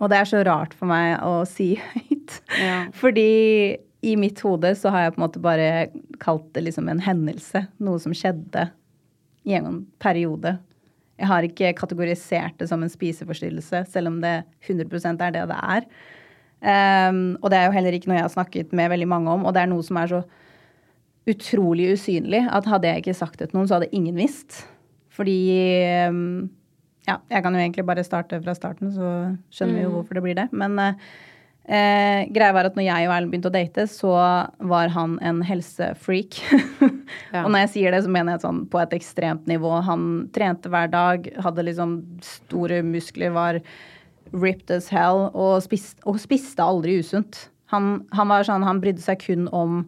Og 0.00 0.10
det 0.10 0.18
er 0.18 0.26
så 0.28 0.40
rart 0.44 0.74
for 0.74 0.90
meg 0.90 1.20
å 1.22 1.44
si 1.48 1.76
høyt. 1.94 2.40
Ja. 2.58 2.80
Fordi 2.92 3.76
i 4.06 4.14
mitt 4.18 4.40
hode 4.44 4.70
så 4.78 4.92
har 4.94 5.06
jeg 5.06 5.14
på 5.14 5.20
en 5.20 5.26
måte 5.26 5.42
bare 5.42 5.68
kalt 6.22 6.46
det 6.54 6.62
liksom 6.66 6.88
en 6.90 7.02
hendelse. 7.02 7.66
Noe 7.82 8.00
som 8.02 8.14
skjedde 8.16 8.68
i 9.46 9.56
en 9.58 9.84
periode. 10.02 10.56
Jeg 11.16 11.30
har 11.30 11.46
ikke 11.46 11.74
kategorisert 11.78 12.58
det 12.60 12.68
som 12.70 12.82
en 12.84 12.92
spiseforstyrrelse, 12.92 13.86
selv 13.90 14.12
om 14.12 14.20
det 14.22 14.40
100% 14.68 15.22
er 15.24 15.34
det 15.34 15.44
det 15.50 15.58
er. 15.58 15.86
Um, 16.66 17.36
og 17.42 17.50
det 17.52 17.58
er 17.58 17.68
jo 17.68 17.76
heller 17.76 17.96
ikke 17.96 18.10
noe 18.10 18.18
jeg 18.18 18.26
har 18.26 18.32
snakket 18.32 18.74
med 18.76 18.90
veldig 18.92 19.08
mange 19.10 19.32
om, 19.32 19.44
og 19.46 19.54
det 19.54 19.62
er 19.62 19.70
noe 19.70 19.84
som 19.86 19.98
er 20.00 20.12
så 20.12 20.22
utrolig 21.26 21.90
usynlig 21.92 22.44
at 22.54 22.68
hadde 22.70 22.88
jeg 22.88 23.02
ikke 23.02 23.16
sagt 23.18 23.40
det 23.40 23.50
til 23.50 23.58
noen, 23.58 23.68
så 23.68 23.78
hadde 23.78 23.92
ingen 23.96 24.16
visst. 24.18 24.62
Fordi 25.16 25.40
um, 26.10 26.48
Ja, 27.06 27.20
jeg 27.30 27.42
kan 27.44 27.54
jo 27.54 27.62
egentlig 27.62 27.86
bare 27.86 28.02
starte 28.02 28.40
fra 28.42 28.54
starten, 28.56 28.90
så 28.90 29.10
skjønner 29.54 29.78
vi 29.78 29.84
jo 29.84 29.92
hvorfor 29.94 30.18
det 30.18 30.24
blir 30.24 30.34
det. 30.34 30.48
Men 30.50 30.72
eh, 30.82 30.96
eh, 31.68 32.26
greia 32.32 32.54
var 32.54 32.68
at 32.68 32.76
når 32.78 32.86
jeg 32.86 33.08
og 33.08 33.14
Erlend 33.14 33.32
begynte 33.32 33.50
å 33.50 33.54
date, 33.54 33.86
så 33.90 34.12
var 34.72 34.92
han 34.94 35.18
en 35.24 35.42
helsefreak. 35.46 36.40
Og 37.44 37.50
når 37.50 37.66
jeg 37.66 37.72
sier 37.74 37.94
det, 37.94 38.02
så 38.06 38.12
mener 38.12 38.34
jeg 38.34 38.44
sånn 38.46 38.64
på 38.70 38.80
et 38.82 38.94
ekstremt 38.96 39.44
nivå. 39.50 39.70
Han 39.86 40.06
trente 40.34 40.70
hver 40.72 40.90
dag, 40.92 41.28
hadde 41.44 41.66
liksom 41.68 41.98
store 42.24 42.80
muskler, 42.86 43.34
var 43.34 43.60
ripped 44.32 44.72
as 44.74 44.88
hell 44.90 45.28
og 45.28 45.60
spiste, 45.64 46.00
og 46.08 46.18
spiste 46.22 46.64
aldri 46.64 46.98
usunt. 47.02 47.46
Han, 47.74 48.00
han 48.14 48.30
var 48.30 48.46
sånn, 48.46 48.66
han 48.66 48.82
brydde 48.82 49.04
seg 49.04 49.22
kun 49.22 49.46
om 49.54 49.84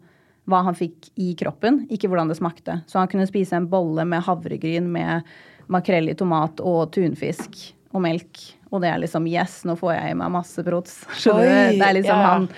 hva 0.48 0.62
han 0.64 0.76
fikk 0.76 1.10
i 1.20 1.32
kroppen, 1.38 1.82
ikke 1.92 2.08
hvordan 2.08 2.30
det 2.30 2.38
smakte. 2.38 2.80
Så 2.88 3.00
han 3.00 3.10
kunne 3.10 3.28
spise 3.28 3.58
en 3.58 3.68
bolle 3.70 4.06
med 4.08 4.24
havregryn 4.24 4.88
med 4.90 5.26
makrell 5.68 6.08
i 6.08 6.16
tomat 6.16 6.62
og 6.64 6.88
tunfisk 6.94 7.58
og 7.92 8.02
melk. 8.04 8.40
Og 8.68 8.82
det 8.84 8.90
er 8.90 9.00
liksom 9.02 9.28
yes, 9.30 9.62
nå 9.68 9.78
får 9.80 9.94
jeg 9.96 10.12
i 10.12 10.18
meg 10.18 10.34
masse 10.34 10.64
prots. 10.66 11.00
Skjønner 11.20 11.48
du? 11.48 11.78
Det 11.80 11.88
er 11.88 11.98
liksom 12.00 12.20
ja, 12.20 12.26
ja. 12.26 12.34
han 12.34 12.50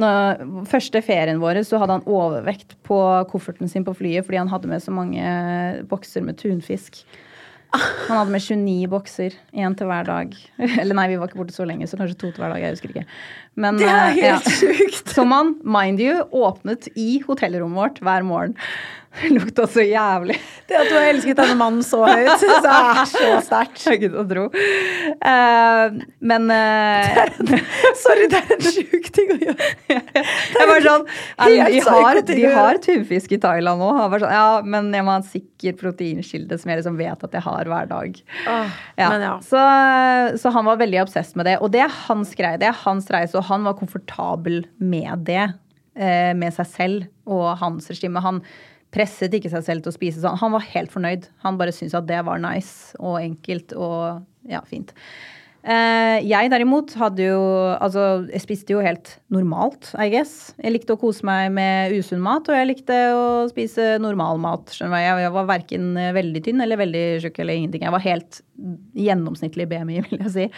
når, 0.00 0.40
Første 0.66 1.02
ferien 1.06 1.38
vår 1.42 1.60
så 1.66 1.78
hadde 1.78 2.00
han 2.00 2.08
overvekt 2.10 2.74
på 2.86 2.98
kofferten 3.30 3.70
sin 3.70 3.84
på 3.86 3.94
flyet 3.94 4.26
fordi 4.26 4.40
han 4.40 4.50
hadde 4.50 4.70
med 4.70 4.82
så 4.82 4.94
mange 4.94 5.22
bokser 5.90 6.24
med 6.26 6.40
tunfisk. 6.40 7.04
Han 7.74 8.18
hadde 8.20 8.30
med 8.30 8.42
29 8.42 8.90
bokser, 8.90 9.34
én 9.54 9.74
til 9.74 9.88
hver 9.90 10.06
dag. 10.06 10.34
Eller 10.80 10.94
nei, 10.94 11.08
vi 11.10 11.18
var 11.18 11.30
ikke 11.30 11.40
borte 11.40 11.56
så 11.56 11.66
lenge, 11.66 11.88
så 11.90 11.98
kanskje 11.98 12.18
to 12.20 12.30
til 12.30 12.44
hver 12.44 12.54
dag. 12.54 12.62
Jeg 12.62 12.76
husker 12.76 12.92
ikke. 12.92 13.06
Men, 13.54 13.78
Det 13.78 13.86
er 13.86 14.12
helt 14.16 14.24
helt 14.24 14.50
sjukt. 14.50 15.14
Som 15.14 15.30
han, 15.34 15.54
mind 15.62 16.02
you, 16.02 16.24
åpnet 16.34 16.88
i 16.98 17.22
hotellrommet 17.26 17.78
vårt 17.78 18.02
hver 18.04 18.26
morgen. 18.26 18.56
Det 19.14 19.28
lukta 19.30 19.66
så 19.70 19.82
jævlig. 19.86 20.34
Det 20.66 20.74
at 20.74 20.88
du 20.90 20.94
har 20.96 21.04
elsket 21.12 21.38
denne 21.38 21.54
mannen 21.54 21.84
så 21.86 22.00
høyt, 22.02 22.40
det 22.64 22.70
er 22.72 23.04
så 23.06 23.28
sterkt. 23.46 23.82
Jeg 23.86 24.00
gidder 24.02 24.22
å 24.22 24.26
tro. 24.26 24.46
Uh, 25.22 26.00
men 26.18 26.50
eh, 26.50 27.20
Sorry, 28.00 28.26
det 28.32 28.40
er 28.40 28.56
en 28.56 28.64
sjuk 28.66 29.06
ting 29.14 29.30
å 29.36 29.38
gjøre. 29.38 29.68
Jeg 30.58 30.68
var 30.70 30.82
sånn 30.88 31.06
De 31.06 31.60
har, 31.86 32.20
de 32.26 32.40
har 32.56 32.80
tunfisk 32.82 33.36
i 33.36 33.38
Thailand 33.44 33.84
òg. 33.86 34.18
Sånn, 34.18 34.34
ja, 34.34 34.48
men 34.66 34.90
jeg 34.94 35.06
må 35.06 35.12
ha 35.14 35.20
en 35.20 35.26
sikker 35.26 35.76
proteinkilde 35.78 36.58
som 36.58 36.70
jeg 36.70 36.80
liksom 36.80 36.96
vet 36.98 37.24
at 37.26 37.34
jeg 37.36 37.44
har 37.44 37.70
hver 37.70 37.88
dag. 37.90 38.18
Åh, 38.50 38.74
Ja. 38.98 39.08
Men 39.10 39.24
ja. 39.26 39.32
Så, 39.44 39.60
så 40.40 40.50
han 40.54 40.66
var 40.66 40.78
veldig 40.80 41.00
obsess 41.02 41.34
med 41.38 41.48
det. 41.48 41.56
Og 41.62 41.70
det 41.74 41.82
er 41.86 41.96
hans 42.06 42.34
greie. 42.38 42.58
Det 42.60 42.68
er 42.70 42.76
hans 42.84 43.08
reise, 43.12 43.38
han 43.48 43.66
var 43.66 43.78
komfortabel 43.78 44.64
med 44.82 45.26
det. 45.28 45.48
Eh, 45.94 46.32
med 46.34 46.50
seg 46.56 46.66
selv 46.66 47.30
og 47.30 47.52
hans 47.60 47.86
regime. 47.92 48.22
Han 48.24 48.40
presset 48.94 49.34
ikke 49.34 49.50
seg 49.52 49.62
selv 49.66 49.84
til 49.84 49.92
å 49.92 49.94
spise 49.94 50.22
sånn. 50.22 50.40
Han 50.40 50.54
var 50.54 50.66
helt 50.72 50.90
fornøyd. 50.94 51.28
Han 51.44 51.58
bare 51.60 51.74
syntes 51.74 51.94
at 51.98 52.08
det 52.08 52.18
var 52.26 52.42
nice 52.42 52.98
og 52.98 53.20
enkelt 53.20 53.74
og 53.78 54.24
ja, 54.50 54.62
fint. 54.66 54.90
Eh, 55.64 56.18
jeg 56.28 56.50
derimot 56.52 56.90
hadde 57.00 57.24
jo 57.24 57.44
Altså, 57.78 58.26
jeg 58.28 58.42
spiste 58.42 58.74
jo 58.74 58.82
helt 58.84 59.14
normalt, 59.32 59.92
I 59.96 60.10
guess. 60.12 60.52
Jeg 60.58 60.74
likte 60.74 60.96
å 60.96 61.00
kose 61.00 61.24
meg 61.24 61.54
med 61.54 61.94
usunn 61.94 62.22
mat, 62.22 62.50
og 62.50 62.58
jeg 62.58 62.68
likte 62.68 62.98
å 63.14 63.28
spise 63.52 63.94
normal 64.02 64.42
mat. 64.42 64.74
Skjønner? 64.74 65.04
Jeg, 65.04 65.22
jeg 65.24 65.34
var 65.38 65.48
verken 65.52 65.92
veldig 66.18 66.42
tynn 66.44 66.64
eller 66.64 66.82
veldig 66.82 67.06
tjukk 67.22 67.38
eller 67.44 67.60
ingenting. 67.60 67.86
Jeg 67.86 67.94
var 67.94 68.04
helt 68.04 68.42
gjennomsnittlig 68.98 69.70
BMI, 69.70 70.02
vil 70.08 70.26
jeg 70.26 70.34
si. 70.34 70.48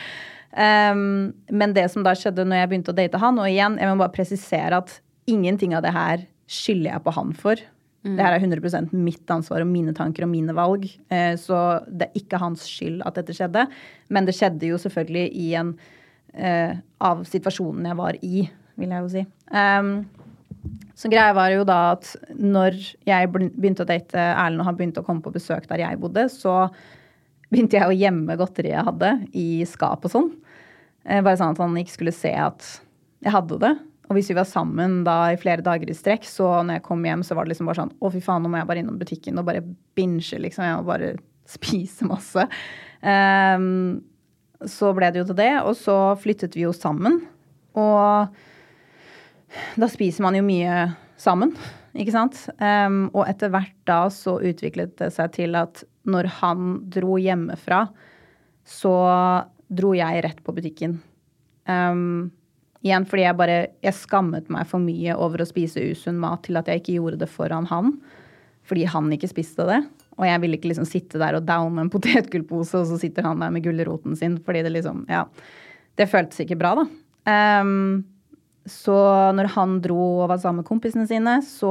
Um, 0.57 1.35
men 1.53 1.75
det 1.77 1.89
som 1.93 2.05
da 2.07 2.15
skjedde 2.17 2.47
når 2.49 2.63
jeg 2.63 2.71
begynte 2.73 2.95
å 2.95 2.97
date 2.97 3.21
han, 3.21 3.41
og 3.43 3.49
igjen, 3.51 3.79
jeg 3.81 3.93
må 3.93 4.01
bare 4.01 4.15
presisere 4.15 4.81
at 4.81 4.99
ingenting 5.29 5.75
av 5.77 5.85
det 5.85 5.93
her 5.97 6.25
skylder 6.49 6.95
jeg 6.95 7.05
på 7.05 7.17
han 7.17 7.35
for. 7.37 7.61
Det 8.07 8.23
her 8.23 8.37
er 8.37 8.45
100% 8.45 8.93
mitt 8.95 9.31
ansvar 9.35 9.65
og 9.65 9.71
mine 9.71 9.91
tanker 9.97 10.23
og 10.23 10.31
mine 10.31 10.55
valg. 10.55 10.85
Uh, 11.11 11.35
så 11.41 11.63
det 11.89 12.09
er 12.09 12.21
ikke 12.21 12.41
hans 12.43 12.67
skyld 12.71 13.01
at 13.07 13.19
dette 13.19 13.35
skjedde. 13.35 13.67
Men 14.15 14.29
det 14.29 14.37
skjedde 14.39 14.71
jo 14.71 14.79
selvfølgelig 14.79 15.27
i 15.35 15.49
en 15.59 15.73
uh, 16.37 16.77
av 17.03 17.25
situasjonen 17.27 17.89
jeg 17.91 17.99
var 17.99 18.21
i, 18.23 18.47
vil 18.79 18.95
jeg 18.95 19.07
jo 19.07 19.13
si. 19.17 19.25
Um, 19.51 19.97
så 20.97 21.11
greia 21.13 21.35
var 21.37 21.51
jo 21.53 21.65
da 21.69 21.81
at 21.95 22.13
når 22.33 22.79
jeg 23.07 23.31
begynte 23.35 23.85
å 23.85 23.89
date 23.89 24.17
Erlend, 24.17 24.63
og 24.63 24.71
han 24.71 24.79
begynte 24.79 25.03
å 25.03 25.07
komme 25.07 25.25
på 25.25 25.35
besøk 25.35 25.67
der 25.69 25.83
jeg 25.83 26.01
bodde, 26.01 26.29
så 26.33 26.71
begynte 27.51 27.79
jeg 27.79 27.91
å 27.91 27.97
gjemme 27.97 28.39
godteriet 28.39 28.79
jeg 28.79 28.87
hadde, 28.87 29.13
i 29.37 29.49
skap 29.69 30.07
og 30.07 30.15
sånn. 30.15 30.31
Eh, 31.07 31.23
Bare 31.23 31.39
sånn 31.39 31.55
at 31.55 31.63
han 31.63 31.77
ikke 31.79 31.95
skulle 31.95 32.15
se 32.15 32.33
at 32.35 32.67
jeg 33.25 33.33
hadde 33.33 33.59
det. 33.63 33.75
og 34.07 34.15
hvis 34.15 34.29
vi 34.31 34.37
var 34.39 34.47
sammen 34.47 35.01
da 35.07 35.33
i 35.33 35.39
flere 35.41 35.65
dager 35.67 35.91
i 35.91 35.95
strekk, 35.97 36.27
så 36.29 36.63
når 36.63 36.79
jeg 36.79 36.87
kom 36.87 37.05
hjem, 37.07 37.25
så 37.27 37.35
var 37.35 37.47
det 37.47 37.55
liksom 37.55 37.71
bare 37.71 37.81
sånn 37.81 37.95
Å, 37.99 38.11
fy 38.15 38.21
faen, 38.23 38.45
nå 38.45 38.51
må 38.53 38.61
jeg 38.61 38.69
bare 38.69 38.83
innom 38.85 38.99
butikken 39.01 39.41
og 39.41 39.49
bare 39.49 39.65
binge, 39.99 40.39
liksom. 40.43 40.67
Jeg 40.67 40.77
må 40.79 40.87
bare 40.87 41.15
spise 41.57 42.07
masse. 42.07 42.45
Um, 43.03 44.03
så 44.67 44.93
ble 44.97 45.11
det 45.13 45.21
jo 45.23 45.31
til 45.31 45.41
det, 45.41 45.53
og 45.63 45.75
så 45.79 45.97
flyttet 46.23 46.55
vi 46.57 46.65
jo 46.65 46.73
sammen. 46.77 47.19
Og 47.77 48.31
da 49.77 49.89
spiser 49.91 50.25
man 50.25 50.37
jo 50.39 50.45
mye 50.47 50.87
sammen, 51.21 51.53
ikke 51.97 52.15
sant? 52.15 52.39
Um, 52.61 53.07
og 53.13 53.27
etter 53.29 53.53
hvert 53.53 53.77
da 53.89 54.07
så 54.13 54.39
utviklet 54.45 54.97
det 55.01 55.11
seg 55.15 55.35
til 55.37 55.57
at 55.59 55.85
når 56.07 56.29
han 56.41 56.77
dro 56.93 57.19
hjemmefra, 57.21 57.87
så 58.67 58.95
dro 59.69 59.93
jeg 59.97 60.25
rett 60.25 60.43
på 60.45 60.55
butikken. 60.57 60.99
Um, 61.67 62.31
igjen 62.87 63.07
fordi 63.09 63.25
jeg 63.25 63.35
bare 63.35 63.55
Jeg 63.83 63.97
skammet 63.99 64.51
meg 64.53 64.69
for 64.71 64.79
mye 64.79 65.17
over 65.19 65.43
å 65.43 65.49
spise 65.49 65.83
usunn 65.91 66.21
mat 66.23 66.45
til 66.47 66.61
at 66.61 66.69
jeg 66.71 66.83
ikke 66.83 66.99
gjorde 66.99 67.21
det 67.25 67.31
foran 67.33 67.69
han. 67.71 67.97
Fordi 68.67 68.87
han 68.91 69.13
ikke 69.15 69.31
spiste 69.31 69.67
det. 69.69 69.81
Og 70.17 70.27
jeg 70.27 70.43
ville 70.43 70.59
ikke 70.59 70.71
liksom 70.71 70.89
sitte 70.89 71.21
der 71.23 71.39
og 71.39 71.47
downe 71.47 71.85
en 71.85 71.93
potetgullpose, 71.95 72.81
og 72.81 72.91
så 72.91 73.01
sitter 73.01 73.27
han 73.27 73.43
der 73.43 73.55
med 73.55 73.67
gulroten 73.67 74.17
sin. 74.19 74.39
Fordi 74.43 74.65
det 74.67 74.75
liksom 74.77 75.07
Ja. 75.13 75.27
Det 75.97 76.11
føltes 76.13 76.43
ikke 76.43 76.59
bra, 76.61 76.75
da. 76.77 77.63
Um, 77.63 78.05
så 78.69 78.97
når 79.33 79.49
han 79.55 79.79
dro 79.81 79.97
og 80.23 80.29
var 80.29 80.41
sammen 80.43 80.61
med 80.61 80.69
kompisene 80.69 81.07
sine, 81.09 81.39
så 81.41 81.71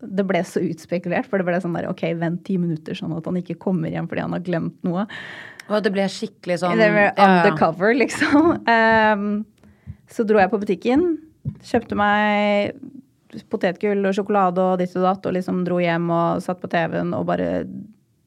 det 0.00 0.24
ble 0.28 0.40
så 0.44 0.62
utspekulert. 0.64 1.28
For 1.28 1.38
det 1.38 1.46
ble 1.46 1.60
sånn 1.62 1.76
der 1.76 1.88
OK, 1.90 2.02
vent 2.18 2.42
ti 2.48 2.56
minutter, 2.60 2.96
sånn 2.96 3.14
at 3.16 3.28
han 3.28 3.38
ikke 3.40 3.58
kommer 3.62 3.92
hjem 3.92 4.08
fordi 4.10 4.24
han 4.24 4.34
har 4.34 4.44
glemt 4.46 4.76
noe. 4.86 5.06
Og 5.66 5.82
det 5.82 5.92
ble 5.94 6.06
skikkelig 6.10 6.60
sånn 6.62 6.78
Det 6.78 6.88
ble 6.94 7.08
undercover, 7.18 7.94
liksom. 7.98 8.52
Um, 8.70 9.26
så 10.10 10.26
dro 10.26 10.38
jeg 10.38 10.52
på 10.52 10.60
butikken, 10.62 11.04
kjøpte 11.66 11.98
meg 11.98 12.76
potetgull 13.50 14.06
og 14.06 14.14
sjokolade 14.16 14.62
og 14.62 14.80
ditt 14.80 14.94
og 14.96 15.06
datt, 15.08 15.26
og 15.28 15.34
liksom 15.36 15.64
dro 15.66 15.80
hjem 15.82 16.08
og 16.14 16.42
satt 16.44 16.62
på 16.62 16.70
TV-en 16.72 17.12
og 17.16 17.26
bare 17.28 17.50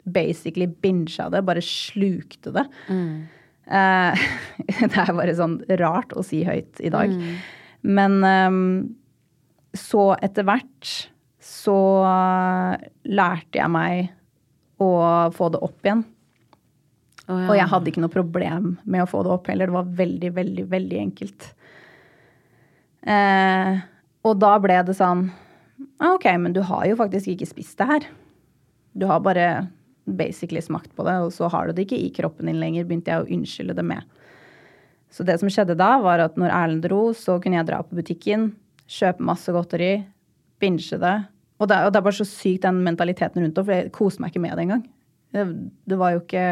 basically 0.09 0.67
bincha 0.67 1.29
det. 1.31 1.45
Bare 1.47 1.63
slukte 1.63 2.53
det. 2.55 2.65
Mm. 2.89 3.27
Uh, 3.69 4.27
det 4.91 4.91
er 4.91 5.15
bare 5.15 5.37
sånn 5.37 5.59
rart 5.81 6.13
å 6.17 6.25
si 6.25 6.43
høyt 6.47 6.81
i 6.83 6.91
dag. 6.93 7.13
Mm. 7.13 7.39
Men 7.87 8.19
um, 8.25 8.61
så 9.77 10.11
etter 10.19 10.47
hvert 10.47 10.93
så 11.49 11.79
lærte 13.07 13.57
jeg 13.57 13.71
meg 13.71 14.09
å 14.83 14.89
få 15.35 15.47
det 15.53 15.61
opp 15.63 15.87
igjen. 15.87 16.03
Å, 17.29 17.35
ja. 17.37 17.45
Og 17.45 17.57
jeg 17.59 17.69
hadde 17.71 17.91
ikke 17.91 18.01
noe 18.01 18.13
problem 18.13 18.69
med 18.89 19.03
å 19.03 19.09
få 19.09 19.21
det 19.25 19.33
opp 19.35 19.49
heller. 19.51 19.69
Det 19.69 19.77
var 19.77 19.95
veldig, 19.99 20.31
veldig, 20.33 20.65
veldig 20.71 21.01
enkelt. 21.03 21.49
Eh, 23.05 23.81
og 24.25 24.39
da 24.41 24.53
ble 24.61 24.79
det 24.87 24.97
sånn 24.97 25.27
«Ah, 25.99 26.15
OK, 26.15 26.25
men 26.41 26.55
du 26.55 26.61
har 26.65 26.87
jo 26.89 26.97
faktisk 26.99 27.31
ikke 27.31 27.47
spist 27.47 27.77
det 27.79 27.87
her. 27.87 28.07
Du 28.97 29.05
har 29.07 29.21
bare 29.23 29.69
basically 30.09 30.61
smakt 30.63 30.91
på 30.97 31.05
det, 31.07 31.15
og 31.21 31.31
så 31.35 31.47
har 31.53 31.67
du 31.67 31.77
det 31.77 31.85
ikke 31.85 31.99
i 32.01 32.09
kroppen 32.15 32.49
din 32.49 32.59
lenger, 32.59 32.87
begynte 32.87 33.13
jeg 33.13 33.23
å 33.23 33.29
unnskylde 33.29 33.77
det 33.77 33.85
med. 33.85 34.07
Så 35.13 35.23
det 35.25 35.37
som 35.41 35.51
skjedde 35.51 35.77
da, 35.79 35.93
var 36.01 36.21
at 36.23 36.37
når 36.39 36.53
Erlend 36.53 36.85
dro, 36.87 37.11
så 37.17 37.37
kunne 37.41 37.59
jeg 37.59 37.69
dra 37.69 37.81
på 37.85 37.97
butikken, 37.99 38.49
kjøpe 38.89 39.25
masse 39.25 39.53
godteri, 39.53 39.93
binge 40.59 40.97
det, 40.99 41.15
og 41.59 41.67
det 41.67 41.77
er 41.77 41.91
bare 41.99 42.15
så 42.15 42.27
sykt 42.27 42.63
den 42.63 42.79
mentaliteten 42.85 43.43
rundt 43.43 43.57
det, 43.57 43.65
for 43.65 43.75
jeg 43.75 43.91
koser 43.95 44.23
meg 44.23 44.31
ikke 44.31 44.43
med 44.43 44.55
det 44.55 44.65
engang. 44.65 44.85
Det, 45.35 45.45
det 45.91 45.97
var 45.99 46.13
jo 46.15 46.21
ikke 46.23 46.45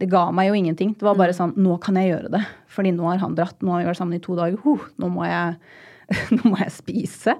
Det 0.00 0.08
ga 0.08 0.24
meg 0.32 0.48
jo 0.48 0.56
ingenting. 0.56 0.94
Det 0.96 1.04
var 1.04 1.18
bare 1.18 1.36
sånn 1.36 1.52
Nå 1.60 1.76
kan 1.84 1.98
jeg 2.00 2.14
gjøre 2.14 2.32
det. 2.32 2.40
Fordi 2.72 2.94
nå 2.96 3.04
har 3.10 3.20
han 3.20 3.36
dratt. 3.36 3.58
Nå 3.60 3.74
har 3.74 3.82
vi 3.82 3.90
vært 3.90 4.00
sammen 4.00 4.16
i 4.16 4.24
to 4.24 4.36
dager. 4.38 4.56
Huh, 4.64 4.88
nå, 5.00 5.10
må 5.12 5.26
jeg, 5.28 5.58
nå 6.38 6.42
må 6.48 6.60
jeg 6.62 6.72
spise. 6.78 7.36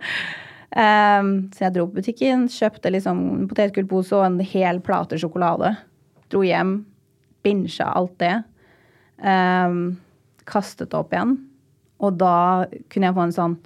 Um, 0.71 1.33
så 1.57 1.67
jeg 1.67 1.75
dro 1.75 1.89
på 1.89 1.99
butikken, 1.99 2.45
kjøpte 2.53 2.93
liksom 2.95 3.23
en 3.33 3.49
potetgullpose 3.51 4.15
og 4.15 4.27
en 4.29 4.39
hel 4.53 4.79
plate 4.85 5.19
sjokolade. 5.19 5.73
Dro 6.31 6.45
hjem, 6.47 6.77
binsja 7.43 7.89
alt 7.97 8.15
det. 8.23 8.37
Um, 9.19 9.99
kastet 10.47 10.93
det 10.93 11.01
opp 11.01 11.17
igjen. 11.17 11.39
Og 12.01 12.21
da 12.21 12.69
kunne 12.93 13.11
jeg 13.11 13.17
få 13.17 13.27
en 13.27 13.35
sånn 13.37 13.57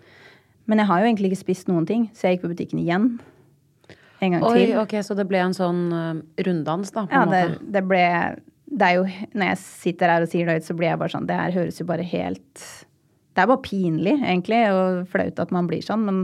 Men 0.66 0.80
jeg 0.80 0.88
har 0.88 1.02
jo 1.02 1.06
egentlig 1.06 1.28
ikke 1.30 1.42
spist 1.44 1.68
noen 1.68 1.84
ting, 1.86 2.06
så 2.16 2.26
jeg 2.26 2.38
gikk 2.38 2.46
på 2.46 2.54
butikken 2.54 2.80
igjen. 2.80 3.08
En 4.24 4.32
gang 4.32 4.46
Oi, 4.48 4.62
til. 4.62 4.78
ok, 4.80 4.94
Så 5.04 5.12
det 5.18 5.26
ble 5.28 5.42
en 5.44 5.52
sånn 5.52 5.82
uh, 5.92 6.22
runddans, 6.46 6.94
da? 6.94 7.04
på 7.04 7.12
Ja, 7.12 7.26
det, 7.28 7.58
det 7.74 7.82
ble 7.84 8.00
Det 8.74 8.82
er 8.88 8.94
jo 8.98 9.04
Når 9.38 9.46
jeg 9.52 9.58
sitter 9.62 10.10
her 10.10 10.22
og 10.24 10.28
sier 10.32 10.46
det 10.48 10.54
høyt, 10.58 10.66
så 10.66 10.74
blir 10.76 10.88
jeg 10.90 10.98
bare 10.98 11.12
sånn 11.14 11.26
Det 11.28 11.36
her 11.38 11.52
høres 11.54 11.78
jo 11.78 11.86
bare 11.86 12.02
helt 12.02 12.64
Det 13.34 13.42
er 13.44 13.46
bare 13.50 13.62
pinlig, 13.62 14.16
egentlig, 14.22 14.60
og 14.74 15.06
flaut 15.12 15.38
at 15.42 15.50
man 15.54 15.66
blir 15.70 15.82
sånn, 15.82 16.04
men 16.06 16.18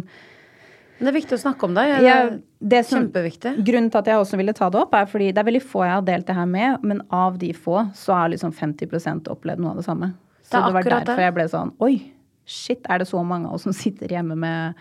Men 1.00 1.06
det 1.08 1.14
er 1.14 1.16
viktig 1.20 1.36
å 1.38 1.40
snakke 1.40 1.64
om 1.64 1.74
det. 1.74 1.84
Det 1.96 2.02
Ja, 2.04 2.16
er 2.26 2.40
det 2.60 2.84
som- 2.86 3.06
Kjempeviktig. 3.06 3.64
Grunnen 3.64 3.90
til 3.90 3.98
at 4.02 4.04
jeg 4.10 4.18
også 4.20 4.36
ville 4.36 4.52
ta 4.52 4.68
det 4.68 4.80
opp, 4.82 4.92
er 4.94 5.06
fordi 5.06 5.30
det 5.32 5.38
er 5.38 5.46
veldig 5.50 5.62
få 5.64 5.84
jeg 5.86 5.94
har 5.94 6.02
delt 6.02 6.26
det 6.26 6.36
her 6.36 6.44
med, 6.46 6.82
men 6.84 7.00
av 7.10 7.38
de 7.38 7.52
få 7.54 7.90
så 7.96 8.12
har 8.12 8.28
liksom 8.28 8.52
50% 8.52 9.24
opplevd 9.32 9.58
noe 9.60 9.70
av 9.70 9.76
det 9.80 9.86
samme. 9.86 10.12
Så 10.44 10.50
Det 10.60 10.66
det, 10.66 10.72
var 10.74 10.82
derfor 10.82 11.16
det. 11.16 11.24
jeg 11.24 11.34
ble 11.34 11.44
sånn 11.48 11.72
Oi, 11.80 12.12
shit, 12.44 12.84
er 12.90 12.98
det 12.98 13.06
så 13.08 13.24
mange 13.24 13.46
av 13.46 13.54
oss 13.54 13.62
som 13.62 13.72
sitter 13.72 14.08
hjemme 14.08 14.36
med 14.36 14.74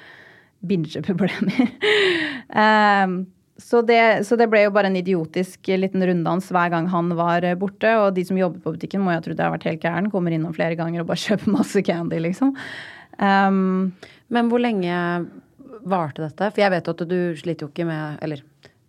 bingeproblemer? 0.65 1.71
um, 2.53 3.27
så, 3.59 3.81
det, 3.85 4.25
så 4.27 4.37
det 4.39 4.47
ble 4.51 4.63
jo 4.65 4.71
bare 4.75 4.87
en 4.87 4.97
idiotisk 4.99 5.67
liten 5.79 6.03
runddans 6.07 6.47
hver 6.55 6.71
gang 6.71 6.87
han 6.91 7.11
var 7.17 7.45
borte. 7.59 7.91
Og 7.99 8.13
de 8.15 8.23
som 8.27 8.39
jobbet 8.39 8.63
på 8.63 8.73
butikken, 8.75 9.03
må 9.03 9.11
jo 9.11 9.19
ha 9.19 9.25
trodd 9.25 9.39
jeg 9.39 9.45
har 9.45 9.55
vært 9.57 9.67
helt 9.67 9.83
gæren. 9.83 10.07
Kommer 10.13 10.35
innom 10.35 10.55
flere 10.55 10.77
ganger 10.79 11.03
og 11.03 11.09
bare 11.11 11.23
kjøper 11.27 11.53
masse 11.57 11.83
candy, 11.85 12.21
liksom. 12.23 12.55
Um, 13.19 13.91
Men 14.31 14.47
hvor 14.51 14.63
lenge 14.63 14.95
varte 15.89 16.23
dette? 16.23 16.51
For 16.53 16.63
jeg 16.63 16.71
vet 16.75 16.87
jo 16.87 16.95
at 16.95 17.03
du 17.09 17.19
sliter 17.39 17.65
jo 17.65 17.71
ikke 17.73 17.87
med 17.89 18.21
Eller 18.23 18.45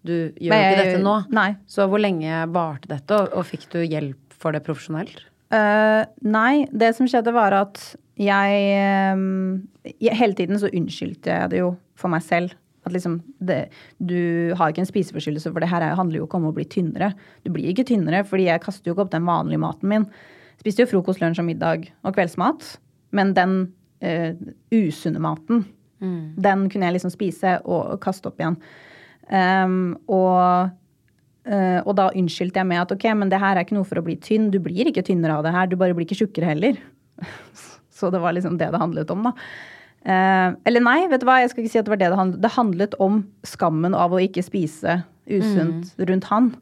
du 0.06 0.14
gjør 0.38 0.54
jo 0.54 0.68
ikke 0.70 0.84
dette 0.84 1.02
nå. 1.02 1.16
nei. 1.34 1.48
Så 1.68 1.84
hvor 1.90 2.00
lenge 2.00 2.44
varte 2.54 2.88
dette, 2.88 3.18
og, 3.18 3.34
og 3.36 3.44
fikk 3.48 3.66
du 3.74 3.82
hjelp 3.82 4.38
for 4.40 4.56
det 4.56 4.62
profesjonelt? 4.64 5.26
Uh, 5.50 6.06
nei, 6.22 6.64
det 6.70 6.94
som 6.96 7.10
skjedde 7.10 7.34
var 7.34 7.56
at 7.58 7.82
jeg, 8.20 8.64
um, 9.16 9.66
Hele 9.98 10.36
tiden 10.38 10.60
så 10.60 10.70
unnskyldte 10.70 11.32
jeg 11.32 11.52
det 11.52 11.62
jo 11.62 11.74
for 11.98 12.12
meg 12.12 12.24
selv. 12.24 12.54
At 12.86 12.92
liksom 12.94 13.18
det, 13.44 13.68
Du 14.00 14.54
har 14.56 14.70
ikke 14.70 14.80
en 14.84 14.88
spiseforstyrrelse, 14.88 15.52
for 15.52 15.60
det 15.60 15.68
her 15.68 15.82
er- 15.82 15.96
handler 15.96 16.20
jo 16.20 16.26
ikke 16.26 16.38
om 16.40 16.48
å 16.48 16.54
bli 16.54 16.64
tynnere. 16.64 17.12
Du 17.44 17.50
blir 17.52 17.68
ikke 17.72 17.84
tynnere, 17.86 18.24
fordi 18.24 18.46
jeg 18.46 18.62
kaster 18.62 18.88
jo 18.88 18.94
ikke 18.94 19.06
opp 19.06 19.10
den 19.12 19.26
vanlige 19.28 19.60
maten 19.60 19.88
min. 19.88 20.06
Spiste 20.60 20.84
jo 20.84 20.90
frokost, 20.90 21.20
lunsj 21.20 21.40
og 21.40 21.46
middag 21.46 21.90
og 22.04 22.14
kveldsmat. 22.16 22.78
Men 23.12 23.34
den 23.34 23.72
eh, 24.00 24.32
usunne 24.72 25.20
maten, 25.20 25.66
den 26.40 26.68
kunne 26.70 26.86
jeg 26.88 26.94
liksom 26.94 27.10
spise 27.12 27.58
og, 27.66 27.92
og 27.92 28.00
kaste 28.00 28.30
opp 28.30 28.38
igjen. 28.40 28.56
Um, 29.30 29.98
og 30.08 30.70
uh, 31.46 31.80
og 31.84 31.92
da 31.98 32.06
unnskyldte 32.16 32.56
jeg 32.56 32.66
med 32.66 32.80
at 32.80 32.92
ok, 32.94 33.04
men 33.14 33.28
det 33.28 33.40
her 33.42 33.56
er 33.56 33.66
ikke 33.66 33.76
noe 33.76 33.84
for 33.84 34.00
å 34.00 34.04
bli 34.06 34.16
tynn. 34.16 34.50
Du 34.50 34.58
blir 34.58 34.88
ikke 34.88 35.04
tynnere 35.04 35.36
av 35.36 35.44
det 35.44 35.52
her. 35.52 35.68
Du 35.68 35.76
bare 35.76 35.92
blir 35.94 36.06
ikke 36.08 36.18
tjukkere 36.22 36.48
heller. 36.54 36.80
Så 38.00 38.10
det 38.10 38.20
var 38.22 38.32
liksom 38.32 38.56
det 38.56 38.70
det 38.72 38.80
handlet 38.80 39.10
om, 39.12 39.28
da. 39.28 39.34
Eh, 40.04 40.48
eller 40.64 40.80
nei, 40.84 40.98
vet 41.10 41.20
du 41.20 41.26
hva, 41.28 41.40
jeg 41.42 41.52
skal 41.52 41.64
ikke 41.64 41.72
si 41.74 41.80
at 41.80 41.88
det 41.88 41.92
var 41.92 42.00
det 42.00 42.08
det 42.08 42.16
handlet 42.16 42.40
Det 42.40 42.50
handlet 42.54 42.94
om 43.04 43.18
skammen 43.44 43.92
av 43.92 44.14
å 44.16 44.20
ikke 44.22 44.44
spise 44.46 45.02
usunt 45.28 45.92
rundt 46.08 46.28
han. 46.32 46.54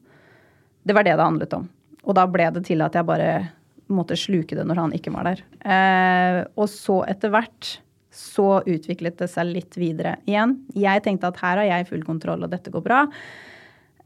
Det 0.85 0.97
var 0.97 1.07
det 1.07 1.15
det 1.17 1.25
handlet 1.25 1.55
om. 1.57 1.69
Og 2.05 2.17
da 2.19 2.27
ble 2.29 2.49
det 2.57 2.65
til 2.69 2.83
at 2.85 2.97
jeg 2.97 3.07
bare 3.07 3.31
måtte 3.89 4.17
sluke 4.19 4.57
det 4.57 4.65
når 4.69 4.83
han 4.83 4.95
ikke 4.97 5.13
var 5.15 5.31
der. 5.31 5.45
Eh, 5.65 6.41
og 6.59 6.69
så 6.73 7.03
etter 7.09 7.33
hvert 7.33 7.79
så 8.19 8.63
utviklet 8.67 9.19
det 9.21 9.29
seg 9.31 9.53
litt 9.53 9.77
videre 9.79 10.17
igjen. 10.29 10.57
Jeg 10.75 11.05
tenkte 11.05 11.31
at 11.31 11.39
her 11.43 11.61
har 11.61 11.69
jeg 11.69 11.89
full 11.91 12.03
kontroll, 12.07 12.43
og 12.45 12.51
dette 12.53 12.73
går 12.75 12.85
bra. 12.85 13.05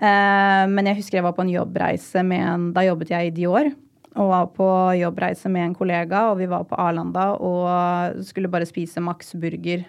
Eh, 0.03 0.65
men 0.69 0.91
jeg 0.91 0.99
husker 1.01 1.21
jeg 1.21 1.27
var 1.27 1.37
på 1.37 1.45
en 1.47 1.55
jobbreise 1.55 2.25
med 2.27 2.43
en 2.43 2.69
Da 2.75 2.85
jobbet 2.87 3.13
jeg 3.15 3.31
i 3.31 3.35
Dior. 3.37 3.71
Og 4.13 4.29
var 4.29 4.47
på 4.53 4.67
jobbreise 5.01 5.49
med 5.49 5.65
en 5.71 5.75
kollega, 5.75 6.27
og 6.31 6.37
vi 6.43 6.47
var 6.51 6.67
på 6.69 6.77
Arlanda 6.77 7.31
og 7.41 8.19
skulle 8.29 8.51
bare 8.53 8.67
spise 8.69 9.01
Max 9.01 9.33
burger 9.41 9.87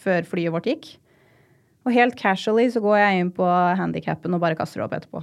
før 0.00 0.24
flyet 0.24 0.54
vårt 0.54 0.64
gikk. 0.70 0.86
Og 1.84 1.92
helt 1.92 2.16
casually 2.16 2.70
så 2.72 2.80
går 2.84 2.96
jeg 3.02 3.20
inn 3.20 3.30
på 3.36 3.44
handikappen 3.76 4.32
og 4.36 4.40
bare 4.40 4.56
kaster 4.56 4.80
det 4.80 4.86
opp 4.86 4.96
etterpå. 4.96 5.22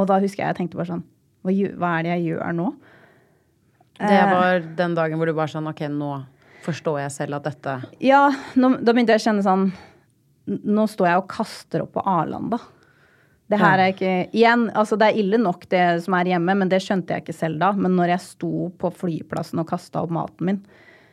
Og 0.00 0.06
da 0.08 0.18
husker 0.20 0.42
jeg 0.44 0.52
jeg 0.52 0.58
tenkte 0.60 0.78
bare 0.80 0.88
sånn 0.92 1.02
Hva, 1.44 1.52
hva 1.80 1.88
er 1.98 2.04
det 2.06 2.12
jeg 2.14 2.26
gjør 2.32 2.52
nå? 2.56 2.68
Det 3.98 4.08
Eh. 4.12 4.30
var 4.32 4.60
den 4.78 4.94
dagen 4.96 5.18
hvor 5.20 5.26
du 5.28 5.34
bare 5.36 5.52
sånn 5.52 5.68
Ok, 5.68 5.82
nå 5.92 6.24
forstår 6.64 7.00
jeg 7.02 7.10
selv 7.12 7.36
at 7.40 7.44
dette 7.44 7.74
Ja, 8.00 8.30
nå, 8.56 8.70
da 8.82 8.92
begynte 8.94 9.12
jeg 9.16 9.20
å 9.20 9.26
kjenne 9.26 9.44
sånn 9.44 9.66
Nå 10.64 10.86
står 10.88 11.06
jeg 11.10 11.20
og 11.20 11.28
kaster 11.30 11.82
opp 11.84 11.92
på 11.94 12.02
Arlanda. 12.08 12.58
Det 13.52 13.58
her 13.60 13.80
er 13.82 13.90
ikke 13.92 14.12
Igjen, 14.32 14.68
altså 14.78 14.96
det 14.96 15.10
er 15.10 15.18
ille 15.20 15.40
nok 15.40 15.66
det 15.72 15.84
som 16.06 16.14
er 16.16 16.30
hjemme, 16.32 16.54
men 16.56 16.70
det 16.72 16.80
skjønte 16.80 17.12
jeg 17.12 17.26
ikke 17.26 17.36
selv 17.36 17.60
da. 17.60 17.72
Men 17.76 17.98
når 17.98 18.14
jeg 18.14 18.24
sto 18.24 18.70
på 18.80 18.90
flyplassen 18.96 19.60
og 19.60 19.68
kasta 19.68 20.04
opp 20.06 20.14
maten 20.14 20.48
min, 20.48 20.62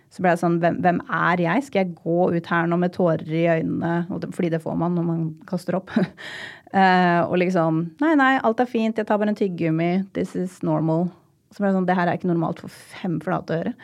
så 0.10 0.24
ble 0.24 0.32
jeg 0.34 0.42
sånn 0.42 0.58
hvem, 0.62 0.80
hvem 0.82 1.02
er 1.14 1.44
jeg? 1.44 1.66
Skal 1.68 1.84
jeg 1.84 1.98
gå 2.00 2.30
ut 2.34 2.48
her 2.50 2.70
nå 2.70 2.80
med 2.82 2.94
tårer 2.96 3.28
i 3.28 3.44
øynene? 3.60 4.08
Fordi 4.34 4.50
det 4.56 4.62
får 4.64 4.80
man 4.80 4.96
når 4.98 5.06
man 5.06 5.28
kaster 5.50 5.78
opp. 5.78 5.92
uh, 6.00 7.22
og 7.30 7.36
liksom 7.44 7.84
Nei, 8.02 8.16
nei, 8.18 8.34
alt 8.40 8.64
er 8.64 8.72
fint. 8.72 8.98
Jeg 8.98 9.10
tar 9.10 9.20
bare 9.22 9.36
en 9.36 9.38
tyggegummi. 9.38 9.92
This 10.16 10.34
is 10.40 10.62
normal. 10.66 11.12
Så 11.52 11.62
ble 11.62 11.70
det 11.70 11.78
sånn 11.78 11.90
Det 11.90 11.98
her 12.00 12.10
er 12.10 12.18
ikke 12.18 12.32
normalt 12.32 12.64
for 12.64 12.72
fem 12.72 13.20
flate 13.22 13.60
øre. 13.60 13.76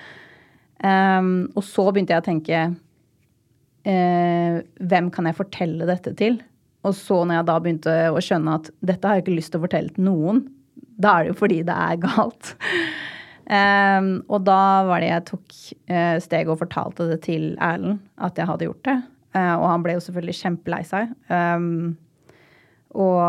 Um, 0.82 1.46
og 1.56 1.64
så 1.64 1.90
begynte 1.92 2.16
jeg 2.16 2.24
å 2.24 2.26
tenke 2.26 2.64
uh, 3.88 4.58
Hvem 4.92 5.08
kan 5.14 5.30
jeg 5.30 5.38
fortelle 5.38 5.88
dette 5.88 6.12
til? 6.20 6.42
Og 6.86 6.94
så 6.98 7.22
når 7.24 7.40
jeg 7.40 7.48
da 7.50 7.58
begynte 7.62 7.96
å 8.14 8.22
skjønne 8.24 8.60
at 8.60 8.70
dette 8.86 9.08
har 9.08 9.18
jeg 9.18 9.26
ikke 9.26 9.38
lyst 9.40 9.54
til 9.54 9.62
å 9.62 9.66
fortelle 9.66 9.94
til 9.96 10.08
noen, 10.08 10.46
da 11.02 11.16
er 11.16 11.26
det 11.26 11.34
jo 11.34 11.40
fordi 11.42 11.60
det 11.68 11.76
er 11.76 12.00
galt. 12.06 12.54
um, 13.50 14.10
og 14.30 14.46
da 14.48 14.62
var 14.88 15.04
det 15.04 15.12
jeg 15.12 15.28
tok 15.32 15.60
uh, 15.92 16.16
steget 16.24 16.54
og 16.54 16.62
fortalte 16.62 17.10
det 17.12 17.20
til 17.26 17.54
Erlend 17.58 18.02
at 18.16 18.40
jeg 18.40 18.50
hadde 18.52 18.70
gjort 18.70 18.84
det. 18.88 18.98
Uh, 19.36 19.56
og 19.58 19.68
han 19.74 19.86
ble 19.86 19.98
jo 19.98 20.06
selvfølgelig 20.06 20.40
kjempelei 20.40 20.84
seg. 20.88 21.16
Um, 21.28 21.96
og, 22.96 23.20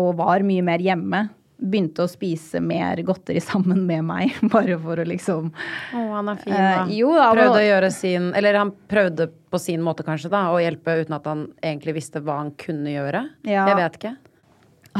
og 0.00 0.14
var 0.16 0.46
mye 0.46 0.64
mer 0.64 0.80
hjemme 0.80 1.26
begynte 1.56 2.04
å 2.04 2.10
spise 2.10 2.60
mer 2.60 3.00
godteri 3.06 3.40
sammen 3.40 3.86
med 3.88 4.04
meg, 4.04 4.34
bare 4.54 4.76
for 4.82 5.00
å 5.00 5.06
liksom 5.08 5.48
Å, 5.50 6.04
han 6.12 6.30
er 6.32 6.42
fin, 6.42 6.52
da. 6.52 6.84
Eh, 6.84 6.92
jo, 6.98 7.14
da, 7.16 7.30
prøvde 7.32 7.62
å 7.62 7.66
gjøre 7.66 7.90
sin 7.94 8.28
Eller 8.36 8.58
han 8.60 8.74
prøvde 8.90 9.30
på 9.52 9.60
sin 9.62 9.82
måte, 9.84 10.04
kanskje, 10.06 10.30
da, 10.32 10.46
å 10.52 10.60
hjelpe 10.60 10.98
uten 11.00 11.16
at 11.16 11.26
han 11.30 11.46
egentlig 11.64 11.96
visste 12.00 12.20
hva 12.20 12.42
han 12.42 12.50
kunne 12.60 12.92
gjøre. 12.92 13.22
Ja. 13.48 13.64
Jeg 13.70 13.78
vet 13.78 13.98
ikke. 14.00 14.16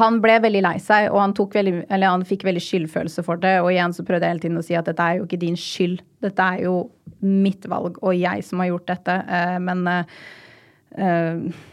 Han 0.01 0.19
ble 0.21 0.37
veldig 0.45 0.63
lei 0.65 0.77
seg, 0.83 1.09
og 1.11 1.21
han, 1.23 1.35
tok 1.37 1.57
veldig, 1.57 1.75
eller 1.93 2.13
han 2.13 2.25
fikk 2.29 2.45
veldig 2.47 2.63
skyldfølelse 2.63 3.25
for 3.27 3.41
det. 3.43 3.55
Og 3.65 3.71
igjen 3.73 3.95
så 3.97 4.05
prøvde 4.07 4.29
jeg 4.29 4.37
hele 4.37 4.45
tiden 4.45 4.61
å 4.61 4.65
si 4.65 4.77
at 4.79 4.89
dette 4.89 5.05
er 5.05 5.19
jo 5.19 5.27
ikke 5.27 5.41
din 5.41 5.57
skyld. 5.61 6.03
Dette 6.25 6.49
er 6.57 6.65
jo 6.67 6.75
mitt 7.25 7.65
valg, 7.71 7.99
og 8.05 8.17
jeg 8.17 8.45
som 8.47 8.63
har 8.63 8.71
gjort 8.71 8.91
dette. 8.93 9.17
Eh, 9.39 9.57
men 9.67 9.85
eh, 9.93 10.19
eh, 11.01 11.65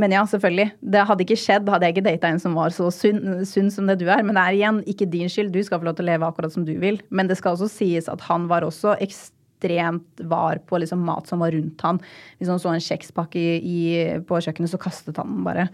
men 0.00 0.14
ja, 0.14 0.24
selvfølgelig. 0.26 0.72
Det 0.94 1.04
hadde 1.06 1.22
ikke 1.22 1.38
skjedd 1.38 1.68
hadde 1.70 1.86
jeg 1.86 1.94
ikke 1.94 2.08
data 2.08 2.30
en 2.32 2.40
som 2.42 2.56
var 2.58 2.74
så 2.74 2.88
sunn, 2.94 3.44
sunn 3.46 3.70
som 3.70 3.86
det 3.86 4.00
du 4.00 4.08
er. 4.08 4.24
Men 4.26 4.34
det 4.34 4.42
er 4.42 4.56
igjen 4.58 4.80
ikke 4.90 5.06
din 5.10 5.30
skyld. 5.30 5.52
Du 5.54 5.62
skal 5.62 5.78
få 5.80 5.86
lov 5.86 5.98
til 5.98 6.06
å 6.06 6.10
leve 6.10 6.26
akkurat 6.26 6.54
som 6.54 6.66
du 6.66 6.74
vil. 6.82 6.98
Men 7.14 7.30
det 7.30 7.38
skal 7.38 7.54
også 7.54 7.70
sies 7.70 8.10
at 8.10 8.24
han 8.26 8.48
var 8.50 8.66
også 8.66 8.96
ekstremt 9.04 10.24
var 10.30 10.58
på 10.66 10.82
liksom 10.82 11.04
mat 11.06 11.30
som 11.30 11.44
var 11.44 11.54
rundt 11.54 11.86
han. 11.86 12.02
Hvis 12.40 12.50
han 12.50 12.62
så 12.62 12.74
en 12.74 12.82
kjekspakke 12.82 13.38
i, 13.38 13.54
i, 13.62 13.84
på 14.26 14.42
kjøkkenet, 14.42 14.74
så 14.74 14.82
kastet 14.82 15.22
han 15.22 15.30
den 15.36 15.46
bare. 15.46 15.68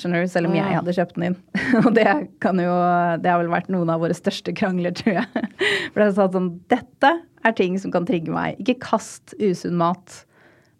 Skjønner 0.00 0.24
du? 0.24 0.32
Selv 0.32 0.48
om 0.48 0.56
jeg 0.56 0.78
hadde 0.78 0.96
kjøpt 0.96 1.16
den 1.18 1.28
inn. 1.28 1.38
Og 1.84 1.92
det 1.98 2.08
kan 2.40 2.60
jo 2.62 2.72
Det 3.20 3.28
har 3.28 3.42
vel 3.42 3.52
vært 3.52 3.68
noen 3.74 3.92
av 3.92 4.00
våre 4.00 4.16
største 4.16 4.56
krangler, 4.56 4.96
tror 4.96 5.20
jeg. 5.20 5.48
For 5.92 6.06
jeg 6.06 6.16
sa 6.16 6.30
sånn 6.32 6.54
Dette 6.72 7.18
er 7.44 7.56
ting 7.60 7.76
som 7.82 7.92
kan 7.92 8.08
trigge 8.08 8.32
meg. 8.32 8.56
Ikke 8.64 8.80
kast 8.88 9.36
usunn 9.36 9.76
mat 9.80 10.22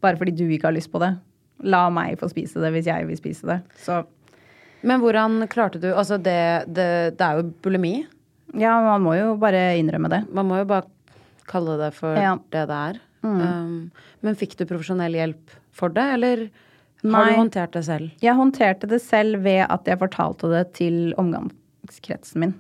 bare 0.01 0.17
fordi 0.17 0.33
du 0.33 0.47
ikke 0.49 0.71
har 0.71 0.73
lyst 0.73 0.89
på 0.95 1.01
det. 1.03 1.11
La 1.63 1.89
meg 1.93 2.17
få 2.21 2.29
spise 2.31 2.61
det 2.63 2.71
hvis 2.73 2.87
jeg 2.89 3.07
vil 3.09 3.19
spise 3.19 3.47
det. 3.51 3.59
Så 3.85 4.01
Men 4.83 5.01
hvordan 5.03 5.43
klarte 5.53 5.81
du 5.81 5.91
Altså, 5.93 6.17
det, 6.17 6.65
det, 6.73 7.17
det 7.19 7.27
er 7.27 7.41
jo 7.43 7.51
bulimi. 7.63 8.07
ja, 8.57 8.79
man 8.81 9.03
må 9.05 9.15
jo 9.19 9.35
bare 9.37 9.77
innrømme 9.79 10.09
det. 10.09 10.23
Man 10.33 10.47
må 10.49 10.57
jo 10.63 10.65
bare 10.65 10.87
kalle 11.51 11.77
det 11.79 11.93
for 11.95 12.15
Ja. 12.17 12.35
Mm. 12.37 12.43
det 12.51 12.67
det 12.71 12.79
er. 12.89 13.01
Um, 13.23 13.91
men 14.23 14.35
fikk 14.41 14.57
du 14.57 14.65
profesjonell 14.65 15.13
hjelp 15.13 15.51
for 15.77 15.89
det, 15.93 16.07
eller 16.15 16.47
har 17.05 17.11
Nei. 17.27 17.33
du 17.35 17.37
håndtert 17.43 17.73
det 17.77 17.83
selv? 17.85 18.11
Jeg 18.23 18.35
håndterte 18.39 18.89
det 18.89 19.01
selv 19.03 19.43
ved 19.45 19.67
at 19.69 19.85
jeg 19.89 19.99
fortalte 20.01 20.49
det 20.49 20.63
til 20.79 21.13
omgangskretsen 21.21 22.41
min. 22.41 22.55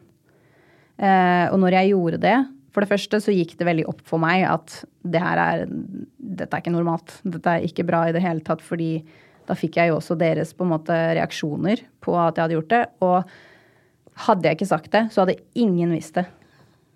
Uh, 1.00 1.48
og 1.52 1.58
når 1.62 1.78
jeg 1.78 1.92
gjorde 1.94 2.18
det, 2.20 2.36
for 2.70 2.84
det 2.84 2.90
første 2.92 3.20
så 3.22 3.34
gikk 3.34 3.56
det 3.58 3.66
veldig 3.66 3.86
opp 3.90 4.02
for 4.06 4.22
meg 4.22 4.44
at 4.46 4.80
det 5.02 5.22
her 5.22 5.42
er 5.42 5.64
Dette 5.70 6.54
er 6.54 6.62
ikke 6.62 6.72
normalt. 6.72 7.16
Dette 7.26 7.56
er 7.56 7.64
ikke 7.66 7.84
bra 7.88 8.04
i 8.06 8.12
det 8.14 8.22
hele 8.22 8.40
tatt, 8.46 8.62
fordi 8.62 9.00
da 9.48 9.56
fikk 9.58 9.80
jeg 9.80 9.90
jo 9.90 9.96
også 9.98 10.14
deres 10.18 10.52
på 10.54 10.62
en 10.62 10.70
måte 10.70 10.94
reaksjoner 11.18 11.82
på 12.04 12.14
at 12.14 12.38
jeg 12.38 12.44
hadde 12.44 12.56
gjort 12.56 12.70
det. 12.70 12.82
Og 13.02 14.20
hadde 14.26 14.46
jeg 14.46 14.58
ikke 14.58 14.70
sagt 14.70 14.92
det, 14.94 15.08
så 15.10 15.24
hadde 15.24 15.40
ingen 15.58 15.96
visst 15.96 16.20
det. 16.20 16.28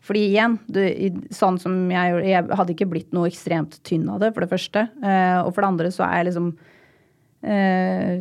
Fordi 0.05 0.23
igjen, 0.29 0.59
du, 0.69 0.81
sånn 1.33 1.57
som 1.61 1.77
jeg 1.89 2.13
gjorde 2.13 2.29
Jeg 2.29 2.59
hadde 2.61 2.75
ikke 2.75 2.89
blitt 2.93 3.15
noe 3.17 3.31
ekstremt 3.31 3.79
tynn 3.89 4.05
av 4.13 4.21
det, 4.21 4.35
for 4.37 4.45
det 4.45 4.53
første. 4.53 4.87
Eh, 5.01 5.39
og 5.41 5.51
for 5.51 5.65
det 5.65 5.71
andre 5.73 5.93
så 5.95 6.05
er 6.07 6.21
jeg 6.21 6.29
liksom 6.29 6.51
eh, 7.49 8.17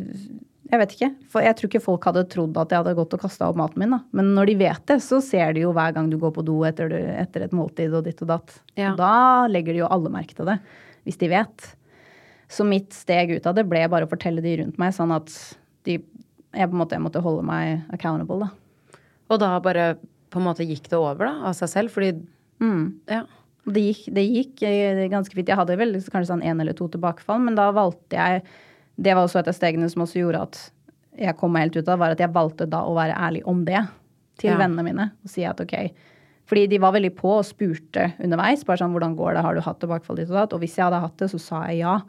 Jeg 0.72 0.80
vet 0.80 0.94
ikke. 0.96 1.10
For 1.30 1.44
jeg 1.44 1.56
tror 1.58 1.70
ikke 1.70 1.84
folk 1.84 2.06
hadde 2.08 2.24
trodd 2.32 2.56
at 2.60 2.72
jeg 2.72 2.80
hadde 2.80 2.96
gått 2.96 3.14
og 3.16 3.22
kasta 3.22 3.50
opp 3.50 3.58
maten 3.60 3.82
min. 3.82 3.92
da. 3.92 4.00
Men 4.16 4.32
når 4.36 4.50
de 4.50 4.56
vet 4.64 4.86
det, 4.90 4.98
så 5.04 5.20
ser 5.24 5.52
de 5.56 5.64
jo 5.66 5.74
hver 5.76 5.92
gang 5.96 6.08
du 6.10 6.16
går 6.20 6.32
på 6.34 6.44
do 6.46 6.56
etter, 6.66 6.88
du, 6.90 6.96
etter 6.96 7.44
et 7.46 7.54
måltid 7.56 7.94
og 7.94 8.06
ditt 8.08 8.22
og 8.24 8.32
datt. 8.32 8.56
Ja. 8.80 8.94
Og 8.94 9.00
da 9.02 9.14
legger 9.50 9.76
de 9.76 9.82
jo 9.84 9.90
alle 9.92 10.12
merke 10.14 10.36
til 10.36 10.48
det. 10.48 10.58
Hvis 11.04 11.20
de 11.20 11.28
vet. 11.32 11.68
Så 12.48 12.64
mitt 12.68 12.96
steg 12.96 13.34
ut 13.36 13.46
av 13.50 13.56
det 13.58 13.66
ble 13.68 13.84
bare 13.92 14.08
å 14.08 14.10
fortelle 14.10 14.44
de 14.44 14.56
rundt 14.62 14.80
meg, 14.80 14.94
sånn 14.96 15.12
at 15.14 15.32
de 15.84 15.98
jeg 16.54 16.70
på 16.70 16.76
en 16.76 16.80
måte 16.84 17.00
måtte 17.02 17.22
holde 17.24 17.42
meg 17.46 17.82
accountable, 17.92 18.46
da. 18.46 19.00
Og 19.32 19.40
da 19.42 19.56
bare 19.62 19.86
på 20.30 20.38
en 20.38 20.46
måte 20.46 20.66
gikk 20.66 20.86
det 20.90 20.98
over, 20.98 21.26
da, 21.26 21.48
av 21.50 21.56
seg 21.58 21.70
selv? 21.72 21.94
Fordi 21.94 22.14
Mm. 22.62 23.00
Ja. 23.10 23.24
Det 23.64 23.80
gikk, 23.80 24.04
det 24.14 24.22
gikk 24.28 24.62
eh, 24.68 25.06
ganske 25.10 25.34
fint. 25.34 25.48
Jeg 25.48 25.56
hadde 25.58 25.76
vel 25.80 25.96
kanskje 25.96 26.28
sånn 26.28 26.44
én 26.44 26.60
eller 26.60 26.76
to 26.76 26.86
tilbakefall, 26.92 27.40
men 27.42 27.56
da 27.56 27.70
valgte 27.74 28.14
jeg 28.18 28.44
Det 29.00 29.14
var 29.14 29.24
også 29.26 29.40
et 29.42 29.48
av 29.50 29.56
stegene 29.56 29.88
som 29.90 30.02
også 30.04 30.20
gjorde 30.22 30.42
at 30.42 30.58
jeg 31.18 31.36
kom 31.38 31.52
meg 31.54 31.68
helt 31.68 31.76
ut 31.82 31.88
av, 31.88 31.98
var 31.98 32.10
at 32.14 32.18
jeg 32.22 32.32
valgte 32.34 32.66
da 32.70 32.82
å 32.86 32.94
være 32.96 33.14
ærlig 33.14 33.42
om 33.46 33.64
det 33.64 33.80
til 34.38 34.50
Ja. 34.50 34.58
vennene 34.58 34.82
mine. 34.84 35.12
Og 35.24 35.30
si 35.30 35.44
at 35.44 35.60
ok 35.60 35.92
Fordi 36.46 36.66
de 36.68 36.78
var 36.78 36.92
veldig 36.92 37.14
på 37.16 37.38
og 37.38 37.44
spurte 37.44 38.12
underveis. 38.20 38.64
bare 38.64 38.76
sånn, 38.76 38.92
hvordan 38.92 39.16
går 39.16 39.34
det, 39.34 39.42
har 39.42 39.54
du 39.54 39.60
hatt 39.62 39.78
tilbakefall 39.80 40.16
ditt 40.16 40.28
og 40.28 40.34
datt? 40.36 40.52
Og 40.52 40.60
hvis 40.60 40.76
jeg 40.76 40.84
hadde 40.84 41.00
hatt 41.00 41.16
det, 41.16 41.30
så 41.30 41.40
sa 41.40 41.62
jeg 41.68 41.78
ja. 41.78 42.00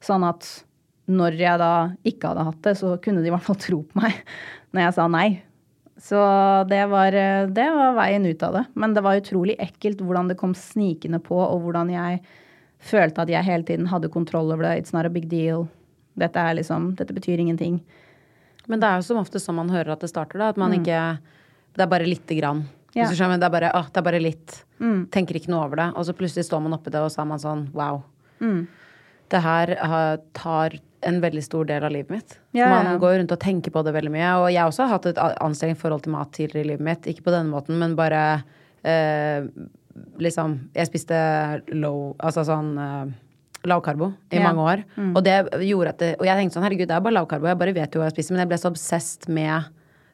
Sånn 0.00 0.24
at 0.26 0.64
når 1.08 1.36
jeg 1.38 1.58
da 1.58 1.92
ikke 2.04 2.26
hadde 2.32 2.44
hatt 2.44 2.62
det, 2.62 2.74
så 2.76 2.96
kunne 3.00 3.22
de 3.22 3.28
i 3.28 3.30
hvert 3.30 3.42
fall 3.46 3.54
tro 3.56 3.82
på 3.84 4.00
meg 4.02 4.12
når 4.74 4.82
jeg 4.88 4.94
sa 4.94 5.06
nei. 5.06 5.42
Så 5.98 6.18
det 6.68 6.82
var, 6.90 7.14
eh, 7.14 7.46
det 7.46 7.68
var 7.72 7.94
veien 7.94 8.26
ut 8.26 8.42
av 8.42 8.52
det. 8.54 8.66
Men 8.74 8.92
det 8.92 9.02
var 9.04 9.20
utrolig 9.20 9.54
ekkelt 9.62 9.98
hvordan 10.02 10.28
det 10.28 10.36
kom 10.36 10.52
snikende 10.52 11.20
på, 11.22 11.38
og 11.38 11.62
hvordan 11.62 11.88
jeg 11.94 12.20
følte 12.80 13.22
at 13.22 13.28
jeg 13.28 13.44
hele 13.44 13.62
tiden 13.62 13.86
hadde 13.86 14.10
kontroll 14.10 14.50
over 14.52 14.62
det. 14.66 14.82
It's 14.82 14.92
not 14.92 15.06
a 15.06 15.08
big 15.08 15.28
deal. 15.28 15.68
Dette 16.16 16.44
liksom, 16.58 16.94
dette 16.98 17.14
betyr 17.16 17.42
ingenting. 17.42 17.80
Men 18.66 18.82
det 18.82 18.88
er 18.88 19.00
jo 19.00 19.06
som 19.06 19.20
ofte 19.20 19.40
sånn 19.42 19.58
man 19.58 19.70
hører 19.70 19.94
at 19.94 20.02
det 20.02 20.10
starter, 20.10 20.40
da. 20.40 20.50
At 20.50 20.60
man 20.60 20.74
ikke 20.74 21.18
Det 21.76 21.84
er 21.84 21.92
bare 21.92 22.08
lite 22.08 22.34
grann. 22.38 22.64
Ja. 22.96 23.04
Skjønner, 23.12 23.36
det 23.36 23.44
er 23.44 23.52
bare, 23.52 23.70
ah, 23.76 23.84
det 23.92 24.00
er 24.00 24.04
bare 24.06 24.20
litt. 24.22 24.62
Tenker 25.12 25.36
ikke 25.36 25.52
noe 25.52 25.66
over 25.66 25.76
det. 25.76 25.90
Og 25.92 26.06
så 26.08 26.14
plutselig 26.16 26.46
står 26.48 26.62
man 26.64 26.72
oppi 26.78 26.90
det, 26.94 27.02
og 27.04 27.12
så 27.12 27.20
er 27.20 27.28
man 27.28 27.42
sånn 27.42 27.66
wow. 27.76 28.00
Det 29.28 29.42
her 29.44 29.74
tar 30.36 30.78
en 31.06 31.20
veldig 31.20 31.42
stor 31.44 31.66
del 31.68 31.84
av 31.84 31.92
livet 31.92 32.10
mitt. 32.10 32.38
Ja, 32.56 32.68
man 32.72 32.88
ja. 32.88 32.98
går 33.00 33.18
rundt 33.20 33.34
og 33.34 33.40
tenker 33.42 33.74
på 33.74 33.82
det 33.86 33.94
veldig 33.94 34.12
mye. 34.14 34.30
Og 34.40 34.48
jeg 34.54 34.64
også 34.64 34.86
har 34.86 34.96
hatt 34.96 35.10
et 35.12 35.20
anstrengt 35.20 35.80
forhold 35.80 36.06
til 36.06 36.14
mat 36.16 36.32
tidligere 36.34 36.64
i 36.64 36.70
livet 36.72 36.86
mitt. 36.88 37.08
Ikke 37.10 37.26
på 37.28 37.34
denne 37.34 37.52
måten, 37.52 37.78
men 37.80 37.96
bare 37.98 38.22
eh, 38.82 39.46
liksom 40.20 40.58
Jeg 40.76 40.90
spiste 40.90 41.18
low 41.72 42.10
Altså 42.20 42.44
sånn 42.44 42.74
eh, 42.80 43.14
lavkarbo 43.66 44.12
i 44.32 44.36
Ja. 44.38 44.52
mange 44.52 44.62
år. 44.64 44.84
Og 45.16 45.24
det 45.24 45.36
gjorde 45.66 45.88
at 45.88 45.98
det, 45.98 46.16
Og 46.20 46.26
jeg 46.26 46.36
tenkte 46.38 46.54
sånn, 46.58 46.64
herregud, 46.64 46.88
det 46.88 46.96
er 46.96 47.00
bare 47.00 47.14
lavkarbo, 47.18 47.46
jeg 47.46 47.58
bare 47.58 47.74
vet 47.74 47.90
jo 47.92 48.00
hva 48.00 48.10
jeg 48.10 48.14
spiser. 48.16 48.32
Men 48.34 48.40
jeg 48.44 48.48
ble 48.48 48.58
så 48.58 48.70
obsesst 48.72 49.28
med 49.28 49.64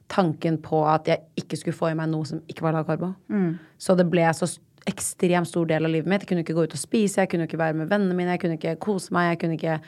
tanken 0.09 0.59
på 0.59 0.83
at 0.87 1.05
jeg 1.07 1.21
ikke 1.37 1.57
skulle 1.59 1.77
få 1.79 1.91
i 1.91 1.95
meg 1.95 2.09
noe 2.11 2.25
som 2.25 2.41
ikke 2.49 2.63
var 2.63 2.73
lavkarbo. 2.73 3.15
Så 3.79 3.97
det 3.97 4.11
ble 4.11 4.23
så 4.35 4.59
ekstremt 4.87 5.47
stor 5.47 5.67
del 5.67 5.85
av 5.85 5.91
livet 5.93 6.07
mitt. 6.11 6.23
Jeg 6.25 6.29
kunne 6.29 6.45
ikke 6.45 6.55
gå 6.59 6.65
ut 6.65 6.75
og 6.75 6.81
spise, 6.81 7.17
jeg 7.23 7.29
kunne 7.31 7.47
ikke 7.47 7.59
være 7.59 7.75
med 7.75 7.89
vennene 7.89 8.15
mine, 8.15 8.35
jeg 8.37 8.41
kunne 8.41 8.59
ikke 8.59 8.79
kose 8.81 9.13
meg. 9.13 9.39
Jeg 9.39 9.39
kunne 9.39 9.59
ikke 9.59 9.81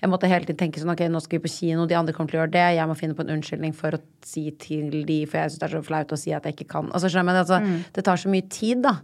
jeg 0.00 0.08
måtte 0.08 0.28
hele 0.30 0.46
tiden 0.48 0.56
tenke 0.56 0.80
sånn, 0.80 0.92
ok, 0.94 1.02
nå 1.12 1.20
skal 1.20 1.38
vi 1.38 1.44
på 1.44 1.50
kino, 1.52 1.84
de 1.86 1.96
andre 1.98 2.14
kommer 2.16 2.32
til 2.32 2.38
å 2.40 2.44
gjøre 2.46 2.54
det, 2.54 2.76
jeg 2.78 2.88
må 2.88 2.96
finne 2.96 3.16
på 3.18 3.20
en 3.26 3.34
unnskyldning 3.36 3.74
for 3.76 3.90
å 3.98 4.00
si 4.24 4.46
til 4.56 5.04
de, 5.04 5.18
for 5.28 5.42
jeg 5.42 5.52
syns 5.52 5.60
det 5.60 5.66
er 5.68 5.74
så 5.76 5.82
flaut 5.84 6.14
å 6.16 6.18
si 6.18 6.32
at 6.32 6.46
jeg 6.48 6.56
ikke 6.56 6.68
kan. 6.72 6.88
Altså, 6.96 7.10
skjønner 7.12 7.36
jeg, 7.36 7.44
altså, 7.44 7.82
Det 7.92 8.04
tar 8.06 8.16
så 8.16 8.32
mye 8.32 8.48
tid, 8.48 8.80
da. 8.86 8.94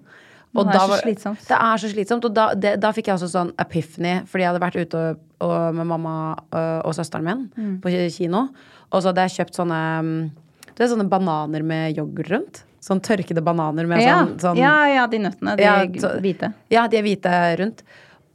Og. 0.59 0.67
Det 0.67 0.75
er 0.75 0.81
så 0.81 0.89
var- 0.89 1.03
slitsomt. 1.05 1.41
Det 1.49 1.57
er 1.61 1.77
så 1.83 1.91
slitsomt. 1.93 2.25
Og 2.25 2.35
da, 2.35 2.47
det, 2.55 2.75
da 2.81 2.91
fikk 2.93 3.07
jeg 3.11 3.17
også 3.19 3.29
sånn 3.33 3.53
epiphany, 3.59 4.15
fordi 4.27 4.43
jeg 4.45 4.53
hadde 4.53 4.63
vært 4.65 4.81
ute 4.81 4.95
og, 4.95 5.21
og, 5.41 5.75
med 5.75 5.87
mamma 5.87 6.15
øh, 6.53 6.81
og 6.85 6.95
søsteren 6.95 7.25
min 7.25 7.45
Mm. 7.57 7.81
på 7.81 7.93
kino. 8.17 8.49
Og 8.93 9.03
så 9.03 9.09
hadde 9.13 9.27
jeg 9.29 9.37
kjøpt 9.47 9.55
sånne 9.61 9.81
mm, 10.03 10.31
Du 10.77 10.83
vet 10.83 10.91
sånne 10.91 11.09
bananer 11.09 11.63
med 11.65 11.97
yoghurt 11.97 12.29
rundt? 12.31 12.63
Sånn 12.81 13.01
tørkede 13.01 13.43
bananer 13.43 13.87
med 13.89 14.01
Ja, 14.03 14.21
sånn, 14.27 14.37
sånn 14.39 14.57
ja, 14.61 14.87
ja, 14.93 15.07
de 15.07 15.19
nøttene. 15.19 15.57
De 15.57 15.63
Ja, 15.63 15.79
så- 15.99 16.21
hvite. 16.21 16.53
Ja, 16.71 16.87
de 16.87 16.99
er 16.99 17.03
hvite 17.03 17.33
rundt. 17.59 17.83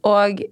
Og 0.04 0.42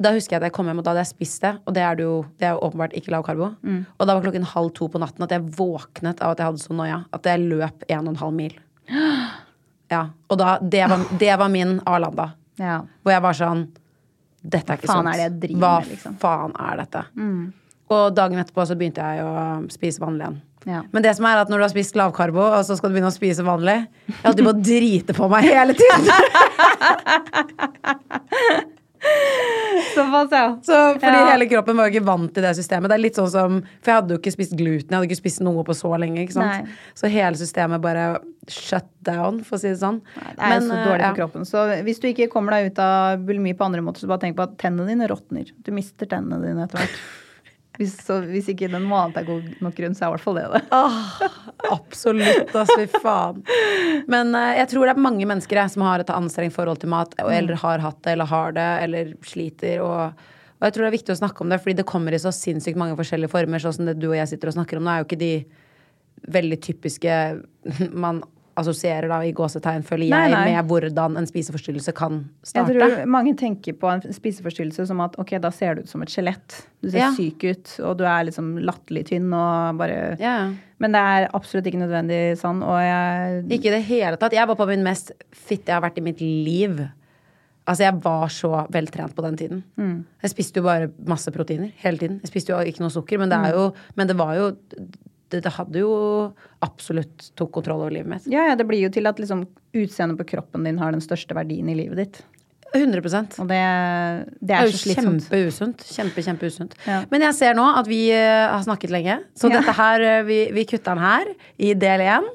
da 0.00 0.10
husker 0.12 0.32
jeg 0.36 0.42
at 0.42 0.46
jeg 0.48 0.52
kom 0.52 0.66
hjem, 0.66 0.78
og 0.78 0.84
da 0.84 0.90
hadde 0.90 1.04
jeg 1.06 1.14
spist 1.14 1.40
det. 1.42 1.54
Og 1.66 1.72
det 1.74 1.82
er, 1.82 1.94
det 1.96 2.04
jo, 2.04 2.24
det 2.38 2.44
er 2.48 2.52
jo 2.56 2.60
åpenbart 2.68 2.92
ikke 2.96 3.12
lavkarbo. 3.14 3.54
Mm. 3.64 3.86
Og 4.00 4.06
da 4.06 4.14
var 4.14 4.22
klokken 4.26 4.44
halv 4.44 4.72
to 4.74 4.88
på 4.88 4.98
natten 5.00 5.22
at 5.24 5.30
jeg 5.30 5.42
våknet 5.56 6.20
av 6.20 6.32
at 6.32 6.38
jeg 6.38 6.46
hadde 6.46 6.58
så 6.64 6.74
noia. 6.76 7.04
At 7.12 7.22
jeg 7.22 7.40
løp 7.48 7.84
en 7.88 7.98
og 8.08 8.08
en 8.08 8.16
halv 8.16 8.32
mil. 8.34 8.52
Ja. 9.92 10.02
Og 10.32 10.38
da, 10.40 10.56
det 10.62 10.84
var, 10.90 11.04
det 11.20 11.34
var 11.38 11.48
min 11.52 11.76
Arlanda. 11.86 12.30
Ja. 12.58 12.80
Hvor 13.04 13.12
jeg 13.12 13.22
var 13.22 13.36
sånn 13.38 13.66
Dette 14.46 14.72
er 14.72 14.78
ikke 14.80 14.86
faen 14.88 15.02
sunt. 15.04 15.10
er 15.10 15.16
det 15.18 15.24
jeg 15.26 15.34
driver 15.42 15.60
Hva 15.62 15.72
med, 15.80 15.88
liksom? 15.92 16.12
faen 16.22 16.52
er 16.62 16.76
dette? 16.82 17.00
Og 17.96 18.04
dagen 18.14 18.38
etterpå 18.42 18.64
så 18.66 18.76
begynte 18.78 19.02
jeg 19.02 19.24
å 19.26 19.32
spise 19.74 20.02
vanlig 20.02 20.22
igjen. 20.26 20.36
Ja. 20.66 20.80
Men 20.90 21.02
det 21.04 21.12
som 21.18 21.26
er 21.30 21.38
at 21.38 21.50
når 21.50 21.60
du 21.60 21.64
har 21.66 21.70
spist 21.70 21.94
lavkarbo, 21.98 22.42
og 22.56 22.62
så 22.66 22.74
skal 22.78 22.90
du 22.90 22.96
begynne 22.96 23.12
å 23.12 23.14
spise 23.14 23.44
vanlig 23.46 23.76
Jeg 24.08 24.16
holdt 24.24 24.42
på 24.42 24.50
å 24.50 24.56
drite 24.66 25.14
på 25.14 25.28
meg 25.30 25.46
hele 25.46 25.76
tiden. 25.78 26.02
Såpass, 29.96 30.30
ja. 30.32 30.58
Så 30.62 30.76
fordi 31.00 31.06
Ja. 31.18 31.26
hele 31.30 31.46
kroppen 31.48 31.76
var 31.76 31.88
jo 31.88 31.94
ikke 31.96 32.06
vant 32.06 32.32
til 32.34 32.44
det 32.44 32.52
systemet. 32.56 32.88
Det 32.92 32.96
er 32.98 33.02
litt 33.02 33.16
sånn 33.18 33.30
som 33.32 33.58
For 33.80 33.90
jeg 33.90 33.98
hadde 34.00 34.14
jo 34.14 34.18
ikke 34.20 34.32
spist 34.34 34.54
gluten, 34.56 34.88
jeg 34.90 34.96
hadde 34.98 35.08
ikke 35.08 35.20
spist 35.22 35.40
noe 35.44 35.64
på 35.64 35.76
så 35.76 35.92
lenge. 36.00 36.20
ikke 36.24 36.36
sant? 36.36 36.66
Nei. 36.66 36.76
Så 36.94 37.10
hele 37.12 37.36
systemet 37.40 37.80
bare 37.84 38.06
shut 38.48 38.86
down, 39.02 39.40
for 39.44 39.56
å 39.56 39.60
si 39.60 39.68
det 39.72 39.80
sånn. 39.80 40.00
Det 40.14 40.36
er 40.38 40.48
Men, 40.52 40.62
så 40.68 40.76
eh, 40.76 40.84
dårlig 40.86 41.00
ja. 41.06 41.10
for 41.12 41.20
kroppen. 41.22 41.46
Så 41.48 41.64
hvis 41.86 42.00
du 42.02 42.08
ikke 42.12 42.28
kommer 42.32 42.56
deg 42.56 42.72
ut 42.72 42.78
av 42.78 43.18
bulimi 43.26 43.54
på 43.58 43.64
andre 43.66 43.82
måter, 43.82 44.00
så 44.04 44.10
bare 44.10 44.20
tenk 44.26 44.36
på 44.38 44.44
at 44.46 44.56
tennene 44.60 44.86
dine 44.92 45.08
råtner. 45.10 45.50
Du 45.64 45.72
mister 45.72 46.06
tennene 46.06 46.40
dine 46.44 46.64
etter 46.68 46.78
hvert. 46.82 47.00
Hvis, 47.76 47.94
så, 48.06 48.20
hvis 48.24 48.46
ikke 48.52 48.70
den 48.72 48.86
noe 48.88 49.02
annet 49.04 49.18
er 49.20 49.26
god 49.28 49.48
nok 49.64 49.74
grunn, 49.76 49.94
så 49.96 50.06
er 50.06 50.08
i 50.08 50.14
hvert 50.14 50.24
fall 50.24 50.38
det 50.38 50.44
det. 50.54 50.62
Absolutt, 51.72 52.54
ass. 52.56 52.70
Fy 52.78 52.86
faen. 53.02 53.42
Men 54.10 54.30
uh, 54.36 54.52
jeg 54.56 54.70
tror 54.72 54.86
det 54.88 54.94
er 54.94 55.02
mange 55.06 55.26
mennesker 55.28 55.60
jeg, 55.60 55.72
som 55.74 55.84
har 55.86 56.02
et 56.02 56.12
anstrengt 56.14 56.54
forhold 56.56 56.80
til 56.82 56.92
mat, 56.92 57.12
og- 57.22 57.32
eller 57.34 57.58
har 57.60 57.84
hatt 57.84 58.00
det, 58.06 58.14
eller 58.16 58.30
har 58.30 58.56
det, 58.56 58.68
eller 58.86 59.12
sliter. 59.26 59.82
Og, 59.84 60.24
og 60.56 60.66
jeg 60.68 60.72
tror 60.76 60.86
det 60.86 60.90
er 60.92 60.96
viktig 60.98 61.14
å 61.16 61.20
snakke 61.20 61.44
om 61.44 61.52
det, 61.52 61.60
fordi 61.64 61.76
det 61.80 61.88
kommer 61.88 62.16
i 62.16 62.22
så 62.22 62.32
sinnssykt 62.34 62.80
mange 62.80 62.96
forskjellige 62.98 63.32
former. 63.34 63.62
Sånn 63.62 63.76
som 63.80 63.90
det 63.90 63.98
du 64.00 64.08
og 64.10 64.16
jeg 64.18 64.32
sitter 64.32 64.52
og 64.52 64.56
snakker 64.58 64.80
om. 64.80 64.86
Nå 64.88 64.94
er 64.94 65.02
jo 65.04 65.08
ikke 65.10 65.20
de 65.24 65.32
veldig 66.32 66.60
typiske 66.64 67.18
man 68.06 68.22
assosierer 68.56 69.08
da 69.08 69.18
i 69.26 69.32
gåsetegn, 69.36 69.82
føler 69.84 70.08
jeg, 70.08 70.30
nei. 70.32 70.44
med 70.52 70.66
hvordan 70.70 71.16
en 71.20 71.26
spiseforstyrrelse 71.28 71.92
kan 71.94 72.22
starte. 72.42 72.72
Jeg 72.72 72.80
tror 72.80 73.06
mange 73.12 73.34
tenker 73.36 73.76
på 73.76 73.90
en 73.92 74.00
spiseforstyrrelse 74.16 74.86
som 74.88 75.00
at 75.04 75.16
ok, 75.20 75.34
da 75.44 75.50
ser 75.50 75.74
du 75.74 75.82
ut 75.82 75.88
som 75.88 76.02
et 76.02 76.08
skjelett. 76.08 76.62
Du 76.82 76.90
ser 76.90 76.98
Ja. 76.98 77.10
syk 77.12 77.44
ut, 77.44 77.80
og 77.84 77.98
du 77.98 78.04
er 78.04 78.24
liksom 78.24 78.58
latterlig 78.64 79.04
tynn 79.08 79.32
og 79.32 79.76
bare 79.78 80.16
Ja. 80.18 80.52
Men 80.78 80.92
det 80.92 81.00
er 81.00 81.28
absolutt 81.34 81.64
ikke 81.66 81.80
nødvendig 81.84 82.36
sånn, 82.38 82.62
og 82.62 82.78
jeg 82.80 83.44
Ikke 83.60 83.66
i 83.72 83.76
det 83.76 83.84
hele 83.84 84.16
tatt. 84.16 84.32
Jeg 84.32 84.46
var 84.48 84.56
på 84.56 84.66
min 84.66 84.82
mest 84.84 85.12
fitte 85.32 85.66
jeg 85.72 85.80
har 85.80 85.82
vært 85.90 85.98
i 85.98 86.02
mitt 86.02 86.20
liv. 86.20 86.88
Altså, 87.68 87.80
jeg 87.82 88.00
var 88.00 88.28
så 88.28 88.66
veltrent 88.70 89.12
på 89.14 89.22
den 89.22 89.36
tiden. 89.36 89.64
Mm. 89.76 90.04
Jeg 90.22 90.30
spiste 90.30 90.56
jo 90.60 90.62
bare 90.62 90.88
masse 91.04 91.32
proteiner 91.34 91.72
hele 91.82 91.98
tiden. 91.98 92.20
Jeg 92.22 92.30
spiste 92.30 92.48
jo 92.54 92.58
ikke 92.62 92.78
noe 92.80 92.90
sukker, 92.94 93.18
men 93.18 93.28
det, 93.28 93.38
Mm. 93.38 93.44
er 93.44 93.52
jo, 93.52 93.72
men 93.96 94.06
det 94.06 94.16
var 94.16 94.34
jo 94.36 94.56
det, 95.32 95.42
det 95.44 95.52
hadde 95.56 95.80
jo 95.82 95.90
absolutt 96.64 97.30
tok 97.38 97.52
kontroll 97.58 97.82
over 97.84 97.94
livet 97.94 98.10
mitt. 98.12 98.26
Ja, 98.30 98.46
ja, 98.50 98.54
det 98.58 98.66
blir 98.68 98.80
jo 98.84 98.90
til 98.94 99.06
at 99.10 99.18
liksom 99.22 99.44
utseendet 99.76 100.18
på 100.20 100.26
kroppen 100.36 100.64
din 100.66 100.78
har 100.78 100.92
den 100.94 101.02
største 101.04 101.34
verdien 101.36 101.68
i 101.72 101.76
livet 101.78 101.96
ditt. 102.04 102.22
100 102.74 103.40
Og 103.40 103.46
det, 103.48 103.58
det 104.42 104.52
er 104.52 104.66
er 104.66 104.68
så 104.68 104.74
jo 104.74 104.80
slitsomt. 104.82 105.26
kjempeusunt. 105.30 105.84
Kjempe, 105.86 106.24
kjempeusunt. 106.26 106.74
Ja. 106.84 107.04
Men 107.10 107.22
jeg 107.24 107.36
ser 107.38 107.54
nå 107.56 107.64
at 107.78 107.86
vi 107.88 108.00
eh, 108.12 108.48
har 108.52 108.64
snakket 108.66 108.90
lenge, 108.92 109.20
så 109.38 109.48
Ja. 109.48 109.60
dette 109.60 109.72
her, 109.78 110.00
eh, 110.02 110.22
vi, 110.26 110.38
vi 110.52 110.64
kutter 110.68 110.94
den 110.94 111.04
her 111.04 111.30
i 111.62 111.72
del 111.78 112.00
én. 112.04 112.26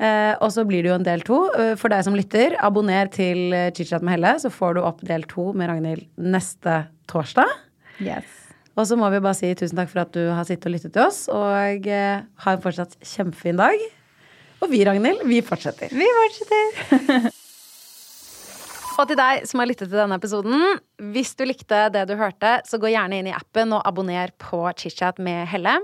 Eh, 0.00 0.34
og 0.40 0.50
så 0.54 0.64
blir 0.66 0.82
det 0.82 0.90
jo 0.92 0.96
en 0.96 1.06
del 1.06 1.22
to. 1.26 1.38
Eh, 1.58 1.74
for 1.78 1.92
deg 1.92 2.02
som 2.06 2.16
lytter, 2.16 2.56
abonner 2.64 3.10
til 3.12 3.52
Chitchat 3.76 4.02
med 4.02 4.16
Helle, 4.16 4.34
så 4.42 4.50
får 4.50 4.78
du 4.78 4.82
opp 4.82 5.00
del 5.06 5.22
to 5.30 5.52
med 5.52 5.70
Ragnhild 5.70 6.06
neste 6.18 6.86
torsdag. 7.10 7.50
Yes. 8.00 8.37
Og 8.78 8.86
så 8.86 8.98
må 8.98 9.08
vi 9.10 9.18
bare 9.22 9.34
si 9.34 9.50
tusen 9.58 9.78
takk 9.80 9.90
for 9.90 10.04
at 10.04 10.14
du 10.14 10.28
har 10.30 10.46
sittet 10.46 10.68
og 10.70 10.76
lyttet 10.76 10.94
til 10.94 11.02
oss, 11.02 11.24
og 11.34 11.88
eh, 11.90 12.22
ha 12.44 12.54
en 12.54 12.62
fortsatt 12.62 12.94
kjempefin 13.02 13.58
dag. 13.58 13.82
Og 14.62 14.70
vi, 14.70 14.84
Ragnhild, 14.86 15.24
vi 15.26 15.42
fortsetter. 15.42 15.90
Vi 15.94 16.06
fortsetter. 16.20 17.28
Og 18.98 19.06
til 19.06 19.14
deg 19.14 19.44
som 19.46 19.60
har 19.62 19.68
lyttet 19.70 19.86
til 19.86 19.94
denne 19.94 20.16
episoden, 20.18 20.80
hvis 21.14 21.36
du 21.38 21.44
likte 21.46 21.84
det 21.94 22.02
du 22.10 22.16
hørte, 22.18 22.56
så 22.66 22.80
gå 22.82 22.90
gjerne 22.90 23.20
inn 23.20 23.28
i 23.30 23.34
appen 23.36 23.70
og 23.76 23.84
abonner 23.86 24.32
på 24.42 24.64
ChitChat 24.74 25.20
med 25.22 25.46
Helle. 25.52 25.76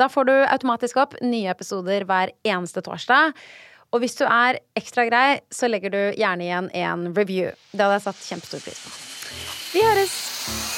Da 0.00 0.08
får 0.10 0.26
du 0.26 0.34
automatisk 0.40 0.98
opp 0.98 1.14
nye 1.22 1.52
episoder 1.52 2.02
hver 2.08 2.34
eneste 2.42 2.82
torsdag. 2.82 3.38
Og 3.94 4.02
hvis 4.02 4.18
du 4.18 4.24
er 4.26 4.58
ekstra 4.74 5.06
grei, 5.06 5.28
så 5.54 5.70
legger 5.70 5.94
du 5.94 6.00
gjerne 6.18 6.42
igjen 6.48 6.72
en 6.74 7.06
review. 7.14 7.54
Det 7.70 7.86
hadde 7.86 8.00
jeg 8.00 8.06
satt 8.08 8.26
kjempestor 8.32 8.66
pris 8.66 8.82
på. 8.82 8.96
Vi 9.76 9.86
høres! 9.86 10.75